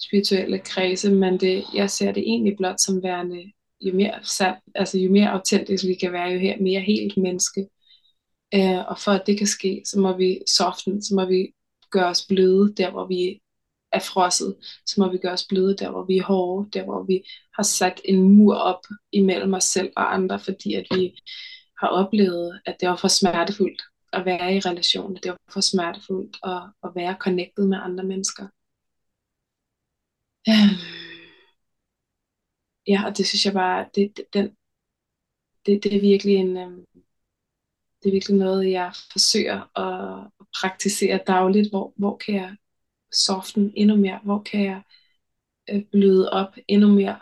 spirituelle 0.00 0.58
kredse, 0.58 1.12
men 1.12 1.40
det, 1.40 1.64
jeg 1.74 1.90
ser 1.90 2.12
det 2.12 2.22
egentlig 2.22 2.56
blot 2.56 2.80
som 2.80 3.02
værende, 3.02 3.52
jo 3.80 3.94
mere 3.94 4.18
sand, 4.22 4.56
altså 4.74 4.98
jo 4.98 5.10
mere 5.10 5.30
autentisk 5.30 5.84
vi 5.84 5.94
kan 5.94 6.12
være, 6.12 6.28
jo 6.28 6.38
her, 6.38 6.58
mere 6.60 6.80
helt 6.80 7.16
menneske. 7.16 7.68
Uh, 8.56 8.88
og 8.88 8.98
for 8.98 9.10
at 9.10 9.22
det 9.26 9.38
kan 9.38 9.46
ske, 9.46 9.82
så 9.86 9.98
må 10.00 10.16
vi 10.16 10.40
soften, 10.56 11.02
så 11.02 11.14
må 11.14 11.24
vi 11.24 11.52
gøre 11.90 12.06
os 12.06 12.26
bløde 12.28 12.74
der, 12.76 12.90
hvor 12.90 13.06
vi 13.06 13.40
er 13.92 13.98
frosset, 13.98 14.56
så 14.86 14.94
må 14.98 15.10
vi 15.12 15.18
gøre 15.18 15.32
os 15.32 15.46
bløde 15.48 15.76
der, 15.76 15.90
hvor 15.90 16.04
vi 16.04 16.16
er 16.18 16.22
hårde, 16.24 16.70
der, 16.70 16.84
hvor 16.84 17.02
vi 17.02 17.22
har 17.56 17.62
sat 17.62 18.00
en 18.04 18.22
mur 18.22 18.54
op 18.54 18.84
imellem 19.12 19.54
os 19.54 19.64
selv 19.64 19.92
og 19.96 20.14
andre, 20.14 20.40
fordi 20.40 20.74
at 20.74 20.86
vi 20.94 21.18
har 21.80 21.88
oplevet, 21.88 22.60
at 22.66 22.76
det 22.80 22.88
var 22.88 22.96
for 22.96 23.08
smertefuldt 23.08 23.82
at 24.12 24.24
være 24.24 24.54
i 24.54 24.60
relation. 24.60 25.14
Det 25.16 25.30
var 25.30 25.38
for 25.52 25.60
smertefuldt 25.60 26.36
at, 26.44 26.62
at 26.84 26.90
være 26.94 27.16
connected 27.20 27.66
med 27.66 27.78
andre 27.80 28.04
mennesker. 28.04 28.46
Ja, 32.86 33.04
og 33.06 33.18
det 33.18 33.26
synes 33.26 33.44
jeg 33.46 33.52
bare, 33.52 33.88
det, 33.94 34.16
det, 34.16 34.24
den, 34.32 34.56
det, 35.66 35.84
det 35.84 35.96
er 35.96 36.00
virkelig 36.00 36.34
en, 36.34 36.56
øhm, 36.56 36.86
det 38.02 38.08
er 38.08 38.12
virkelig 38.12 38.36
noget, 38.38 38.70
jeg 38.70 38.92
forsøger 39.12 39.78
at 39.78 40.30
praktisere 40.60 41.20
dagligt. 41.26 41.70
Hvor, 41.70 41.92
hvor 41.96 42.16
kan 42.16 42.34
jeg 42.34 42.56
soften 43.12 43.72
endnu 43.76 43.96
mere? 43.96 44.20
Hvor 44.24 44.42
kan 44.42 44.64
jeg 44.64 44.82
øh, 45.70 45.82
bløde 45.92 46.30
op 46.30 46.54
endnu 46.68 46.88
mere? 46.88 47.18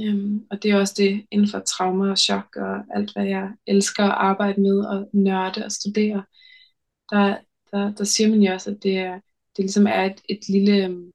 Øhm, 0.00 0.46
og 0.50 0.62
det 0.62 0.70
er 0.70 0.76
også 0.76 0.94
det 0.96 1.26
inden 1.30 1.48
for 1.48 1.58
trauma 1.58 2.10
og 2.10 2.18
chok 2.18 2.56
og 2.56 2.96
alt, 2.96 3.12
hvad 3.12 3.24
jeg 3.26 3.50
elsker 3.66 4.04
at 4.04 4.10
arbejde 4.10 4.60
med 4.60 4.78
og 4.78 5.08
nørde 5.12 5.64
og 5.64 5.72
studere. 5.72 6.24
Der, 7.10 7.38
der, 7.70 7.94
der 7.94 8.04
siger 8.04 8.28
man 8.28 8.42
jo 8.42 8.52
også, 8.52 8.70
at 8.70 8.82
det, 8.82 8.98
er, 8.98 9.14
det 9.56 9.64
ligesom 9.64 9.86
er 9.86 10.04
et, 10.04 10.20
et 10.28 10.48
lille 10.48 10.84
øhm, 10.84 11.12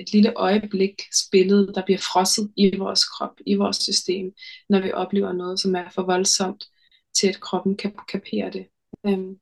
et 0.00 0.12
lille 0.12 0.32
øjeblik 0.36 1.02
spillet, 1.26 1.72
der 1.74 1.84
bliver 1.84 1.98
frosset 1.98 2.52
i 2.56 2.76
vores 2.76 3.04
krop, 3.04 3.34
i 3.46 3.54
vores 3.54 3.76
system, 3.76 4.32
når 4.68 4.80
vi 4.80 4.92
oplever 4.92 5.32
noget, 5.32 5.60
som 5.60 5.74
er 5.74 5.90
for 5.94 6.02
voldsomt 6.02 6.64
til, 7.14 7.28
at 7.28 7.40
kroppen 7.40 7.76
kan 7.76 7.92
kapere 8.08 8.50
det. 8.50 8.66
Øhm, 9.06 9.36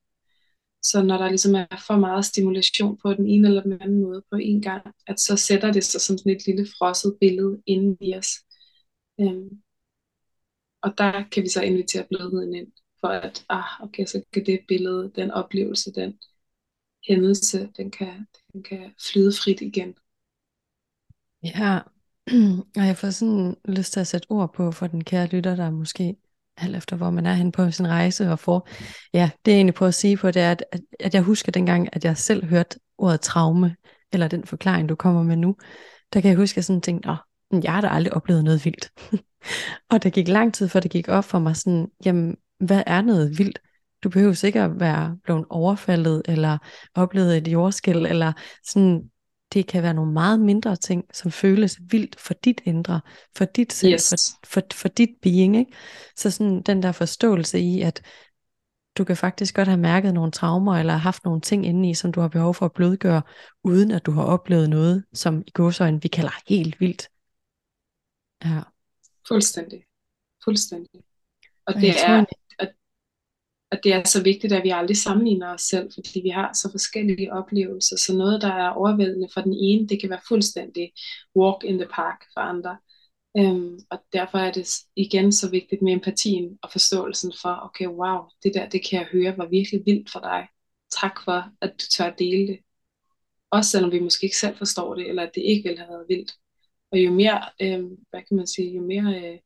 så 0.82 1.02
når 1.02 1.18
der 1.18 1.28
ligesom 1.28 1.54
er 1.54 1.84
for 1.86 1.96
meget 1.96 2.24
stimulation 2.24 2.98
på 3.02 3.14
den 3.14 3.26
ene 3.26 3.48
eller 3.48 3.62
den 3.62 3.82
anden 3.82 4.02
måde 4.02 4.22
på 4.30 4.36
en 4.36 4.62
gang, 4.62 4.86
at 5.06 5.20
så 5.20 5.36
sætter 5.36 5.72
det 5.72 5.84
sig 5.84 6.00
som 6.00 6.18
sådan 6.18 6.32
et 6.32 6.46
lille 6.46 6.66
frosset 6.78 7.16
billede 7.20 7.62
inde 7.66 7.96
i 8.00 8.14
os. 8.16 8.28
Øhm, 9.20 9.62
og 10.82 10.98
der 10.98 11.24
kan 11.32 11.42
vi 11.42 11.48
så 11.48 11.62
invitere 11.62 12.06
blødheden 12.10 12.54
ind, 12.54 12.72
for 13.00 13.08
at, 13.08 13.44
ah, 13.48 13.82
okay, 13.82 14.06
så 14.06 14.22
kan 14.32 14.46
det 14.46 14.60
billede, 14.68 15.12
den 15.16 15.30
oplevelse, 15.30 15.92
den 15.92 16.18
hændelse, 17.08 17.70
den 17.76 17.90
kan, 17.90 18.26
den 18.52 18.62
kan 18.62 18.94
flyde 19.12 19.32
frit 19.32 19.60
igen. 19.60 19.94
Ja, 21.42 21.80
og 22.78 22.86
jeg 22.86 22.96
får 22.96 23.10
sådan 23.10 23.56
lyst 23.64 23.92
til 23.92 24.00
at 24.00 24.06
sætte 24.06 24.26
ord 24.30 24.52
på 24.54 24.72
for 24.72 24.86
den 24.86 25.04
kære 25.04 25.26
lytter, 25.26 25.56
der 25.56 25.70
måske 25.70 26.16
alt 26.60 26.76
efter 26.76 26.96
hvor 26.96 27.10
man 27.10 27.26
er 27.26 27.34
hen 27.34 27.52
på 27.52 27.70
sin 27.70 27.88
rejse 27.88 28.30
og 28.30 28.38
får. 28.38 28.68
Ja, 29.12 29.30
det 29.44 29.52
jeg 29.52 29.56
egentlig 29.56 29.74
prøver 29.74 29.88
at 29.88 29.94
sige 29.94 30.16
på, 30.16 30.30
det 30.30 30.42
er, 30.42 30.50
at, 30.50 30.64
at, 31.00 31.14
jeg 31.14 31.22
husker 31.22 31.52
dengang, 31.52 31.88
at 31.92 32.04
jeg 32.04 32.16
selv 32.16 32.44
hørte 32.44 32.78
ordet 32.98 33.20
traume, 33.20 33.76
eller 34.12 34.28
den 34.28 34.44
forklaring, 34.44 34.88
du 34.88 34.94
kommer 34.94 35.22
med 35.22 35.36
nu, 35.36 35.56
der 36.12 36.20
kan 36.20 36.28
jeg 36.28 36.38
huske, 36.38 36.52
at 36.52 36.56
jeg 36.56 36.64
sådan 36.64 36.80
tænkte, 36.80 37.10
åh, 37.10 37.16
jeg 37.62 37.72
har 37.72 37.80
da 37.80 37.88
aldrig 37.88 38.14
oplevet 38.14 38.44
noget 38.44 38.64
vildt. 38.64 38.90
og 39.90 40.02
det 40.02 40.12
gik 40.12 40.28
lang 40.28 40.54
tid, 40.54 40.68
før 40.68 40.80
det 40.80 40.90
gik 40.90 41.08
op 41.08 41.24
for 41.24 41.38
mig 41.38 41.56
sådan, 41.56 41.86
jamen, 42.04 42.36
hvad 42.60 42.82
er 42.86 43.02
noget 43.02 43.38
vildt? 43.38 43.58
Du 44.02 44.10
behøver 44.10 44.32
sikkert 44.32 44.80
være 44.80 45.16
blevet 45.24 45.44
overfaldet, 45.50 46.22
eller 46.28 46.58
oplevet 46.94 47.36
et 47.36 47.48
jordskæld, 47.48 48.06
eller 48.06 48.32
sådan, 48.64 49.10
det 49.52 49.66
kan 49.66 49.82
være 49.82 49.94
nogle 49.94 50.12
meget 50.12 50.40
mindre 50.40 50.76
ting, 50.76 51.04
som 51.12 51.30
føles 51.30 51.78
vildt 51.90 52.20
for 52.20 52.34
dit 52.34 52.60
indre, 52.64 53.00
for 53.36 53.44
dit 53.44 53.72
selv, 53.72 53.92
yes. 53.92 54.08
for, 54.08 54.46
for, 54.46 54.62
for 54.74 54.88
dit 54.88 55.10
being. 55.22 55.56
Ikke? 55.56 55.72
Så 56.16 56.30
sådan 56.30 56.62
den 56.62 56.82
der 56.82 56.92
forståelse 56.92 57.60
i, 57.60 57.80
at 57.80 58.02
du 58.98 59.04
kan 59.04 59.16
faktisk 59.16 59.54
godt 59.54 59.68
have 59.68 59.80
mærket 59.80 60.14
nogle 60.14 60.32
traumer, 60.32 60.76
eller 60.76 60.92
haft 60.92 61.24
nogle 61.24 61.40
ting 61.40 61.66
inde 61.66 61.90
i, 61.90 61.94
som 61.94 62.12
du 62.12 62.20
har 62.20 62.28
behov 62.28 62.54
for 62.54 62.66
at 62.66 62.72
blødgøre, 62.72 63.22
uden 63.64 63.90
at 63.90 64.06
du 64.06 64.10
har 64.10 64.22
oplevet 64.22 64.70
noget, 64.70 65.04
som 65.12 65.42
i 65.46 65.50
godsøjne 65.54 66.02
vi 66.02 66.08
kalder 66.08 66.32
helt 66.48 66.80
vildt. 66.80 67.08
Ja. 68.44 68.60
Fuldstændig. 69.28 69.84
Fuldstændig. 70.44 71.00
Og, 71.66 71.74
og 71.74 71.80
det 71.80 71.90
er, 71.90 72.24
at 73.70 73.80
det 73.84 73.92
er 73.92 74.02
så 74.04 74.22
vigtigt, 74.22 74.52
at 74.52 74.64
vi 74.64 74.70
aldrig 74.70 74.96
sammenligner 74.96 75.54
os 75.54 75.60
selv, 75.60 75.90
fordi 75.94 76.20
vi 76.20 76.28
har 76.28 76.52
så 76.52 76.68
forskellige 76.70 77.32
oplevelser. 77.32 77.96
Så 77.96 78.16
noget, 78.16 78.42
der 78.42 78.52
er 78.52 78.70
overvældende 78.70 79.28
for 79.34 79.40
den 79.40 79.54
ene, 79.54 79.88
det 79.88 80.00
kan 80.00 80.10
være 80.10 80.20
fuldstændig 80.28 80.92
walk 81.36 81.64
in 81.64 81.78
the 81.78 81.88
park 81.88 82.24
for 82.34 82.40
andre. 82.40 82.76
Øhm, 83.36 83.78
og 83.90 83.98
derfor 84.12 84.38
er 84.38 84.52
det 84.52 84.68
igen 84.96 85.32
så 85.32 85.50
vigtigt 85.50 85.82
med 85.82 85.92
empatien 85.92 86.58
og 86.62 86.72
forståelsen 86.72 87.32
for, 87.42 87.60
okay, 87.64 87.86
wow, 87.86 88.20
det 88.42 88.54
der, 88.54 88.68
det 88.68 88.88
kan 88.88 88.98
jeg 88.98 89.08
høre, 89.12 89.38
var 89.38 89.46
virkelig 89.46 89.82
vildt 89.86 90.10
for 90.10 90.20
dig. 90.20 90.48
Tak 91.00 91.24
for, 91.24 91.44
at 91.60 91.70
du 91.80 91.86
tør 91.86 92.04
at 92.04 92.18
dele 92.18 92.46
det. 92.46 92.58
Også 93.50 93.70
selvom 93.70 93.92
vi 93.92 94.00
måske 94.00 94.24
ikke 94.24 94.36
selv 94.36 94.56
forstår 94.56 94.94
det, 94.94 95.08
eller 95.08 95.22
at 95.22 95.34
det 95.34 95.42
ikke 95.42 95.68
ville 95.68 95.78
have 95.78 95.88
været 95.90 96.06
vildt. 96.08 96.32
Og 96.92 96.98
jo 96.98 97.12
mere, 97.12 97.42
øhm, 97.62 97.96
hvad 98.10 98.22
kan 98.28 98.36
man 98.36 98.46
sige, 98.46 98.74
jo 98.76 98.82
mere 98.82 99.32
øh, 99.32 99.38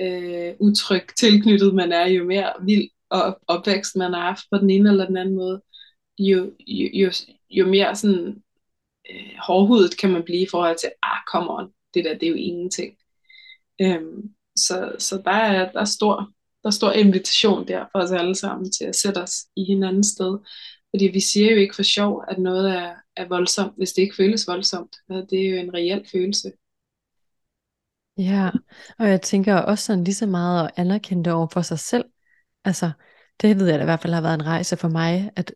øh, 0.00 0.54
utryg 0.60 1.02
tilknyttet 1.18 1.74
man 1.74 1.92
er, 1.92 2.06
jo 2.06 2.24
mere 2.24 2.52
vild 2.62 2.90
og 3.10 3.40
opvækst 3.46 3.96
man 3.96 4.12
har 4.12 4.20
haft 4.20 4.44
på 4.52 4.58
den 4.58 4.70
ene 4.70 4.90
eller 4.90 5.06
den 5.06 5.16
anden 5.16 5.34
måde, 5.34 5.62
jo, 6.18 6.52
jo, 6.66 6.88
jo, 6.92 7.10
jo 7.50 7.66
mere 7.66 7.96
sådan 7.96 8.42
øh, 9.10 9.32
hårdhudet 9.38 9.98
kan 9.98 10.10
man 10.12 10.22
blive 10.22 10.42
i 10.42 10.48
forhold 10.50 10.76
til, 10.80 10.90
ah, 11.02 11.18
come 11.32 11.50
on, 11.50 11.72
det 11.94 12.04
der, 12.04 12.14
det 12.14 12.22
er 12.22 12.30
jo 12.30 12.36
ingenting. 12.36 12.96
Øhm, 13.82 14.34
så, 14.56 14.92
så 14.98 15.22
der 15.24 15.30
er, 15.30 15.72
der 15.72 15.80
er 15.80 15.84
stor 15.84 16.32
der 16.62 16.68
er 16.68 16.70
stor 16.70 16.92
invitation 16.92 17.68
der 17.68 17.84
for 17.92 17.98
os 17.98 18.12
alle 18.12 18.34
sammen 18.34 18.72
til 18.72 18.84
at 18.84 18.96
sætte 18.96 19.18
os 19.18 19.46
i 19.56 19.64
hinandens 19.64 20.06
sted. 20.06 20.38
Fordi 20.90 21.04
vi 21.04 21.20
siger 21.20 21.50
jo 21.50 21.56
ikke 21.56 21.76
for 21.76 21.82
sjov, 21.82 22.24
at 22.28 22.38
noget 22.38 22.70
er, 22.70 22.94
er 23.16 23.28
voldsomt, 23.28 23.76
hvis 23.76 23.92
det 23.92 24.02
ikke 24.02 24.16
føles 24.16 24.48
voldsomt. 24.48 24.96
Altså, 25.08 25.26
det 25.30 25.46
er 25.46 25.50
jo 25.50 25.56
en 25.56 25.74
reel 25.74 26.06
følelse. 26.12 26.52
Ja, 28.20 28.50
og 28.98 29.08
jeg 29.08 29.22
tænker 29.22 29.54
også 29.54 29.84
sådan 29.84 30.04
lige 30.04 30.14
så 30.14 30.26
meget 30.26 30.64
at 30.64 30.70
anerkende 30.76 31.24
det 31.24 31.32
over 31.32 31.46
for 31.52 31.62
sig 31.62 31.78
selv. 31.78 32.04
Altså, 32.64 32.90
det 33.40 33.58
ved 33.58 33.68
jeg 33.68 33.78
da 33.78 33.82
i 33.82 33.84
hvert 33.84 34.00
fald 34.00 34.12
har 34.12 34.20
været 34.20 34.34
en 34.34 34.46
rejse 34.46 34.76
for 34.76 34.88
mig, 34.88 35.30
at 35.36 35.54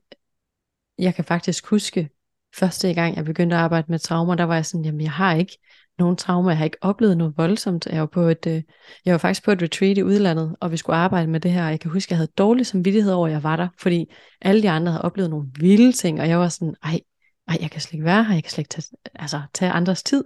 jeg 0.99 1.15
kan 1.15 1.25
faktisk 1.25 1.67
huske, 1.67 2.11
første 2.57 2.95
gang 2.95 3.17
jeg 3.17 3.25
begyndte 3.25 3.57
at 3.57 3.63
arbejde 3.63 3.87
med 3.89 3.99
traumer, 3.99 4.35
der 4.35 4.45
var 4.45 4.55
jeg 4.55 4.67
sådan, 4.67 4.85
jamen 4.85 5.01
jeg 5.01 5.13
har 5.13 5.35
ikke 5.35 5.59
nogen 5.99 6.17
traumer, 6.17 6.51
jeg 6.51 6.59
har 6.59 6.65
ikke 6.65 6.77
oplevet 6.81 7.17
noget 7.17 7.35
voldsomt. 7.37 7.87
Jeg 7.87 8.01
var, 8.01 8.07
på 8.07 8.21
et, 8.21 8.47
øh, 8.47 8.63
jeg 9.05 9.13
var 9.13 9.19
faktisk 9.19 9.45
på 9.45 9.51
et 9.51 9.63
retreat 9.63 9.99
i 9.99 10.03
udlandet, 10.03 10.57
og 10.61 10.71
vi 10.73 10.77
skulle 10.77 10.97
arbejde 10.97 11.31
med 11.31 11.41
det 11.41 11.51
her, 11.51 11.65
og 11.65 11.71
jeg 11.71 11.81
kan 11.81 11.91
huske, 11.91 12.13
jeg 12.13 12.19
havde 12.19 12.33
dårlig 12.39 12.67
samvittighed 12.67 13.13
over, 13.13 13.27
at 13.27 13.33
jeg 13.33 13.43
var 13.43 13.57
der, 13.57 13.69
fordi 13.79 14.13
alle 14.41 14.63
de 14.63 14.71
andre 14.71 14.93
havde 14.93 15.03
oplevet 15.03 15.31
nogle 15.31 15.49
vilde 15.61 15.93
ting, 15.93 16.21
og 16.21 16.29
jeg 16.29 16.39
var 16.39 16.49
sådan, 16.49 16.75
ej, 16.83 17.01
ej 17.49 17.59
jeg 17.61 17.71
kan 17.71 17.81
slet 17.81 17.93
ikke 17.93 18.05
være 18.05 18.25
her, 18.25 18.35
jeg 18.35 18.43
kan 18.43 18.51
slet 18.51 18.59
ikke 18.59 18.69
tage, 18.69 18.97
altså, 19.15 19.43
tage 19.55 19.71
andres 19.71 20.03
tid. 20.03 20.25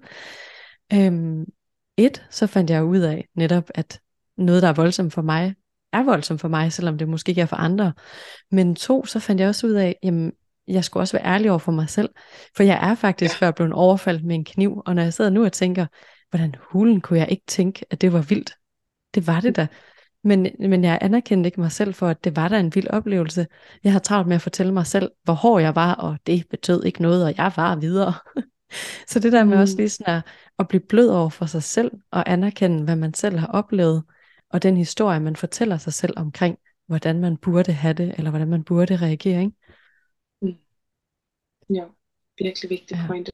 Øhm, 0.92 1.44
et, 1.98 2.26
så 2.30 2.46
fandt 2.46 2.70
jeg 2.70 2.84
ud 2.84 2.98
af 2.98 3.28
netop, 3.34 3.70
at 3.74 4.00
noget, 4.36 4.62
der 4.62 4.68
er 4.68 4.72
voldsomt 4.72 5.12
for 5.12 5.22
mig, 5.22 5.54
er 5.92 6.02
voldsomt 6.02 6.40
for 6.40 6.48
mig, 6.48 6.72
selvom 6.72 6.98
det 6.98 7.08
måske 7.08 7.30
ikke 7.30 7.40
er 7.40 7.46
for 7.46 7.56
andre. 7.56 7.92
Men 8.50 8.74
to, 8.76 9.04
så 9.04 9.20
fandt 9.20 9.40
jeg 9.40 9.48
også 9.48 9.66
ud 9.66 9.72
af, 9.72 9.96
jamen, 10.02 10.32
jeg 10.68 10.84
skulle 10.84 11.02
også 11.02 11.16
være 11.16 11.26
ærlig 11.26 11.50
over 11.50 11.58
for 11.58 11.72
mig 11.72 11.88
selv. 11.88 12.08
For 12.56 12.62
jeg 12.62 12.90
er 12.90 12.94
faktisk 12.94 13.40
ja. 13.40 13.46
før 13.46 13.50
blevet 13.50 13.72
overfaldet 13.72 14.24
med 14.24 14.34
en 14.34 14.44
kniv, 14.44 14.82
og 14.86 14.94
når 14.94 15.02
jeg 15.02 15.12
sidder 15.12 15.30
nu 15.30 15.44
og 15.44 15.52
tænker, 15.52 15.86
hvordan 16.30 16.54
hulen 16.60 17.00
kunne 17.00 17.18
jeg 17.18 17.30
ikke 17.30 17.44
tænke, 17.46 17.84
at 17.90 18.00
det 18.00 18.12
var 18.12 18.20
vildt? 18.20 18.52
Det 19.14 19.26
var 19.26 19.40
det 19.40 19.56
da. 19.56 19.66
Men, 20.24 20.46
men 20.58 20.84
jeg 20.84 20.98
anerkendte 21.00 21.48
ikke 21.48 21.60
mig 21.60 21.72
selv 21.72 21.94
for, 21.94 22.08
at 22.08 22.24
det 22.24 22.36
var 22.36 22.48
da 22.48 22.60
en 22.60 22.74
vild 22.74 22.88
oplevelse. 22.88 23.46
Jeg 23.84 23.92
har 23.92 23.98
travlt 23.98 24.28
med 24.28 24.36
at 24.36 24.42
fortælle 24.42 24.72
mig 24.72 24.86
selv, 24.86 25.10
hvor 25.24 25.34
hård 25.34 25.62
jeg 25.62 25.74
var, 25.74 25.94
og 25.94 26.18
det 26.26 26.44
betød 26.50 26.84
ikke 26.84 27.02
noget, 27.02 27.24
og 27.24 27.36
jeg 27.36 27.52
var 27.56 27.76
videre. 27.76 28.14
Så 29.06 29.20
det 29.20 29.32
der 29.32 29.44
med 29.44 29.56
mm. 29.56 29.60
også 29.60 29.76
lige 29.76 29.88
sådan 29.88 30.14
at, 30.14 30.22
at 30.58 30.68
blive 30.68 30.80
blød 30.80 31.08
over 31.08 31.30
for 31.30 31.46
sig 31.46 31.62
selv, 31.62 31.90
og 32.10 32.32
anerkende, 32.32 32.84
hvad 32.84 32.96
man 32.96 33.14
selv 33.14 33.38
har 33.38 33.46
oplevet, 33.46 34.02
og 34.50 34.62
den 34.62 34.76
historie, 34.76 35.20
man 35.20 35.36
fortæller 35.36 35.78
sig 35.78 35.92
selv 35.92 36.12
omkring, 36.16 36.58
hvordan 36.86 37.20
man 37.20 37.36
burde 37.36 37.72
have 37.72 37.94
det, 37.94 38.14
eller 38.18 38.30
hvordan 38.30 38.48
man 38.48 38.64
burde 38.64 38.96
reagere, 38.96 39.40
ikke? 39.40 39.56
Mm. 40.42 40.54
Ja, 41.74 41.84
virkelig 42.38 42.70
vigtig 42.70 42.96
ja. 42.96 43.06
pointe. 43.06 43.32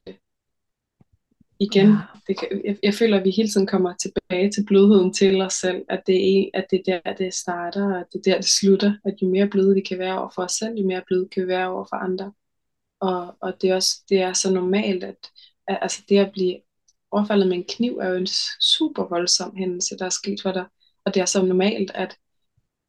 Igen, 1.59 1.87
ja. 1.87 1.97
det 2.27 2.39
kan, 2.39 2.61
jeg, 2.65 2.77
jeg 2.83 2.93
føler, 2.93 3.17
at 3.17 3.23
vi 3.23 3.29
hele 3.29 3.49
tiden 3.49 3.67
kommer 3.67 3.93
tilbage 3.93 4.51
til 4.51 4.65
blødheden 4.65 5.13
til 5.13 5.41
os 5.41 5.53
selv, 5.53 5.85
at 5.89 6.03
det 6.07 6.39
er, 6.39 6.49
at 6.53 6.65
det 6.71 6.81
er 6.87 7.01
der, 7.05 7.13
det 7.13 7.33
starter, 7.33 7.85
og 7.93 7.99
at 7.99 8.05
det 8.13 8.27
er 8.27 8.31
der, 8.31 8.37
det 8.37 8.49
slutter, 8.49 8.93
at 9.05 9.21
jo 9.21 9.29
mere 9.29 9.47
bløde 9.47 9.73
vi 9.75 9.81
kan 9.81 9.99
være 9.99 10.19
over 10.19 10.29
for 10.35 10.41
os 10.41 10.51
selv, 10.51 10.75
jo 10.75 10.87
mere 10.87 11.03
bløde 11.07 11.27
kan 11.27 11.43
vi 11.43 11.47
være 11.47 11.69
over 11.69 11.85
for 11.85 11.95
andre. 11.95 12.33
Og, 13.07 13.37
og 13.41 13.61
det, 13.61 13.69
er 13.69 13.75
også, 13.75 14.01
det 14.09 14.21
er 14.21 14.33
så 14.33 14.53
normalt, 14.53 15.03
at, 15.03 15.31
at 15.67 15.77
altså 15.81 16.03
det 16.09 16.17
at 16.17 16.31
blive 16.31 16.59
overfaldet 17.11 17.47
med 17.47 17.57
en 17.57 17.65
kniv 17.69 17.97
er 17.97 18.09
jo 18.09 18.15
en 18.15 18.27
super 18.61 19.03
voldsom 19.03 19.55
hændelse, 19.55 19.97
der 19.97 20.05
er 20.05 20.09
sket 20.09 20.41
for 20.41 20.51
dig. 20.51 20.65
Og 21.05 21.13
det 21.13 21.21
er 21.21 21.25
så 21.25 21.45
normalt, 21.45 21.91
at, 21.91 22.17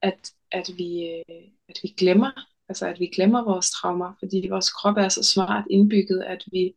at, 0.03 0.33
at, 0.53 0.71
vi, 0.77 1.23
øh, 1.29 1.49
at 1.69 1.79
vi 1.83 1.89
glemmer, 1.89 2.31
altså 2.69 2.87
at 2.87 3.01
vi 3.01 3.07
glemmer 3.07 3.45
vores 3.45 3.71
traumer, 3.71 4.12
fordi 4.19 4.49
vores 4.51 4.71
krop 4.73 4.97
er 4.97 5.09
så 5.09 5.23
smart 5.23 5.64
indbygget, 5.71 6.23
at 6.23 6.45
vi 6.53 6.75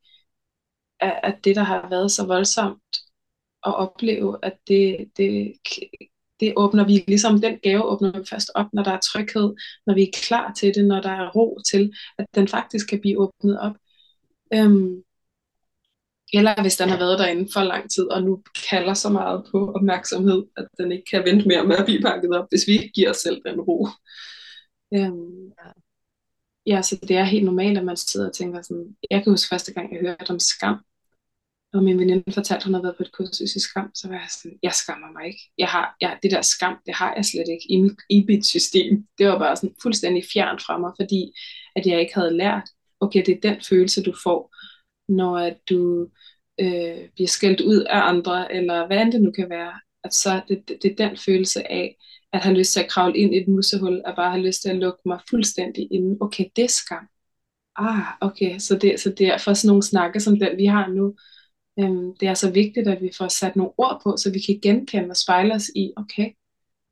at 1.01 1.39
det, 1.43 1.55
der 1.55 1.63
har 1.63 1.89
været 1.89 2.11
så 2.11 2.25
voldsomt 2.25 2.97
at 3.65 3.75
opleve, 3.75 4.37
at 4.43 4.57
det, 4.67 5.11
det, 5.17 5.53
det 6.39 6.53
åbner 6.55 6.85
vi, 6.85 7.03
ligesom 7.07 7.41
den 7.41 7.57
gave 7.63 7.83
åbner 7.83 8.19
vi 8.19 8.25
først 8.29 8.51
op, 8.55 8.65
når 8.73 8.83
der 8.83 8.91
er 8.91 8.99
tryghed, 8.99 9.53
når 9.85 9.93
vi 9.93 10.01
er 10.03 10.11
klar 10.13 10.53
til 10.53 10.75
det, 10.75 10.85
når 10.85 11.01
der 11.01 11.09
er 11.09 11.31
ro 11.31 11.59
til, 11.71 11.93
at 12.17 12.25
den 12.35 12.47
faktisk 12.47 12.89
kan 12.89 13.01
blive 13.01 13.19
åbnet 13.19 13.59
op. 13.59 13.75
Øhm, 14.53 15.03
eller 16.33 16.61
hvis 16.61 16.77
den 16.77 16.89
har 16.89 16.97
været 16.97 17.19
derinde 17.19 17.49
for 17.53 17.63
lang 17.63 17.91
tid, 17.91 18.03
og 18.03 18.23
nu 18.23 18.43
kalder 18.69 18.93
så 18.93 19.09
meget 19.09 19.45
på 19.51 19.71
opmærksomhed, 19.71 20.45
at 20.57 20.67
den 20.77 20.91
ikke 20.91 21.05
kan 21.11 21.25
vente 21.25 21.47
mere 21.47 21.65
med 21.67 21.75
at 21.75 21.85
blive 21.85 22.01
pakket 22.01 22.31
op, 22.37 22.45
hvis 22.49 22.67
vi 22.67 22.71
ikke 22.71 22.91
giver 22.91 23.09
os 23.09 23.17
selv 23.17 23.41
den 23.45 23.61
ro. 23.61 23.87
Øhm, 24.93 25.51
ja, 26.65 26.81
så 26.81 26.95
det 26.95 27.17
er 27.17 27.23
helt 27.23 27.45
normalt, 27.45 27.77
at 27.77 27.85
man 27.85 27.97
sidder 27.97 28.27
og 28.27 28.33
tænker 28.33 28.61
sådan, 28.61 28.95
jeg 29.11 29.23
kan 29.23 29.33
huske 29.33 29.49
første 29.49 29.73
gang, 29.73 29.93
jeg 29.93 30.01
hørte 30.01 30.31
om 30.31 30.39
skam, 30.39 30.77
og 31.73 31.83
min 31.83 31.99
veninde 31.99 32.23
fortalte, 32.33 32.55
at 32.55 32.63
hun 32.63 32.73
havde 32.73 32.83
været 32.83 32.97
på 32.97 33.03
et 33.03 33.11
kursus 33.11 33.55
i 33.55 33.59
skam, 33.59 33.91
så 33.95 34.07
var 34.07 34.15
jeg 34.15 34.27
sådan, 34.29 34.59
jeg 34.63 34.73
skammer 34.73 35.11
mig 35.11 35.27
ikke. 35.27 35.41
Jeg 35.57 35.67
har, 35.67 35.95
jeg, 36.01 36.17
det 36.23 36.31
der 36.31 36.41
skam, 36.41 36.77
det 36.85 36.95
har 36.95 37.13
jeg 37.15 37.25
slet 37.25 37.47
ikke 37.47 37.65
i 37.69 37.81
mit, 37.81 37.97
i 38.09 38.25
mit 38.27 38.45
system. 38.45 39.07
Det 39.17 39.27
var 39.27 39.39
bare 39.39 39.55
sådan 39.55 39.75
fuldstændig 39.81 40.23
fjernt 40.33 40.61
fra 40.61 40.77
mig, 40.77 40.91
fordi 40.99 41.31
at 41.75 41.85
jeg 41.85 41.99
ikke 41.99 42.15
havde 42.15 42.37
lært, 42.37 42.69
okay, 42.99 43.23
det 43.25 43.35
er 43.35 43.49
den 43.49 43.61
følelse, 43.69 44.03
du 44.03 44.13
får, 44.23 44.55
når 45.11 45.37
at 45.37 45.57
du 45.69 46.07
øh, 46.59 47.09
bliver 47.15 47.27
skældt 47.27 47.61
ud 47.61 47.81
af 47.89 47.99
andre, 48.01 48.53
eller 48.55 48.87
hvad 48.87 49.01
end 49.01 49.11
det 49.11 49.21
nu 49.21 49.31
kan 49.31 49.49
være. 49.49 49.73
At 50.03 50.13
så 50.13 50.41
det, 50.47 50.67
det, 50.67 50.77
det 50.83 50.91
er 50.91 51.07
den 51.07 51.17
følelse 51.17 51.71
af, 51.71 51.95
at 52.33 52.43
have 52.43 52.57
lyst 52.57 52.73
til 52.73 52.79
at 52.79 52.89
kravle 52.89 53.17
ind 53.17 53.33
i 53.35 53.37
et 53.37 53.47
musehul, 53.47 54.01
at 54.05 54.15
bare 54.15 54.31
have 54.31 54.45
lyst 54.45 54.61
til 54.61 54.69
at 54.69 54.75
lukke 54.75 55.01
mig 55.05 55.19
fuldstændig 55.29 55.87
ind. 55.91 56.17
Okay, 56.21 56.45
det 56.55 56.63
er 56.63 56.67
skam. 56.67 57.07
Ah, 57.75 58.05
okay, 58.21 58.59
så 58.59 58.77
det, 58.77 58.99
så 58.99 59.09
det 59.17 59.27
er 59.27 59.37
for 59.37 59.53
sådan 59.53 59.67
nogle 59.67 59.83
snakke 59.83 60.19
som 60.19 60.39
den, 60.39 60.57
vi 60.57 60.65
har 60.65 60.87
nu, 60.87 61.15
det 62.19 62.27
er 62.27 62.33
så 62.33 62.51
vigtigt, 62.51 62.87
at 62.87 63.01
vi 63.01 63.11
får 63.17 63.27
sat 63.27 63.55
nogle 63.55 63.71
ord 63.77 64.01
på, 64.03 64.17
så 64.17 64.31
vi 64.31 64.39
kan 64.39 64.59
genkende 64.61 65.09
og 65.09 65.17
spejle 65.17 65.53
os 65.53 65.69
i, 65.75 65.93
okay, 65.97 66.31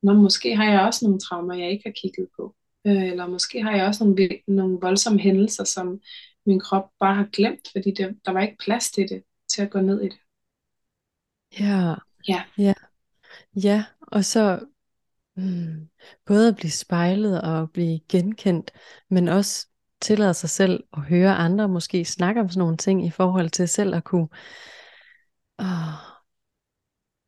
Nå, 0.04 0.14
måske 0.14 0.56
har 0.56 0.72
jeg 0.72 0.82
også 0.82 1.06
nogle 1.06 1.20
traumer, 1.20 1.54
jeg 1.54 1.72
ikke 1.72 1.84
har 1.86 1.94
kigget 2.02 2.28
på. 2.36 2.56
Øh, 2.88 3.04
eller 3.04 3.28
måske 3.28 3.64
har 3.64 3.76
jeg 3.76 3.88
også 3.88 4.04
nogle, 4.04 4.30
nogle 4.48 4.78
voldsomme 4.82 5.20
hændelser, 5.20 5.64
som 5.64 6.00
min 6.46 6.60
krop 6.60 6.90
bare 7.00 7.16
har 7.16 7.28
glemt, 7.34 7.68
fordi 7.72 7.92
det, 7.92 8.18
der 8.26 8.32
var 8.32 8.42
ikke 8.42 8.58
plads 8.66 8.92
til 8.92 9.10
det, 9.10 9.24
til 9.50 9.62
at 9.62 9.70
gå 9.70 9.80
ned 9.80 10.02
i 10.02 10.06
det. 10.06 10.18
Ja, 11.60 11.96
Ja, 12.28 12.44
ja, 12.58 12.74
ja, 13.56 13.86
og 14.02 14.26
så 14.26 14.60
mm, 15.36 15.90
både 16.26 16.48
at 16.48 16.56
blive 16.56 16.72
spejlet 16.72 17.42
og 17.42 17.72
blive 17.72 18.00
genkendt, 18.10 18.72
men 19.10 19.28
også 19.28 19.68
tillade 20.02 20.34
sig 20.34 20.50
selv 20.50 20.84
at 20.94 21.02
høre 21.02 21.36
andre 21.36 21.68
måske 21.68 22.06
snakke 22.06 22.42
om 22.42 22.50
sådan 22.50 22.60
nogle 22.60 22.78
ting 22.78 23.06
i 23.06 23.10
forhold 23.10 23.50
til 23.50 23.68
selv 23.68 23.96
at 23.96 24.04
kunne 24.04 24.28
åh, 25.60 26.18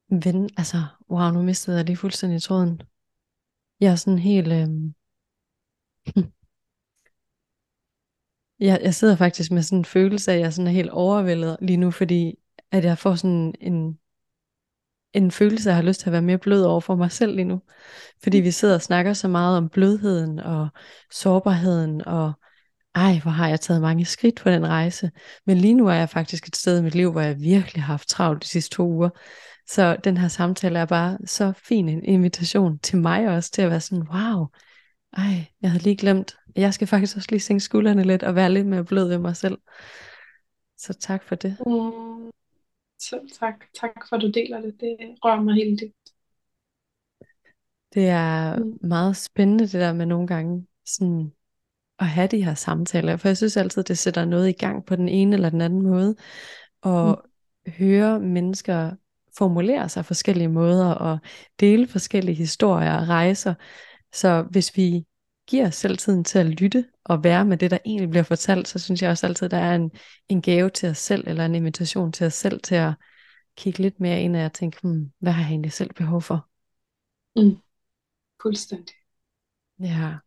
ven, 0.09 0.49
altså 0.57 0.77
wow, 1.09 1.31
nu 1.31 1.41
mistede 1.41 1.77
jeg 1.77 1.85
lige 1.85 1.97
fuldstændig 1.97 2.41
tråden. 2.41 2.81
Jeg 3.79 3.91
er 3.91 3.95
sådan 3.95 4.19
helt, 4.19 4.47
Øh... 4.47 4.67
jeg, 8.59 8.79
jeg 8.83 8.95
sidder 8.95 9.15
faktisk 9.15 9.51
med 9.51 9.61
sådan 9.61 9.77
en 9.77 9.85
følelse 9.85 10.31
af, 10.31 10.35
at 10.35 10.41
jeg 10.41 10.53
sådan 10.53 10.67
er 10.67 10.71
helt 10.71 10.89
overvældet 10.89 11.57
lige 11.61 11.77
nu, 11.77 11.91
fordi 11.91 12.35
at 12.71 12.85
jeg 12.85 12.97
får 12.97 13.15
sådan 13.15 13.53
en, 13.61 13.99
en 15.13 15.31
følelse 15.31 15.69
af, 15.69 15.73
at 15.73 15.75
jeg 15.75 15.83
har 15.83 15.89
lyst 15.89 15.99
til 15.99 16.09
at 16.09 16.13
være 16.13 16.21
mere 16.21 16.37
blød 16.37 16.63
over 16.63 16.79
for 16.81 16.95
mig 16.95 17.11
selv 17.11 17.35
lige 17.35 17.45
nu. 17.45 17.61
Fordi 18.23 18.37
vi 18.37 18.51
sidder 18.51 18.75
og 18.75 18.81
snakker 18.81 19.13
så 19.13 19.27
meget 19.27 19.57
om 19.57 19.69
blødheden 19.69 20.39
og 20.39 20.67
sårbarheden, 21.11 22.07
og 22.07 22.33
ej, 23.05 23.19
hvor 23.23 23.31
har 23.31 23.47
jeg 23.47 23.59
taget 23.61 23.81
mange 23.81 24.05
skridt 24.05 24.35
på 24.35 24.49
den 24.49 24.67
rejse. 24.67 25.11
Men 25.45 25.57
lige 25.57 25.73
nu 25.73 25.87
er 25.87 25.93
jeg 25.93 26.09
faktisk 26.09 26.47
et 26.47 26.55
sted 26.55 26.79
i 26.79 26.83
mit 26.83 26.95
liv, 26.95 27.11
hvor 27.11 27.21
jeg 27.21 27.39
virkelig 27.41 27.83
har 27.83 27.93
haft 27.93 28.09
travlt 28.09 28.43
de 28.43 28.47
sidste 28.47 28.75
to 28.75 28.83
uger. 28.87 29.09
Så 29.67 29.97
den 30.03 30.17
her 30.17 30.27
samtale 30.27 30.79
er 30.79 30.85
bare 30.85 31.17
så 31.25 31.53
fin 31.67 31.89
en 31.89 32.05
invitation 32.05 32.79
til 32.79 32.97
mig 32.97 33.27
også, 33.27 33.51
til 33.51 33.61
at 33.61 33.69
være 33.69 33.79
sådan, 33.81 34.07
wow, 34.13 34.45
ej, 35.17 35.45
jeg 35.61 35.71
havde 35.71 35.83
lige 35.83 35.97
glemt, 35.97 36.35
jeg 36.55 36.73
skal 36.73 36.87
faktisk 36.87 37.17
også 37.17 37.27
lige 37.31 37.39
sænke 37.39 37.59
skuldrene 37.63 38.03
lidt, 38.03 38.23
og 38.23 38.35
være 38.35 38.51
lidt 38.51 38.67
mere 38.67 38.85
blød 38.85 39.07
ved 39.07 39.17
mig 39.17 39.35
selv. 39.35 39.57
Så 40.77 40.93
tak 40.93 41.23
for 41.23 41.35
det. 41.35 41.57
mm, 41.67 42.31
selv 43.01 43.29
tak. 43.39 43.55
Tak 43.79 43.91
for, 44.09 44.15
at 44.15 44.21
du 44.21 44.31
deler 44.31 44.61
det. 44.61 44.75
Det 44.79 44.97
rører 45.23 45.41
mig 45.41 45.55
helt 45.55 45.81
dybt. 45.81 45.93
Det 47.93 48.07
er 48.07 48.55
Mm. 48.59 48.77
meget 48.81 49.17
spændende 49.17 49.63
det 49.63 49.73
der 49.73 49.93
med 49.93 50.05
nogle 50.05 50.27
gange 50.27 50.67
sådan 50.85 51.31
at 51.99 52.07
have 52.07 52.27
de 52.27 52.43
her 52.43 52.53
samtaler, 52.53 53.17
for 53.17 53.27
jeg 53.27 53.37
synes 53.37 53.57
altid, 53.57 53.83
det 53.83 53.97
sætter 53.97 54.25
noget 54.25 54.49
i 54.49 54.51
gang 54.51 54.85
på 54.85 54.95
den 54.95 55.09
ene 55.09 55.35
eller 55.35 55.49
den 55.49 55.61
anden 55.61 55.81
måde, 55.81 56.15
og 56.81 57.23
høre 57.67 58.19
mennesker 58.19 58.91
formulere 59.37 59.89
sig 59.89 60.05
forskellige 60.05 60.47
måder, 60.47 60.85
og 60.85 61.19
dele 61.59 61.87
forskellige 61.87 62.35
historier 62.35 62.93
og 62.93 63.07
rejser, 63.07 63.53
så 64.13 64.41
hvis 64.41 64.77
vi 64.77 65.05
giver 65.47 65.67
os 65.67 65.75
selv 65.75 65.97
tiden 65.97 66.23
til 66.23 66.39
at 66.39 66.45
lytte 66.45 66.85
og 67.03 67.23
være 67.23 67.45
med 67.45 67.57
det, 67.57 67.71
der 67.71 67.77
egentlig 67.85 68.09
bliver 68.09 68.23
fortalt, 68.23 68.67
så 68.67 68.79
synes 68.79 69.01
jeg 69.01 69.09
også 69.09 69.27
altid, 69.27 69.49
der 69.49 69.57
er 69.57 69.75
en, 69.75 69.91
en 70.29 70.41
gave 70.41 70.69
til 70.69 70.89
os 70.89 70.97
selv, 70.97 71.23
eller 71.27 71.45
en 71.45 71.55
invitation 71.55 72.11
til 72.11 72.25
os 72.25 72.33
selv, 72.33 72.61
til 72.61 72.75
at 72.75 72.93
kigge 73.57 73.79
lidt 73.79 73.99
mere 73.99 74.21
ind 74.21 74.35
og 74.35 74.53
tænke, 74.53 74.77
hmm, 74.83 75.11
hvad 75.19 75.31
har 75.31 75.41
jeg 75.41 75.49
egentlig 75.49 75.71
selv 75.71 75.93
behov 75.93 76.21
for? 76.21 76.49
Mm. 77.35 77.57
Fuldstændig. 78.41 78.95
Ja, 79.79 80.17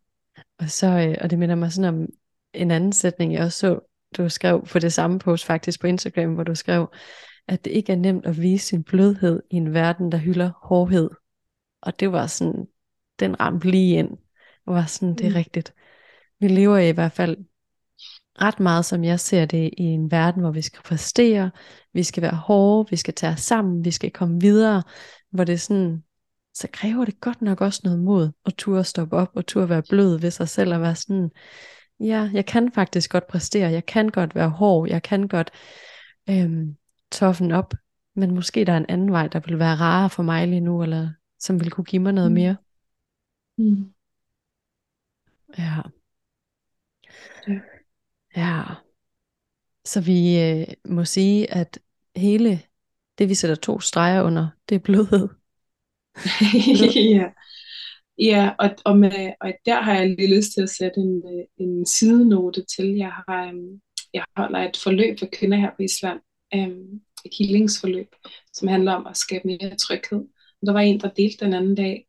og 0.62 0.70
så, 0.70 0.86
øh, 0.86 1.16
og 1.20 1.30
det 1.30 1.38
minder 1.38 1.54
mig 1.54 1.72
sådan 1.72 1.94
om 1.94 2.06
en 2.54 2.70
anden 2.70 2.92
sætning, 2.92 3.32
jeg 3.32 3.44
også 3.44 3.58
så, 3.58 3.80
du 4.16 4.28
skrev 4.28 4.66
på 4.66 4.78
det 4.78 4.92
samme 4.92 5.18
post 5.18 5.44
faktisk 5.44 5.80
på 5.80 5.86
Instagram, 5.86 6.34
hvor 6.34 6.44
du 6.44 6.54
skrev, 6.54 6.92
at 7.48 7.64
det 7.64 7.70
ikke 7.70 7.92
er 7.92 7.96
nemt 7.96 8.26
at 8.26 8.42
vise 8.42 8.66
sin 8.66 8.82
blødhed 8.82 9.42
i 9.50 9.56
en 9.56 9.74
verden, 9.74 10.12
der 10.12 10.18
hylder 10.18 10.50
hårdhed. 10.62 11.10
Og 11.82 12.00
det 12.00 12.12
var 12.12 12.26
sådan, 12.26 12.66
den 13.20 13.40
ramte 13.40 13.70
lige 13.70 13.98
ind, 13.98 14.10
og 14.66 14.74
var 14.74 14.84
sådan, 14.86 15.14
det 15.14 15.26
er 15.26 15.30
Mm. 15.30 15.36
rigtigt. 15.36 15.74
Vi 16.40 16.48
lever 16.48 16.78
i 16.78 16.90
hvert 16.90 17.12
fald 17.12 17.36
ret 18.42 18.60
meget, 18.60 18.84
som 18.84 19.04
jeg 19.04 19.20
ser 19.20 19.44
det, 19.44 19.70
i 19.78 19.82
en 19.82 20.10
verden, 20.10 20.40
hvor 20.40 20.50
vi 20.50 20.62
skal 20.62 20.82
præstere, 20.82 21.50
vi 21.92 22.02
skal 22.02 22.22
være 22.22 22.36
hårde, 22.36 22.90
vi 22.90 22.96
skal 22.96 23.14
tage 23.14 23.32
os 23.32 23.40
sammen, 23.40 23.84
vi 23.84 23.90
skal 23.90 24.10
komme 24.10 24.40
videre, 24.40 24.82
hvor 25.30 25.44
det 25.44 25.52
er 25.52 25.56
sådan, 25.58 26.02
så 26.54 26.68
kræver 26.72 27.04
det 27.04 27.20
godt 27.20 27.42
nok 27.42 27.60
også 27.60 27.80
noget 27.84 27.98
mod, 27.98 28.30
at 28.46 28.54
turde 28.58 28.84
stoppe 28.84 29.16
op, 29.16 29.30
og 29.34 29.46
turde 29.46 29.68
være 29.68 29.82
blød 29.90 30.18
ved 30.20 30.30
sig 30.30 30.48
selv, 30.48 30.74
og 30.74 30.80
være 30.80 30.94
sådan, 30.94 31.30
ja, 32.00 32.30
jeg 32.32 32.46
kan 32.46 32.72
faktisk 32.72 33.10
godt 33.10 33.26
præstere, 33.26 33.70
jeg 33.70 33.86
kan 33.86 34.08
godt 34.08 34.34
være 34.34 34.48
hård, 34.48 34.88
jeg 34.88 35.02
kan 35.02 35.28
godt 35.28 35.50
øhm, 36.30 36.76
toffen 37.12 37.52
op, 37.52 37.74
men 38.16 38.34
måske 38.34 38.64
der 38.64 38.72
er 38.72 38.76
en 38.76 38.86
anden 38.88 39.12
vej, 39.12 39.28
der 39.28 39.40
vil 39.40 39.58
være 39.58 39.74
rarere 39.76 40.10
for 40.10 40.22
mig 40.22 40.48
lige 40.48 40.60
nu, 40.60 40.82
eller 40.82 41.10
som 41.38 41.60
vil 41.60 41.70
kunne 41.70 41.84
give 41.84 42.02
mig 42.02 42.12
noget 42.12 42.30
Mm. 42.30 42.34
mere. 42.34 42.56
Mm. 43.58 43.92
Ja. 45.58 45.82
Ja. 48.36 48.62
Så 49.84 50.00
vi 50.00 50.40
øh, 50.40 50.66
må 50.84 51.04
sige, 51.04 51.54
at 51.54 51.78
hele 52.16 52.60
det, 53.18 53.28
vi 53.28 53.34
sætter 53.34 53.56
to 53.56 53.80
streger 53.80 54.22
under, 54.22 54.48
det 54.68 54.74
er 54.74 54.78
blødhed 54.78 55.28
ja. 56.94 57.30
Ja, 58.18 58.50
og, 58.58 58.70
og, 58.84 58.98
med, 58.98 59.32
og 59.40 59.52
der 59.66 59.82
har 59.82 59.94
jeg 59.94 60.08
lige 60.08 60.36
lyst 60.36 60.52
til 60.54 60.62
at 60.62 60.70
sætte 60.70 61.00
en, 61.00 61.22
en 61.58 61.86
sidenote 61.86 62.64
til. 62.76 62.96
Jeg, 62.96 63.12
har, 63.12 63.46
øhm, 63.48 63.80
jeg 64.14 64.24
holder 64.36 64.58
et 64.58 64.76
forløb 64.76 65.18
for 65.18 65.28
kvinder 65.32 65.58
her 65.58 65.70
på 65.70 65.82
Island, 65.82 66.20
øhm, 66.54 67.00
et 67.24 67.32
healingsforløb, 67.38 68.14
som 68.52 68.68
handler 68.68 68.92
om 68.92 69.06
at 69.06 69.16
skabe 69.16 69.46
mere 69.46 69.76
tryghed. 69.76 70.18
Og 70.60 70.66
der 70.66 70.72
var 70.72 70.80
en, 70.80 71.00
der 71.00 71.08
delte 71.08 71.44
den 71.44 71.54
anden 71.54 71.74
dag, 71.74 72.06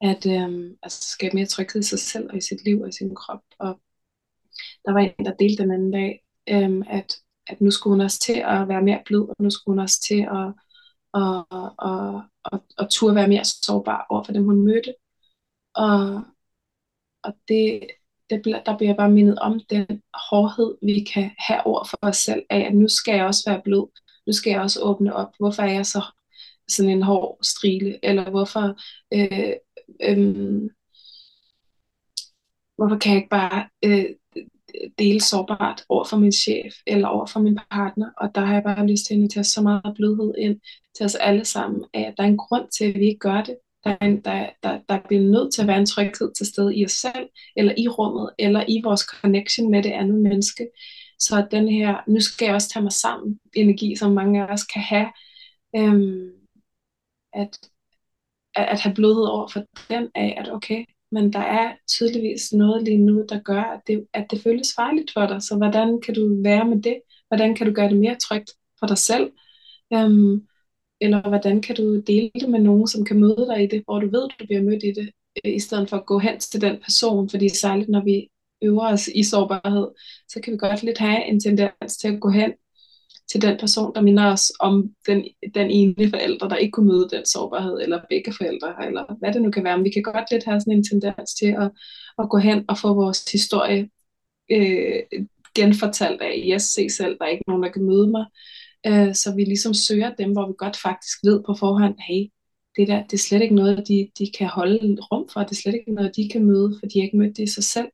at 0.00 0.26
øhm, 0.26 0.76
altså 0.82 1.08
skabe 1.10 1.34
mere 1.34 1.46
tryghed 1.46 1.80
i 1.80 1.84
sig 1.84 1.98
selv 1.98 2.30
og 2.30 2.36
i 2.36 2.40
sit 2.40 2.64
liv 2.64 2.80
og 2.80 2.88
i 2.88 2.92
sin 2.92 3.14
krop. 3.14 3.42
Og 3.58 3.80
der 4.84 4.92
var 4.92 5.00
en, 5.00 5.26
der 5.26 5.34
delte 5.34 5.62
den 5.62 5.70
anden 5.72 5.90
dag, 5.90 6.24
øhm, 6.48 6.82
at, 6.90 7.16
at 7.46 7.60
nu 7.60 7.70
skulle 7.70 7.94
hun 7.94 8.00
også 8.00 8.20
til 8.20 8.42
at 8.46 8.68
være 8.68 8.82
mere 8.82 9.02
blød, 9.06 9.28
og 9.28 9.36
nu 9.38 9.50
skulle 9.50 9.72
hun 9.72 9.82
også 9.82 10.00
til 10.08 10.20
at, 10.20 10.52
og, 11.14 11.46
og, 11.78 12.22
og, 12.44 12.64
og 12.78 12.90
turde 12.90 13.14
være 13.14 13.28
mere 13.28 13.44
sårbar 13.44 14.06
over 14.10 14.24
for 14.24 14.32
dem, 14.32 14.44
hun 14.44 14.64
mødte. 14.64 14.94
Og, 15.74 16.22
og 17.22 17.36
det, 17.48 17.86
det, 18.30 18.44
der 18.66 18.76
bliver 18.76 18.90
jeg 18.90 18.96
bare 18.96 19.10
mindet 19.10 19.38
om 19.38 19.60
den 19.70 20.02
hårdhed, 20.30 20.76
vi 20.82 21.04
kan 21.14 21.30
have 21.38 21.66
over 21.66 21.84
for 21.84 21.98
os 22.02 22.16
selv, 22.16 22.42
af 22.50 22.60
at 22.60 22.74
nu 22.74 22.88
skal 22.88 23.14
jeg 23.14 23.26
også 23.26 23.50
være 23.50 23.62
blød, 23.64 23.86
nu 24.26 24.32
skal 24.32 24.50
jeg 24.50 24.60
også 24.60 24.80
åbne 24.82 25.14
op. 25.14 25.28
Hvorfor 25.38 25.62
er 25.62 25.72
jeg 25.72 25.86
så 25.86 26.02
sådan 26.68 26.90
en 26.90 27.02
hård 27.02 27.38
strile? 27.42 27.98
Eller 28.04 28.30
hvorfor, 28.30 28.76
øh, 29.14 29.52
øh, 30.02 30.70
hvorfor 32.76 32.98
kan 32.98 33.12
jeg 33.12 33.16
ikke 33.16 33.28
bare 33.28 33.68
øh, 33.84 34.06
dele 34.98 35.20
sårbart 35.20 35.84
over 35.88 36.04
for 36.04 36.16
min 36.16 36.32
chef 36.32 36.74
eller 36.86 37.08
over 37.08 37.26
for 37.26 37.40
min 37.40 37.58
partner, 37.70 38.10
og 38.16 38.34
der 38.34 38.40
har 38.40 38.54
jeg 38.54 38.62
bare 38.62 38.86
lyst 38.86 39.06
til 39.06 39.14
at 39.14 39.18
invitere 39.18 39.44
så 39.44 39.62
meget 39.62 39.94
blødhed 39.96 40.34
ind 40.38 40.60
til 40.96 41.04
os 41.04 41.14
alle 41.14 41.44
sammen, 41.44 41.84
at 41.92 42.14
der 42.16 42.22
er 42.22 42.28
en 42.28 42.36
grund 42.36 42.68
til, 42.78 42.84
at 42.84 42.94
vi 42.94 43.06
ikke 43.06 43.18
gør 43.18 43.42
det. 43.42 43.56
Der, 43.84 43.96
er 44.00 44.06
en, 44.06 44.20
der, 44.20 44.50
der, 44.62 44.80
der 44.88 44.98
bliver 45.08 45.22
nødt 45.22 45.54
til 45.54 45.62
at 45.62 45.68
være 45.68 45.78
en 45.78 45.86
tryghed 45.86 46.32
til 46.34 46.46
stede 46.46 46.76
i 46.76 46.84
os 46.84 46.92
selv, 46.92 47.28
eller 47.56 47.74
i 47.78 47.88
rummet, 47.88 48.30
eller 48.38 48.64
i 48.68 48.80
vores 48.84 49.00
connection 49.00 49.70
med 49.70 49.82
det 49.82 49.90
andet 49.90 50.20
menneske. 50.20 50.68
Så 51.18 51.46
den 51.50 51.68
her, 51.68 51.96
nu 52.08 52.20
skal 52.20 52.46
jeg 52.46 52.54
også 52.54 52.68
tage 52.68 52.82
mig 52.82 52.92
sammen, 52.92 53.38
energi, 53.54 53.96
som 53.96 54.12
mange 54.12 54.42
af 54.42 54.52
os 54.52 54.64
kan 54.64 54.82
have, 54.82 55.06
øhm, 55.76 56.30
at, 57.32 57.58
at, 58.54 58.68
at 58.68 58.80
have 58.80 58.94
blødhed 58.94 59.24
over 59.24 59.48
for 59.48 59.64
den 59.90 60.08
af, 60.14 60.34
at 60.36 60.52
okay, 60.52 60.84
men 61.14 61.32
der 61.32 61.38
er 61.60 61.72
tydeligvis 61.88 62.52
noget 62.52 62.84
lige 62.84 62.98
nu, 62.98 63.24
der 63.28 63.38
gør, 63.40 63.62
at 63.62 63.80
det, 63.86 64.06
at 64.12 64.26
det 64.30 64.40
føles 64.40 64.74
farligt 64.74 65.10
for 65.12 65.26
dig. 65.26 65.42
Så 65.42 65.56
hvordan 65.56 66.00
kan 66.00 66.14
du 66.14 66.42
være 66.42 66.64
med 66.64 66.82
det? 66.82 67.00
Hvordan 67.28 67.54
kan 67.54 67.66
du 67.66 67.72
gøre 67.72 67.88
det 67.88 67.96
mere 67.98 68.14
trygt 68.14 68.50
for 68.78 68.86
dig 68.86 68.98
selv? 68.98 69.32
Øhm, 69.92 70.46
eller 71.00 71.28
hvordan 71.28 71.62
kan 71.62 71.76
du 71.76 72.00
dele 72.00 72.30
det 72.40 72.48
med 72.48 72.60
nogen, 72.60 72.86
som 72.86 73.04
kan 73.04 73.20
møde 73.20 73.46
dig 73.48 73.64
i 73.64 73.66
det, 73.66 73.82
hvor 73.84 73.98
du 74.00 74.06
ved, 74.06 74.28
du 74.28 74.46
bliver 74.46 74.62
mødt 74.62 74.82
i 74.82 74.92
det, 74.92 75.10
øh, 75.44 75.54
i 75.54 75.58
stedet 75.58 75.90
for 75.90 75.96
at 75.96 76.06
gå 76.06 76.18
hen 76.18 76.40
til 76.40 76.60
den 76.60 76.76
person, 76.82 77.28
fordi 77.30 77.48
særligt 77.48 77.88
når 77.88 78.04
vi 78.04 78.28
øver 78.62 78.92
os 78.92 79.08
i 79.08 79.22
sårbarhed, 79.22 79.88
så 80.28 80.40
kan 80.40 80.52
vi 80.52 80.58
godt 80.58 80.82
lidt 80.82 80.98
have 80.98 81.24
en 81.26 81.40
tendens 81.40 81.96
til 82.00 82.08
at 82.08 82.20
gå 82.20 82.30
hen 82.30 82.52
til 83.30 83.42
den 83.42 83.56
person, 83.58 83.94
der 83.94 84.00
minder 84.00 84.32
os 84.32 84.52
om 84.60 84.90
den, 85.06 85.24
den 85.54 85.70
ene 85.70 86.10
forælder, 86.10 86.48
der 86.48 86.56
ikke 86.56 86.72
kunne 86.72 86.86
møde 86.86 87.08
den 87.10 87.26
sårbarhed, 87.26 87.80
eller 87.82 88.00
begge 88.08 88.32
forældre, 88.32 88.86
eller 88.86 89.18
hvad 89.18 89.32
det 89.32 89.42
nu 89.42 89.50
kan 89.50 89.64
være. 89.64 89.76
Men 89.76 89.84
vi 89.84 89.90
kan 89.90 90.02
godt 90.02 90.30
lidt 90.30 90.44
have 90.44 90.60
sådan 90.60 90.72
en 90.72 90.84
tendens 90.84 91.34
til 91.34 91.46
at, 91.46 91.70
at 92.18 92.28
gå 92.30 92.38
hen 92.38 92.64
og 92.68 92.78
få 92.78 92.94
vores 92.94 93.32
historie 93.32 93.88
øh, 94.50 95.02
genfortalt 95.54 96.20
af, 96.20 96.44
yes, 96.52 96.62
se 96.62 96.90
selv, 96.90 97.18
der 97.18 97.24
er 97.24 97.28
ikke 97.28 97.44
nogen, 97.46 97.62
der 97.62 97.72
kan 97.72 97.82
møde 97.82 98.10
mig. 98.10 98.24
Øh, 98.86 99.14
så 99.14 99.34
vi 99.36 99.44
ligesom 99.44 99.74
søger 99.74 100.14
dem, 100.14 100.32
hvor 100.32 100.46
vi 100.46 100.52
godt 100.58 100.76
faktisk 100.76 101.18
ved 101.24 101.42
på 101.46 101.54
forhånd, 101.54 101.94
hey, 102.08 102.30
det, 102.76 102.88
der, 102.88 103.02
det 103.02 103.12
er 103.12 103.18
slet 103.18 103.42
ikke 103.42 103.54
noget, 103.54 103.88
de, 103.88 104.10
de 104.18 104.30
kan 104.38 104.46
holde 104.46 104.98
rum 105.12 105.28
for, 105.32 105.40
det 105.40 105.50
er 105.50 105.62
slet 105.62 105.74
ikke 105.74 105.94
noget, 105.94 106.16
de 106.16 106.28
kan 106.32 106.44
møde, 106.44 106.76
for 106.80 106.86
de 106.86 106.98
har 106.98 107.04
ikke 107.04 107.18
mødt 107.18 107.36
det 107.36 107.42
i 107.42 107.52
sig 107.54 107.64
selv. 107.64 107.88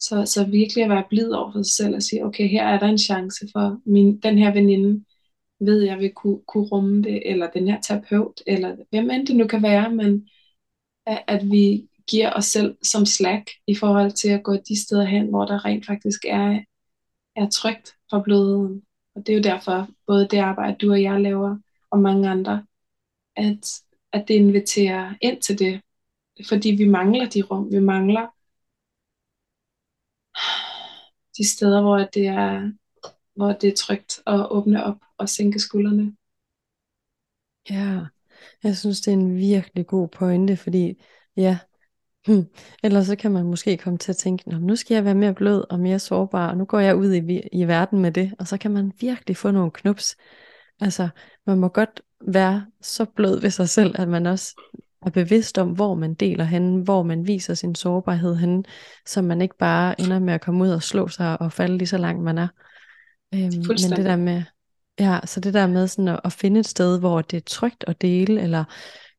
Så, 0.00 0.26
så 0.26 0.44
virkelig 0.44 0.84
at 0.84 0.90
være 0.90 1.04
blid 1.08 1.30
over 1.30 1.52
for 1.52 1.62
sig 1.62 1.72
selv 1.72 1.94
og 1.94 2.02
sige, 2.02 2.24
okay, 2.24 2.48
her 2.48 2.66
er 2.66 2.78
der 2.78 2.86
en 2.86 2.98
chance 2.98 3.48
for 3.52 3.80
min, 3.84 4.20
den 4.20 4.38
her 4.38 4.52
veninde, 4.52 5.04
ved 5.60 5.82
jeg 5.82 5.98
vil 5.98 6.12
kunne, 6.12 6.40
kunne 6.48 6.66
rumme 6.66 7.02
det, 7.02 7.30
eller 7.30 7.50
den 7.50 7.68
her 7.68 7.80
terapeut, 7.80 8.42
eller 8.46 8.76
hvem 8.90 9.10
end 9.10 9.26
det 9.26 9.36
nu 9.36 9.46
kan 9.46 9.62
være, 9.62 9.90
men 9.90 10.28
at, 11.06 11.24
at 11.26 11.50
vi 11.50 11.88
giver 12.10 12.32
os 12.32 12.44
selv 12.44 12.76
som 12.82 13.06
slack 13.06 13.50
i 13.66 13.74
forhold 13.74 14.12
til 14.12 14.28
at 14.28 14.42
gå 14.42 14.56
de 14.56 14.82
steder 14.82 15.04
hen, 15.04 15.26
hvor 15.26 15.44
der 15.44 15.64
rent 15.64 15.86
faktisk 15.86 16.24
er, 16.24 16.60
er 17.36 17.48
trygt 17.48 17.94
for 18.10 18.22
blødheden. 18.22 18.82
Og 19.14 19.26
det 19.26 19.32
er 19.32 19.36
jo 19.36 19.42
derfor, 19.42 19.88
både 20.06 20.28
det 20.28 20.38
arbejde, 20.38 20.76
du 20.76 20.90
og 20.90 21.02
jeg 21.02 21.20
laver, 21.20 21.56
og 21.90 21.98
mange 21.98 22.28
andre, 22.28 22.64
at, 23.36 23.66
at 24.12 24.28
det 24.28 24.34
inviterer 24.34 25.14
ind 25.20 25.40
til 25.40 25.58
det. 25.58 25.80
Fordi 26.48 26.70
vi 26.70 26.88
mangler 26.88 27.28
de 27.28 27.42
rum, 27.42 27.72
vi 27.72 27.78
mangler 27.80 28.26
de 31.38 31.48
steder, 31.48 31.82
hvor 31.82 31.98
det 31.98 32.26
er, 32.26 32.72
hvor 33.36 33.52
det 33.52 33.68
er 33.68 33.76
trygt 33.76 34.20
at 34.26 34.50
åbne 34.50 34.84
op 34.84 34.96
og 35.18 35.28
sænke 35.28 35.58
skuldrene. 35.58 36.16
Ja, 37.70 38.00
jeg 38.62 38.76
synes, 38.76 39.00
det 39.00 39.08
er 39.08 39.16
en 39.16 39.36
virkelig 39.36 39.86
god 39.86 40.08
pointe, 40.08 40.56
fordi 40.56 41.02
ja, 41.36 41.58
hmm, 42.26 42.46
ellers 42.82 43.06
så 43.06 43.16
kan 43.16 43.32
man 43.32 43.44
måske 43.44 43.76
komme 43.76 43.98
til 43.98 44.12
at 44.12 44.16
tænke, 44.16 44.48
Nå, 44.48 44.58
nu 44.58 44.76
skal 44.76 44.94
jeg 44.94 45.04
være 45.04 45.14
mere 45.14 45.34
blød 45.34 45.64
og 45.70 45.80
mere 45.80 45.98
sårbar, 45.98 46.50
og 46.50 46.56
nu 46.56 46.64
går 46.64 46.78
jeg 46.78 46.96
ud 46.96 47.12
i, 47.12 47.40
i 47.52 47.64
verden 47.64 47.98
med 47.98 48.12
det, 48.12 48.34
og 48.38 48.46
så 48.46 48.58
kan 48.58 48.70
man 48.70 48.92
virkelig 49.00 49.36
få 49.36 49.50
nogle 49.50 49.70
knups. 49.70 50.16
Altså, 50.80 51.08
man 51.46 51.58
må 51.58 51.68
godt 51.68 52.02
være 52.26 52.66
så 52.80 53.04
blød 53.04 53.40
ved 53.40 53.50
sig 53.50 53.68
selv, 53.68 53.94
at 53.98 54.08
man 54.08 54.26
også 54.26 54.60
er 55.06 55.10
bevidst 55.10 55.58
om, 55.58 55.70
hvor 55.70 55.94
man 55.94 56.14
deler 56.14 56.44
hen, 56.44 56.80
hvor 56.80 57.02
man 57.02 57.26
viser 57.26 57.54
sin 57.54 57.74
sårbarhed 57.74 58.36
hen, 58.36 58.64
så 59.06 59.22
man 59.22 59.42
ikke 59.42 59.56
bare 59.58 60.00
ender 60.00 60.18
med 60.18 60.34
at 60.34 60.40
komme 60.40 60.64
ud 60.64 60.70
og 60.70 60.82
slå 60.82 61.08
sig 61.08 61.40
og 61.40 61.52
falde 61.52 61.78
lige 61.78 61.88
så 61.88 61.98
langt 61.98 62.22
man 62.22 62.38
er. 62.38 62.48
Øhm, 63.34 63.52
men 63.68 63.96
det 63.96 64.04
der 64.04 64.16
med, 64.16 64.42
ja, 64.98 65.20
så 65.24 65.40
det 65.40 65.54
der 65.54 65.66
med 65.66 65.86
sådan 65.86 66.08
at, 66.08 66.20
at 66.24 66.32
finde 66.32 66.60
et 66.60 66.66
sted, 66.66 66.98
hvor 66.98 67.20
det 67.20 67.36
er 67.36 67.40
trygt 67.46 67.84
at 67.86 68.02
dele, 68.02 68.42
eller 68.42 68.64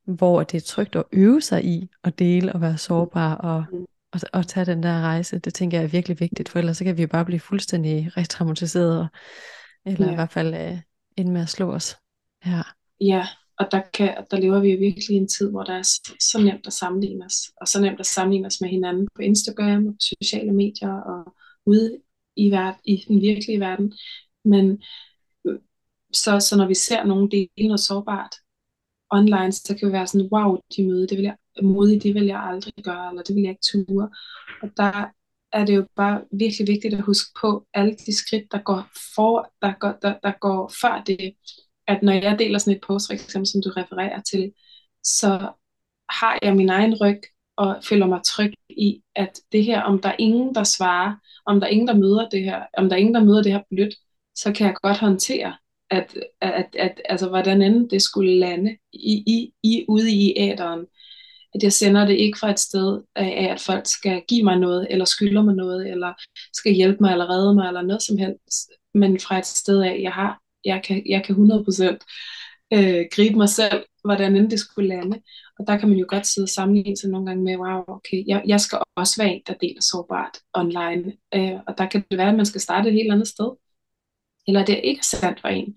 hvor 0.04 0.42
det 0.42 0.56
er 0.56 0.66
trygt 0.66 0.96
at 0.96 1.04
øve 1.12 1.40
sig 1.40 1.64
i 1.64 1.88
at 2.04 2.18
dele 2.18 2.52
og 2.52 2.60
være 2.60 2.78
sårbar 2.78 3.34
og, 3.34 3.64
mm. 3.72 3.84
og, 4.12 4.20
og 4.32 4.46
tage 4.46 4.66
den 4.66 4.82
der 4.82 5.00
rejse, 5.00 5.38
det 5.38 5.54
tænker 5.54 5.78
jeg 5.78 5.84
er 5.84 5.88
virkelig 5.88 6.20
vigtigt, 6.20 6.48
for 6.48 6.58
ellers 6.58 6.76
så 6.76 6.84
kan 6.84 6.96
vi 6.96 7.02
jo 7.02 7.08
bare 7.08 7.24
blive 7.24 7.40
fuldstændig 7.40 8.16
retraumatiseret, 8.16 9.08
eller 9.86 10.06
ja. 10.06 10.12
i 10.12 10.14
hvert 10.14 10.32
fald 10.32 10.54
øh, 10.54 10.78
ende 11.16 11.32
med 11.32 11.40
at 11.40 11.48
slå 11.48 11.72
os. 11.72 11.96
Ja. 12.46 12.62
Ja, 13.00 13.26
og 13.62 13.72
der, 13.72 13.82
kan, 13.94 14.24
der 14.30 14.36
lever 14.36 14.60
vi 14.60 14.70
jo 14.72 14.78
virkelig 14.78 15.10
i 15.10 15.14
en 15.14 15.28
tid, 15.28 15.50
hvor 15.50 15.62
der 15.62 15.74
er 15.74 15.82
så, 15.82 16.14
så 16.20 16.38
nemt 16.38 16.66
at 16.66 16.72
sammenligne 16.72 17.24
os, 17.24 17.34
og 17.60 17.68
så 17.68 17.80
nemt 17.80 18.00
at 18.00 18.06
sammenligne 18.06 18.46
os 18.46 18.60
med 18.60 18.68
hinanden 18.68 19.08
på 19.14 19.22
Instagram 19.22 19.86
og 19.86 19.92
på 19.92 19.98
sociale 20.00 20.52
medier 20.52 20.92
og 20.92 21.34
ude 21.66 21.98
i, 22.36 22.50
verden, 22.50 22.80
i 22.84 23.04
den 23.08 23.20
virkelige 23.20 23.60
verden. 23.60 23.92
Men 24.44 24.82
øh, 25.46 25.58
så, 26.12 26.40
så 26.40 26.56
når 26.56 26.68
vi 26.68 26.74
ser 26.74 27.04
nogen 27.04 27.30
dele 27.30 27.68
noget 27.68 27.80
sårbart 27.80 28.34
online, 29.10 29.52
så 29.52 29.76
kan 29.78 29.88
vi 29.88 29.92
være 29.92 30.06
sådan, 30.06 30.28
wow, 30.32 30.58
de 30.76 30.86
møde, 30.86 31.08
det 31.08 31.16
vil 31.18 31.24
jeg, 31.24 31.36
modige, 31.62 32.00
det 32.00 32.14
vil 32.14 32.26
jeg 32.26 32.40
aldrig 32.40 32.74
gøre, 32.84 33.08
eller 33.08 33.22
det 33.22 33.34
vil 33.34 33.42
jeg 33.42 33.50
ikke 33.50 33.68
ture. 33.72 34.10
Og 34.62 34.70
der 34.76 35.10
er 35.52 35.64
det 35.64 35.76
jo 35.76 35.86
bare 35.96 36.24
virkelig 36.32 36.66
vigtigt 36.68 36.94
at 36.94 37.02
huske 37.02 37.30
på 37.40 37.66
alle 37.74 37.96
de 38.06 38.16
skridt, 38.16 38.52
der 38.52 38.58
går, 38.58 38.88
for, 39.14 39.52
der 39.62 39.72
går, 39.80 39.98
der, 40.02 40.18
der 40.22 40.32
går 40.40 40.72
før 40.80 41.02
det, 41.06 41.34
at 41.86 42.02
når 42.02 42.12
jeg 42.12 42.38
deler 42.38 42.58
sådan 42.58 42.76
et 42.76 42.84
post, 42.86 43.06
for 43.06 43.12
eksempel, 43.12 43.46
som 43.46 43.62
du 43.62 43.70
refererer 43.70 44.20
til, 44.20 44.52
så 45.04 45.52
har 46.10 46.38
jeg 46.42 46.56
min 46.56 46.68
egen 46.68 46.94
ryg, 47.00 47.20
og 47.56 47.80
føler 47.84 48.06
mig 48.06 48.20
tryg 48.24 48.52
i, 48.68 49.02
at 49.16 49.40
det 49.52 49.64
her, 49.64 49.80
om 49.82 50.00
der 50.00 50.08
er 50.08 50.16
ingen, 50.18 50.54
der 50.54 50.64
svarer, 50.64 51.14
om 51.46 51.60
der 51.60 51.66
er 51.66 51.70
ingen, 51.70 51.88
der 51.88 51.94
møder 51.94 52.28
det 52.28 52.44
her, 52.44 52.62
om 52.76 52.88
der 52.88 52.96
er 52.96 53.00
ingen, 53.00 53.14
der 53.14 53.24
møder 53.24 53.42
det 53.42 53.52
her 53.52 53.62
blødt, 53.70 53.94
så 54.34 54.52
kan 54.52 54.66
jeg 54.66 54.74
godt 54.82 54.98
håndtere, 54.98 55.56
at, 55.90 56.14
at, 56.40 56.52
at, 56.52 56.76
at 56.78 57.00
altså, 57.04 57.28
hvordan 57.28 57.62
end 57.62 57.90
det 57.90 58.02
skulle 58.02 58.38
lande 58.38 58.76
i, 58.92 59.24
i, 59.26 59.52
i, 59.62 59.84
ude 59.88 60.12
i 60.12 60.34
æderen. 60.36 60.86
At 61.54 61.62
jeg 61.62 61.72
sender 61.72 62.06
det 62.06 62.14
ikke 62.14 62.38
fra 62.38 62.50
et 62.50 62.58
sted 62.58 63.02
af, 63.16 63.48
at 63.52 63.60
folk 63.60 63.86
skal 63.86 64.22
give 64.28 64.44
mig 64.44 64.58
noget, 64.58 64.86
eller 64.90 65.04
skylder 65.04 65.42
mig 65.42 65.54
noget, 65.54 65.90
eller 65.90 66.12
skal 66.52 66.72
hjælpe 66.72 66.98
mig, 67.00 67.12
eller 67.12 67.30
redde 67.30 67.54
mig, 67.54 67.66
eller 67.66 67.82
noget 67.82 68.02
som 68.02 68.18
helst, 68.18 68.70
men 68.94 69.20
fra 69.20 69.38
et 69.38 69.46
sted 69.46 69.82
af, 69.82 69.90
at 69.90 70.02
jeg 70.02 70.12
har 70.12 70.41
jeg 70.64 70.82
kan, 70.84 71.02
jeg 71.06 71.24
kan 71.24 71.34
100% 71.34 71.98
øh, 72.72 73.04
gribe 73.12 73.36
mig 73.36 73.48
selv, 73.48 73.84
hvordan 74.04 74.36
end 74.36 74.50
det 74.50 74.58
skulle 74.58 74.88
lande. 74.88 75.22
Og 75.58 75.66
der 75.66 75.76
kan 75.78 75.88
man 75.88 75.98
jo 75.98 76.06
godt 76.08 76.26
sidde 76.26 76.44
og 76.44 76.48
sammenligne 76.48 76.96
sig 76.96 77.10
nogle 77.10 77.26
gange 77.26 77.44
med, 77.44 77.56
wow, 77.56 77.84
okay, 77.88 78.24
jeg, 78.26 78.42
jeg 78.46 78.60
skal 78.60 78.78
også 78.96 79.22
være 79.22 79.34
en, 79.34 79.42
der 79.46 79.54
deler 79.54 79.80
sårbart 79.80 80.38
online. 80.54 81.12
Øh, 81.34 81.60
og 81.66 81.78
der 81.78 81.86
kan 81.86 82.04
det 82.10 82.18
være, 82.18 82.28
at 82.28 82.36
man 82.36 82.46
skal 82.46 82.60
starte 82.60 82.88
et 82.88 82.94
helt 82.94 83.12
andet 83.12 83.28
sted. 83.28 83.50
Eller 84.46 84.64
det 84.64 84.78
er 84.78 84.82
ikke 84.82 85.06
sandt 85.06 85.40
for 85.40 85.48
en. 85.48 85.76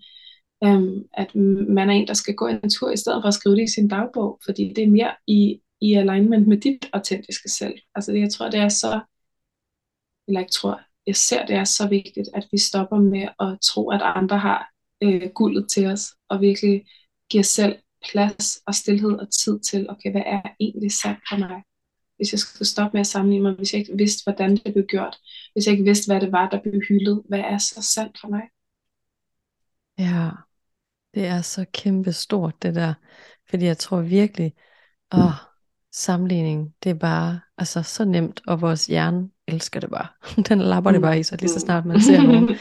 Øhm, 0.64 1.04
at 1.14 1.34
man 1.68 1.90
er 1.90 1.94
en, 1.94 2.06
der 2.06 2.14
skal 2.14 2.34
gå 2.34 2.46
en 2.46 2.70
tur, 2.70 2.90
i 2.90 2.96
stedet 2.96 3.22
for 3.22 3.28
at 3.28 3.34
skrive 3.34 3.56
det 3.56 3.62
i 3.62 3.72
sin 3.74 3.88
dagbog, 3.88 4.40
fordi 4.44 4.72
det 4.76 4.84
er 4.84 4.88
mere 4.88 5.14
i, 5.26 5.60
i 5.80 5.94
alignment 5.94 6.48
med 6.48 6.56
dit 6.56 6.90
autentiske 6.92 7.48
selv. 7.48 7.74
Altså 7.94 8.12
det, 8.12 8.20
jeg 8.20 8.30
tror, 8.32 8.50
det 8.50 8.60
er 8.60 8.68
så, 8.68 9.00
eller 10.28 10.40
jeg 10.40 10.50
tror, 10.50 10.80
jeg 11.06 11.16
ser, 11.16 11.46
det 11.46 11.56
er 11.56 11.64
så 11.64 11.88
vigtigt, 11.88 12.28
at 12.34 12.46
vi 12.52 12.58
stopper 12.58 12.98
med 12.98 13.28
at 13.40 13.58
tro, 13.62 13.90
at 13.90 14.00
andre 14.02 14.38
har 14.38 14.70
øh, 15.02 15.30
guldet 15.34 15.66
til 15.70 15.86
os, 15.86 16.14
og 16.28 16.40
virkelig 16.40 16.84
giver 17.30 17.44
selv 17.44 17.76
plads 18.10 18.56
og 18.66 18.74
stillhed 18.74 19.12
og 19.12 19.28
tid 19.32 19.60
til, 19.60 19.90
okay, 19.90 20.10
hvad 20.10 20.22
er 20.26 20.40
egentlig 20.60 20.92
sandt 20.92 21.20
for 21.30 21.36
mig? 21.38 21.62
Hvis 22.16 22.32
jeg 22.32 22.38
skulle 22.38 22.68
stoppe 22.68 22.94
med 22.94 23.00
at 23.00 23.06
sammenligne 23.06 23.42
mig, 23.42 23.52
hvis 23.52 23.72
jeg 23.72 23.80
ikke 23.80 23.96
vidste, 23.96 24.24
hvordan 24.24 24.56
det 24.56 24.72
blev 24.72 24.84
gjort, 24.86 25.16
hvis 25.52 25.66
jeg 25.66 25.72
ikke 25.72 25.84
vidste, 25.84 26.12
hvad 26.12 26.20
det 26.20 26.32
var, 26.32 26.48
der 26.48 26.62
blev 26.62 26.80
hyldet, 26.88 27.22
hvad 27.28 27.40
er 27.40 27.58
så 27.58 27.82
sandt 27.94 28.18
for 28.20 28.28
mig? 28.28 28.42
Ja, 29.98 30.30
det 31.14 31.26
er 31.26 31.40
så 31.40 31.64
kæmpe 31.72 32.12
stort 32.12 32.62
det 32.62 32.74
der, 32.74 32.94
fordi 33.50 33.64
jeg 33.64 33.78
tror 33.78 34.00
virkelig, 34.00 34.52
åh, 35.14 35.32
sammenligning, 35.92 36.74
det 36.84 36.90
er 36.90 36.94
bare 36.94 37.40
altså 37.58 37.82
så 37.82 38.04
nemt, 38.04 38.40
og 38.46 38.60
vores 38.60 38.86
hjerne 38.86 39.30
elsker 39.48 39.80
det 39.80 39.90
bare. 39.90 40.06
Den 40.48 40.58
lapper 40.58 40.92
det 40.92 41.00
bare 41.00 41.18
i 41.18 41.22
sig, 41.22 41.40
lige 41.40 41.50
så 41.50 41.60
snart 41.60 41.86
man 41.86 42.00
ser 42.00 42.22
nogen. 42.32 42.56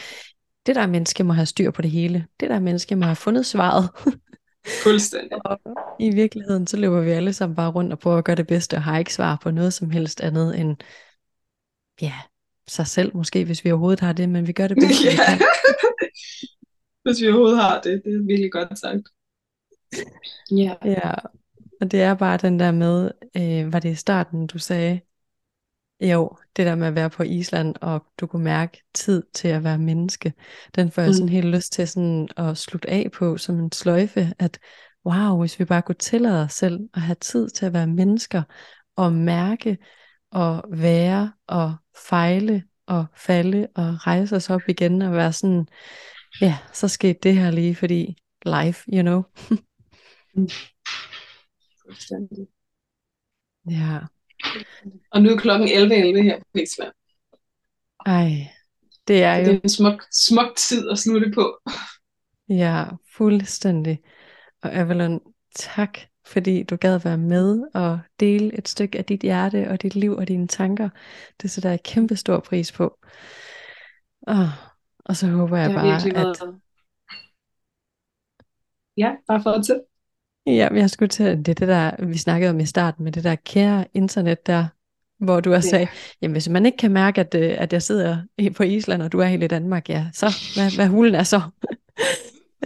Det 0.66 0.76
der 0.76 0.88
menneske 0.88 1.24
må 1.24 1.34
have 1.34 1.46
styr 1.46 1.72
på 1.72 1.82
det 1.82 1.92
hele. 1.92 2.28
Det 2.40 2.50
der 2.50 2.60
menneske 2.60 2.96
må 2.96 3.06
have 3.06 3.16
fundet 3.16 3.46
svaret. 3.46 3.90
Fuldstændig. 4.84 5.46
og 5.46 5.60
i 6.00 6.16
virkeligheden, 6.16 6.68
så 6.68 6.78
løber 6.78 7.02
vi 7.02 7.12
alle 7.12 7.34
sammen 7.34 7.56
bare 7.56 7.72
rundt 7.72 7.94
og 7.94 8.00
prøver 8.00 8.18
at 8.18 8.26
gøre 8.26 8.36
det 8.36 8.48
bedste, 8.48 8.76
og 8.76 8.84
har 8.84 8.98
ikke 8.98 9.14
svar 9.14 9.40
på 9.44 9.52
noget 9.52 9.74
som 9.74 9.90
helst 9.90 10.22
andet 10.22 10.60
end, 10.60 10.76
ja, 12.02 12.14
sig 12.68 12.88
selv 12.88 13.18
måske, 13.18 13.46
hvis 13.46 13.66
vi 13.66 13.72
overhovedet 13.72 14.00
har 14.00 14.14
det, 14.14 14.30
men 14.30 14.48
vi 14.48 14.52
gør 14.52 14.68
det 14.68 14.78
bedste, 14.78 15.06
ja. 15.28 15.40
hvis 17.04 17.22
vi 17.22 17.28
overhovedet 17.28 17.58
har 17.58 17.82
det. 17.82 18.02
Det 18.06 18.14
er 18.14 18.26
virkelig 18.28 18.52
godt 18.52 18.80
sagt. 18.80 19.10
Ja. 20.52 20.76
ja, 20.86 21.14
og 21.82 21.92
det 21.92 22.02
er 22.02 22.14
bare 22.14 22.38
den 22.38 22.60
der 22.60 22.72
med, 22.72 23.12
øh, 23.38 23.74
var 23.74 23.80
det 23.80 23.90
i 23.90 23.96
starten, 23.96 24.48
du 24.48 24.60
sagde, 24.60 25.00
Jo, 26.00 26.38
det 26.56 26.66
der 26.66 26.76
med 26.76 26.88
at 26.88 26.96
være 26.96 27.10
på 27.10 27.24
Island, 27.24 27.76
og 27.82 28.06
du 28.20 28.28
kunne 28.28 28.44
mærke 28.44 28.84
tid 28.94 29.24
til 29.34 29.48
at 29.48 29.64
være 29.64 29.78
menneske, 29.78 30.34
den 30.76 30.92
får 30.92 31.02
jeg 31.02 31.14
sådan 31.14 31.26
Mm. 31.26 31.32
helt 31.32 31.46
lyst 31.48 31.74
til 31.74 31.88
sådan 31.88 32.28
at 32.38 32.58
slutte 32.58 32.90
af 32.90 33.12
på 33.14 33.38
som 33.38 33.60
en 33.60 33.72
sløjfe, 33.72 34.34
at 34.40 34.60
wow, 35.06 35.40
hvis 35.40 35.60
vi 35.60 35.66
bare 35.66 35.82
kunne 35.82 35.96
tillade 35.96 36.44
os 36.44 36.54
selv 36.54 36.80
at 36.94 37.02
have 37.02 37.16
tid 37.16 37.50
til 37.50 37.66
at 37.66 37.74
være 37.74 37.88
mennesker, 37.88 38.44
og 38.96 39.14
mærke, 39.14 39.78
og 40.32 40.64
være, 40.70 41.34
og 41.48 41.76
fejle, 42.10 42.64
og 42.88 43.06
falde, 43.16 43.68
og 43.76 44.08
rejse 44.08 44.36
os 44.36 44.50
op 44.50 44.62
igen, 44.68 45.02
og 45.02 45.12
være 45.14 45.34
sådan, 45.34 45.68
ja, 46.42 46.58
så 46.74 46.88
skete 46.88 47.20
det 47.24 47.36
her 47.36 47.52
lige, 47.52 47.76
fordi 47.76 48.18
life, 48.46 48.84
you 48.94 49.02
know. 49.02 49.24
Fuldstændig. 51.86 52.48
Ja, 53.70 54.00
Og 55.12 55.22
nu 55.22 55.30
er 55.30 55.38
klokken 55.38 55.68
11.11 55.68 56.24
her 56.24 56.40
på 56.40 56.60
Island. 56.60 56.92
ej, 58.06 58.48
det 59.08 59.24
er 59.24 59.36
jo 59.36 59.46
det 59.46 59.54
er 59.54 59.60
en 59.64 59.70
smuk, 59.70 60.04
smuk 60.12 60.56
tid 60.56 60.90
at 60.90 61.00
slutte 61.00 61.32
på. 61.36 61.60
Ja, 62.50 62.86
fuldstændig. 63.14 64.00
Og 64.62 64.74
Avalon, 64.74 65.22
tak, 65.56 66.00
fordi 66.26 66.64
du 66.64 66.76
gad 66.76 67.00
være 67.00 67.18
med 67.18 67.64
og 67.74 68.00
dele 68.20 68.58
et 68.58 68.68
stykke 68.68 68.98
af 68.98 69.06
dit 69.06 69.22
hjerte 69.22 69.70
og 69.70 69.82
dit 69.82 69.96
liv 69.96 70.12
og 70.12 70.28
dine 70.28 70.48
tanker. 70.48 70.90
Det 71.42 71.52
sætter 71.52 71.70
jeg 71.70 71.84
kæmpe 71.84 72.16
stor 72.16 72.40
pris 72.40 72.72
på. 72.72 73.00
Og, 74.22 74.50
og 75.06 75.16
så 75.16 75.28
håber 75.28 75.58
jeg 75.58 75.72
har 75.72 75.80
bare, 75.80 75.96
at... 75.96 76.60
Ja, 78.98 79.12
bare 79.28 79.44
fortsæt. 79.44 79.82
Ja, 80.48 80.68
jeg 80.74 80.90
skulle 80.90 81.10
til, 81.10 81.26
det 81.38 81.48
er 81.48 81.54
det 81.54 81.68
der, 81.68 82.06
vi 82.06 82.18
snakkede 82.18 82.50
om 82.50 82.60
i 82.60 82.66
starten, 82.66 83.04
med 83.04 83.12
det 83.12 83.24
der 83.24 83.36
kære 83.36 83.86
internet 83.94 84.48
der, 84.48 84.66
hvor 85.24 85.40
du 85.40 85.54
også 85.54 85.68
Ja. 85.68 85.70
sagde, 85.70 85.88
jamen 86.22 86.32
hvis 86.32 86.50
man 86.50 86.66
ikke 86.66 86.78
kan 86.78 86.92
mærke, 86.92 87.22
at, 87.22 87.36
øh, 87.36 87.56
at 87.58 87.74
jeg 87.74 87.82
sidder 87.82 88.18
på 88.56 88.64
Island, 88.64 89.02
og 89.02 89.12
du 89.12 89.20
er 89.20 89.26
helt 89.26 89.44
i 89.44 89.48
Danmark, 89.48 89.90
ja, 89.90 90.08
så 90.14 90.26
hvad, 90.56 90.76
hvad 90.76 90.88
hulen 90.88 91.16
er 91.16 91.24
så? 91.24 91.42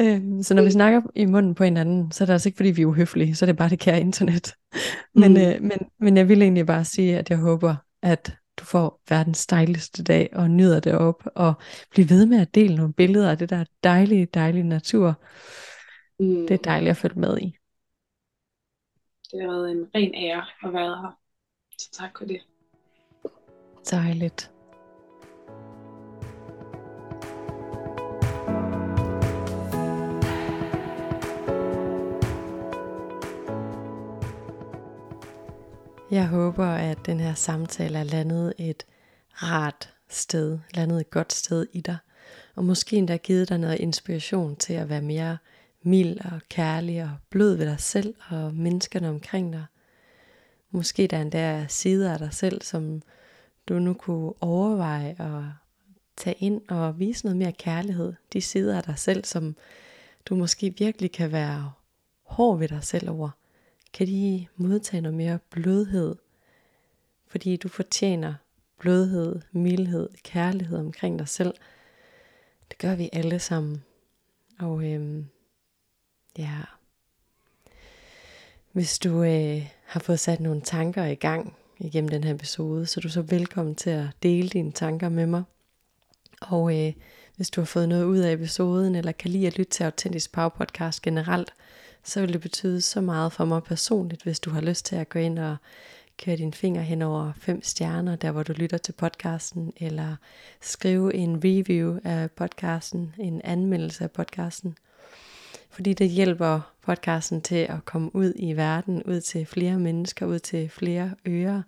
Øhm, 0.01 0.43
så 0.43 0.53
når 0.53 0.63
vi 0.63 0.71
snakker 0.71 1.01
i 1.15 1.25
munden 1.25 1.55
på 1.55 1.63
hinanden, 1.63 2.11
så 2.11 2.23
er 2.23 2.25
det 2.25 2.33
altså 2.33 2.49
ikke 2.49 2.57
fordi 2.57 2.71
vi 2.71 2.81
er 2.81 2.85
uhøflige, 2.85 3.35
så 3.35 3.45
er 3.45 3.47
det 3.47 3.57
bare 3.57 3.69
det 3.69 3.79
kære 3.79 3.99
internet. 4.01 4.53
Men, 5.15 5.31
Mm. 5.31 5.37
øh, 5.37 5.61
men, 5.61 5.77
men 5.99 6.17
jeg 6.17 6.29
vil 6.29 6.41
egentlig 6.41 6.65
bare 6.65 6.85
sige, 6.85 7.17
at 7.17 7.29
jeg 7.29 7.37
håber, 7.37 7.75
at 8.03 8.33
du 8.59 8.63
får 8.65 9.01
verdens 9.09 9.47
dejligste 9.47 10.03
dag, 10.03 10.29
og 10.33 10.49
nyder 10.51 10.79
det 10.79 10.93
op, 10.93 11.23
og 11.35 11.53
bliver 11.91 12.07
ved 12.07 12.25
med 12.25 12.41
at 12.41 12.55
dele 12.55 12.75
nogle 12.75 12.93
billeder 12.93 13.31
af 13.31 13.37
det 13.37 13.49
der 13.49 13.63
dejlige, 13.83 14.25
dejlige 14.33 14.63
natur. 14.63 15.21
Mm. 16.19 16.47
Det 16.47 16.51
er 16.51 16.57
dejligt 16.57 16.89
at 16.89 16.97
følge 16.97 17.19
med 17.19 17.37
i. 17.37 17.55
Det 19.31 19.41
har 19.41 19.47
været 19.47 19.71
en 19.71 19.87
ren 19.95 20.15
ære 20.15 20.45
at 20.63 20.73
være 20.73 21.01
her. 21.01 21.17
Så 21.77 21.91
tak 21.91 22.17
for 22.17 22.25
det. 22.25 22.41
Dejligt. 23.91 24.51
Jeg 36.11 36.27
håber, 36.27 36.65
at 36.65 37.05
den 37.05 37.19
her 37.19 37.33
samtale 37.33 37.99
er 37.99 38.03
landet 38.03 38.53
et 38.57 38.85
rart 39.33 39.93
sted, 40.09 40.59
landet 40.73 41.01
et 41.01 41.09
godt 41.09 41.33
sted 41.33 41.67
i 41.73 41.81
dig, 41.81 41.97
og 42.55 42.63
måske 42.63 42.95
endda 42.95 43.17
givet 43.17 43.49
dig 43.49 43.57
noget 43.57 43.79
inspiration 43.79 44.55
til 44.55 44.73
at 44.73 44.89
være 44.89 45.01
mere 45.01 45.37
mild 45.81 46.19
og 46.31 46.41
kærlig 46.49 47.03
og 47.03 47.11
blød 47.29 47.55
ved 47.55 47.65
dig 47.65 47.79
selv 47.79 48.15
og 48.29 48.53
menneskerne 48.53 49.09
omkring 49.09 49.53
dig. 49.53 49.65
Måske 50.71 51.07
der 51.07 51.21
endda 51.21 51.39
er 51.39 51.67
sider 51.67 52.13
af 52.13 52.19
dig 52.19 52.33
selv, 52.33 52.61
som 52.61 53.01
du 53.67 53.79
nu 53.79 53.93
kunne 53.93 54.33
overveje 54.41 55.15
at 55.19 55.43
tage 56.17 56.35
ind 56.39 56.61
og 56.69 56.99
vise 56.99 57.25
noget 57.25 57.37
mere 57.37 57.51
kærlighed. 57.51 58.13
De 58.33 58.41
sider 58.41 58.77
af 58.77 58.83
dig 58.83 58.99
selv, 58.99 59.25
som 59.25 59.55
du 60.25 60.35
måske 60.35 60.73
virkelig 60.77 61.11
kan 61.11 61.31
være 61.31 61.71
hård 62.23 62.59
ved 62.59 62.67
dig 62.67 62.83
selv 62.83 63.09
over. 63.09 63.29
Kan 63.93 64.07
de 64.07 64.47
modtage 64.55 65.01
noget 65.01 65.17
mere 65.17 65.39
blødhed? 65.49 66.15
Fordi 67.27 67.55
du 67.55 67.67
fortjener 67.67 68.33
blødhed, 68.79 69.41
mildhed, 69.51 70.09
kærlighed 70.23 70.77
omkring 70.77 71.19
dig 71.19 71.27
selv. 71.27 71.53
Det 72.69 72.77
gør 72.77 72.95
vi 72.95 73.09
alle 73.13 73.39
sammen. 73.39 73.83
Og 74.59 74.83
øhm, 74.83 75.25
ja, 76.39 76.57
hvis 78.71 78.99
du 78.99 79.23
øh, 79.23 79.67
har 79.85 79.99
fået 79.99 80.19
sat 80.19 80.39
nogle 80.39 80.61
tanker 80.61 81.05
i 81.05 81.15
gang 81.15 81.55
igennem 81.79 82.09
den 82.09 82.23
her 82.23 82.33
episode, 82.33 82.85
så 82.85 82.99
er 82.99 83.01
du 83.01 83.09
så 83.09 83.21
velkommen 83.21 83.75
til 83.75 83.89
at 83.89 84.07
dele 84.23 84.49
dine 84.49 84.71
tanker 84.71 85.09
med 85.09 85.25
mig. 85.25 85.43
Og 86.41 86.79
øh, 86.79 86.93
hvis 87.35 87.49
du 87.49 87.61
har 87.61 87.65
fået 87.65 87.89
noget 87.89 88.03
ud 88.03 88.17
af 88.17 88.33
episoden, 88.33 88.95
eller 88.95 89.11
kan 89.11 89.31
lide 89.31 89.47
at 89.47 89.57
lytte 89.57 89.71
til 89.71 89.83
Autentisk 89.83 90.31
Power 90.31 90.49
Podcast 90.49 91.01
generelt, 91.01 91.53
så 92.03 92.21
vil 92.21 92.33
det 92.33 92.41
betyde 92.41 92.81
så 92.81 93.01
meget 93.01 93.33
for 93.33 93.45
mig 93.45 93.63
personligt, 93.63 94.23
hvis 94.23 94.39
du 94.39 94.49
har 94.49 94.61
lyst 94.61 94.85
til 94.85 94.95
at 94.95 95.09
gå 95.09 95.19
ind 95.19 95.39
og 95.39 95.57
køre 96.17 96.37
dine 96.37 96.53
fingre 96.53 96.83
hen 96.83 97.01
over 97.01 97.31
fem 97.37 97.63
stjerner, 97.63 98.15
der 98.15 98.31
hvor 98.31 98.43
du 98.43 98.53
lytter 98.53 98.77
til 98.77 98.91
podcasten, 98.91 99.73
eller 99.77 100.15
skrive 100.61 101.13
en 101.13 101.41
review 101.43 101.99
af 102.03 102.31
podcasten, 102.31 103.15
en 103.17 103.41
anmeldelse 103.43 104.03
af 104.03 104.11
podcasten. 104.11 104.75
Fordi 105.69 105.93
det 105.93 106.09
hjælper 106.09 106.73
podcasten 106.81 107.41
til 107.41 107.55
at 107.55 107.85
komme 107.85 108.15
ud 108.15 108.33
i 108.35 108.53
verden, 108.53 109.03
ud 109.03 109.21
til 109.21 109.45
flere 109.45 109.79
mennesker, 109.79 110.25
ud 110.25 110.39
til 110.39 110.69
flere 110.69 111.15
ører, 111.27 111.61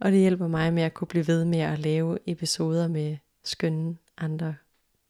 og 0.00 0.12
det 0.12 0.20
hjælper 0.20 0.48
mig 0.48 0.72
med 0.72 0.82
at 0.82 0.94
kunne 0.94 1.08
blive 1.08 1.26
ved 1.26 1.44
med 1.44 1.58
at 1.58 1.78
lave 1.78 2.18
episoder 2.26 2.88
med 2.88 3.16
skønne 3.44 3.96
andre 4.18 4.54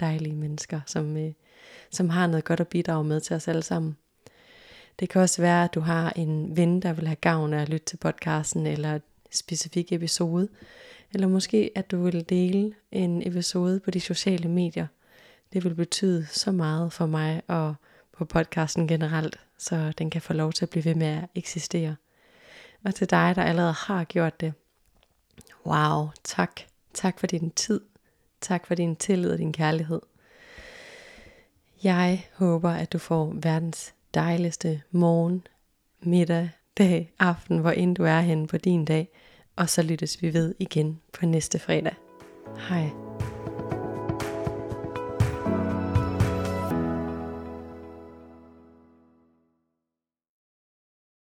dejlige 0.00 0.34
mennesker, 0.34 0.80
som, 0.86 1.16
øh, 1.16 1.32
som 1.90 2.08
har 2.08 2.26
noget 2.26 2.44
godt 2.44 2.60
at 2.60 2.68
bidrage 2.68 3.04
med 3.04 3.20
til 3.20 3.36
os 3.36 3.48
alle 3.48 3.62
sammen. 3.62 3.96
Det 5.00 5.08
kan 5.08 5.22
også 5.22 5.42
være, 5.42 5.64
at 5.64 5.74
du 5.74 5.80
har 5.80 6.10
en 6.10 6.56
ven, 6.56 6.82
der 6.82 6.92
vil 6.92 7.06
have 7.06 7.16
gavn 7.16 7.52
af 7.52 7.62
at 7.62 7.68
lytte 7.68 7.86
til 7.86 7.96
podcasten, 7.96 8.66
eller 8.66 8.94
en 8.94 9.00
specifik 9.30 9.92
episode. 9.92 10.48
Eller 11.12 11.28
måske, 11.28 11.70
at 11.74 11.90
du 11.90 12.02
vil 12.02 12.28
dele 12.28 12.72
en 12.92 13.28
episode 13.28 13.80
på 13.80 13.90
de 13.90 14.00
sociale 14.00 14.48
medier. 14.48 14.86
Det 15.52 15.64
vil 15.64 15.74
betyde 15.74 16.26
så 16.26 16.52
meget 16.52 16.92
for 16.92 17.06
mig 17.06 17.42
at 17.48 17.72
på 18.18 18.24
podcasten 18.24 18.88
generelt, 18.88 19.40
så 19.58 19.92
den 19.98 20.10
kan 20.10 20.22
få 20.22 20.32
lov 20.32 20.52
til 20.52 20.64
at 20.64 20.70
blive 20.70 20.84
ved 20.84 20.94
med 20.94 21.06
at 21.06 21.28
eksistere. 21.34 21.96
Og 22.84 22.94
til 22.94 23.10
dig, 23.10 23.32
der 23.36 23.42
allerede 23.42 23.72
har 23.72 24.04
gjort 24.04 24.40
det. 24.40 24.54
Wow, 25.66 26.08
tak. 26.24 26.60
Tak 26.94 27.18
for 27.18 27.26
din 27.26 27.50
tid. 27.50 27.80
Tak 28.40 28.66
for 28.66 28.74
din 28.74 28.96
tillid 28.96 29.30
og 29.30 29.38
din 29.38 29.52
kærlighed. 29.52 30.00
Jeg 31.82 32.26
håber, 32.34 32.70
at 32.70 32.92
du 32.92 32.98
får 32.98 33.32
verdens 33.42 33.94
dejligste 34.14 34.82
morgen, 34.90 35.46
middag, 36.00 36.50
dag, 36.78 37.12
aften, 37.18 37.58
hvor 37.58 37.70
end 37.70 37.96
du 37.96 38.04
er 38.04 38.20
henne 38.20 38.46
på 38.46 38.56
din 38.56 38.84
dag. 38.84 39.08
Og 39.56 39.68
så 39.68 39.82
lyttes 39.82 40.22
vi 40.22 40.34
ved 40.34 40.54
igen 40.58 41.00
på 41.12 41.26
næste 41.26 41.58
fredag. 41.58 41.94
Hej. 42.68 43.35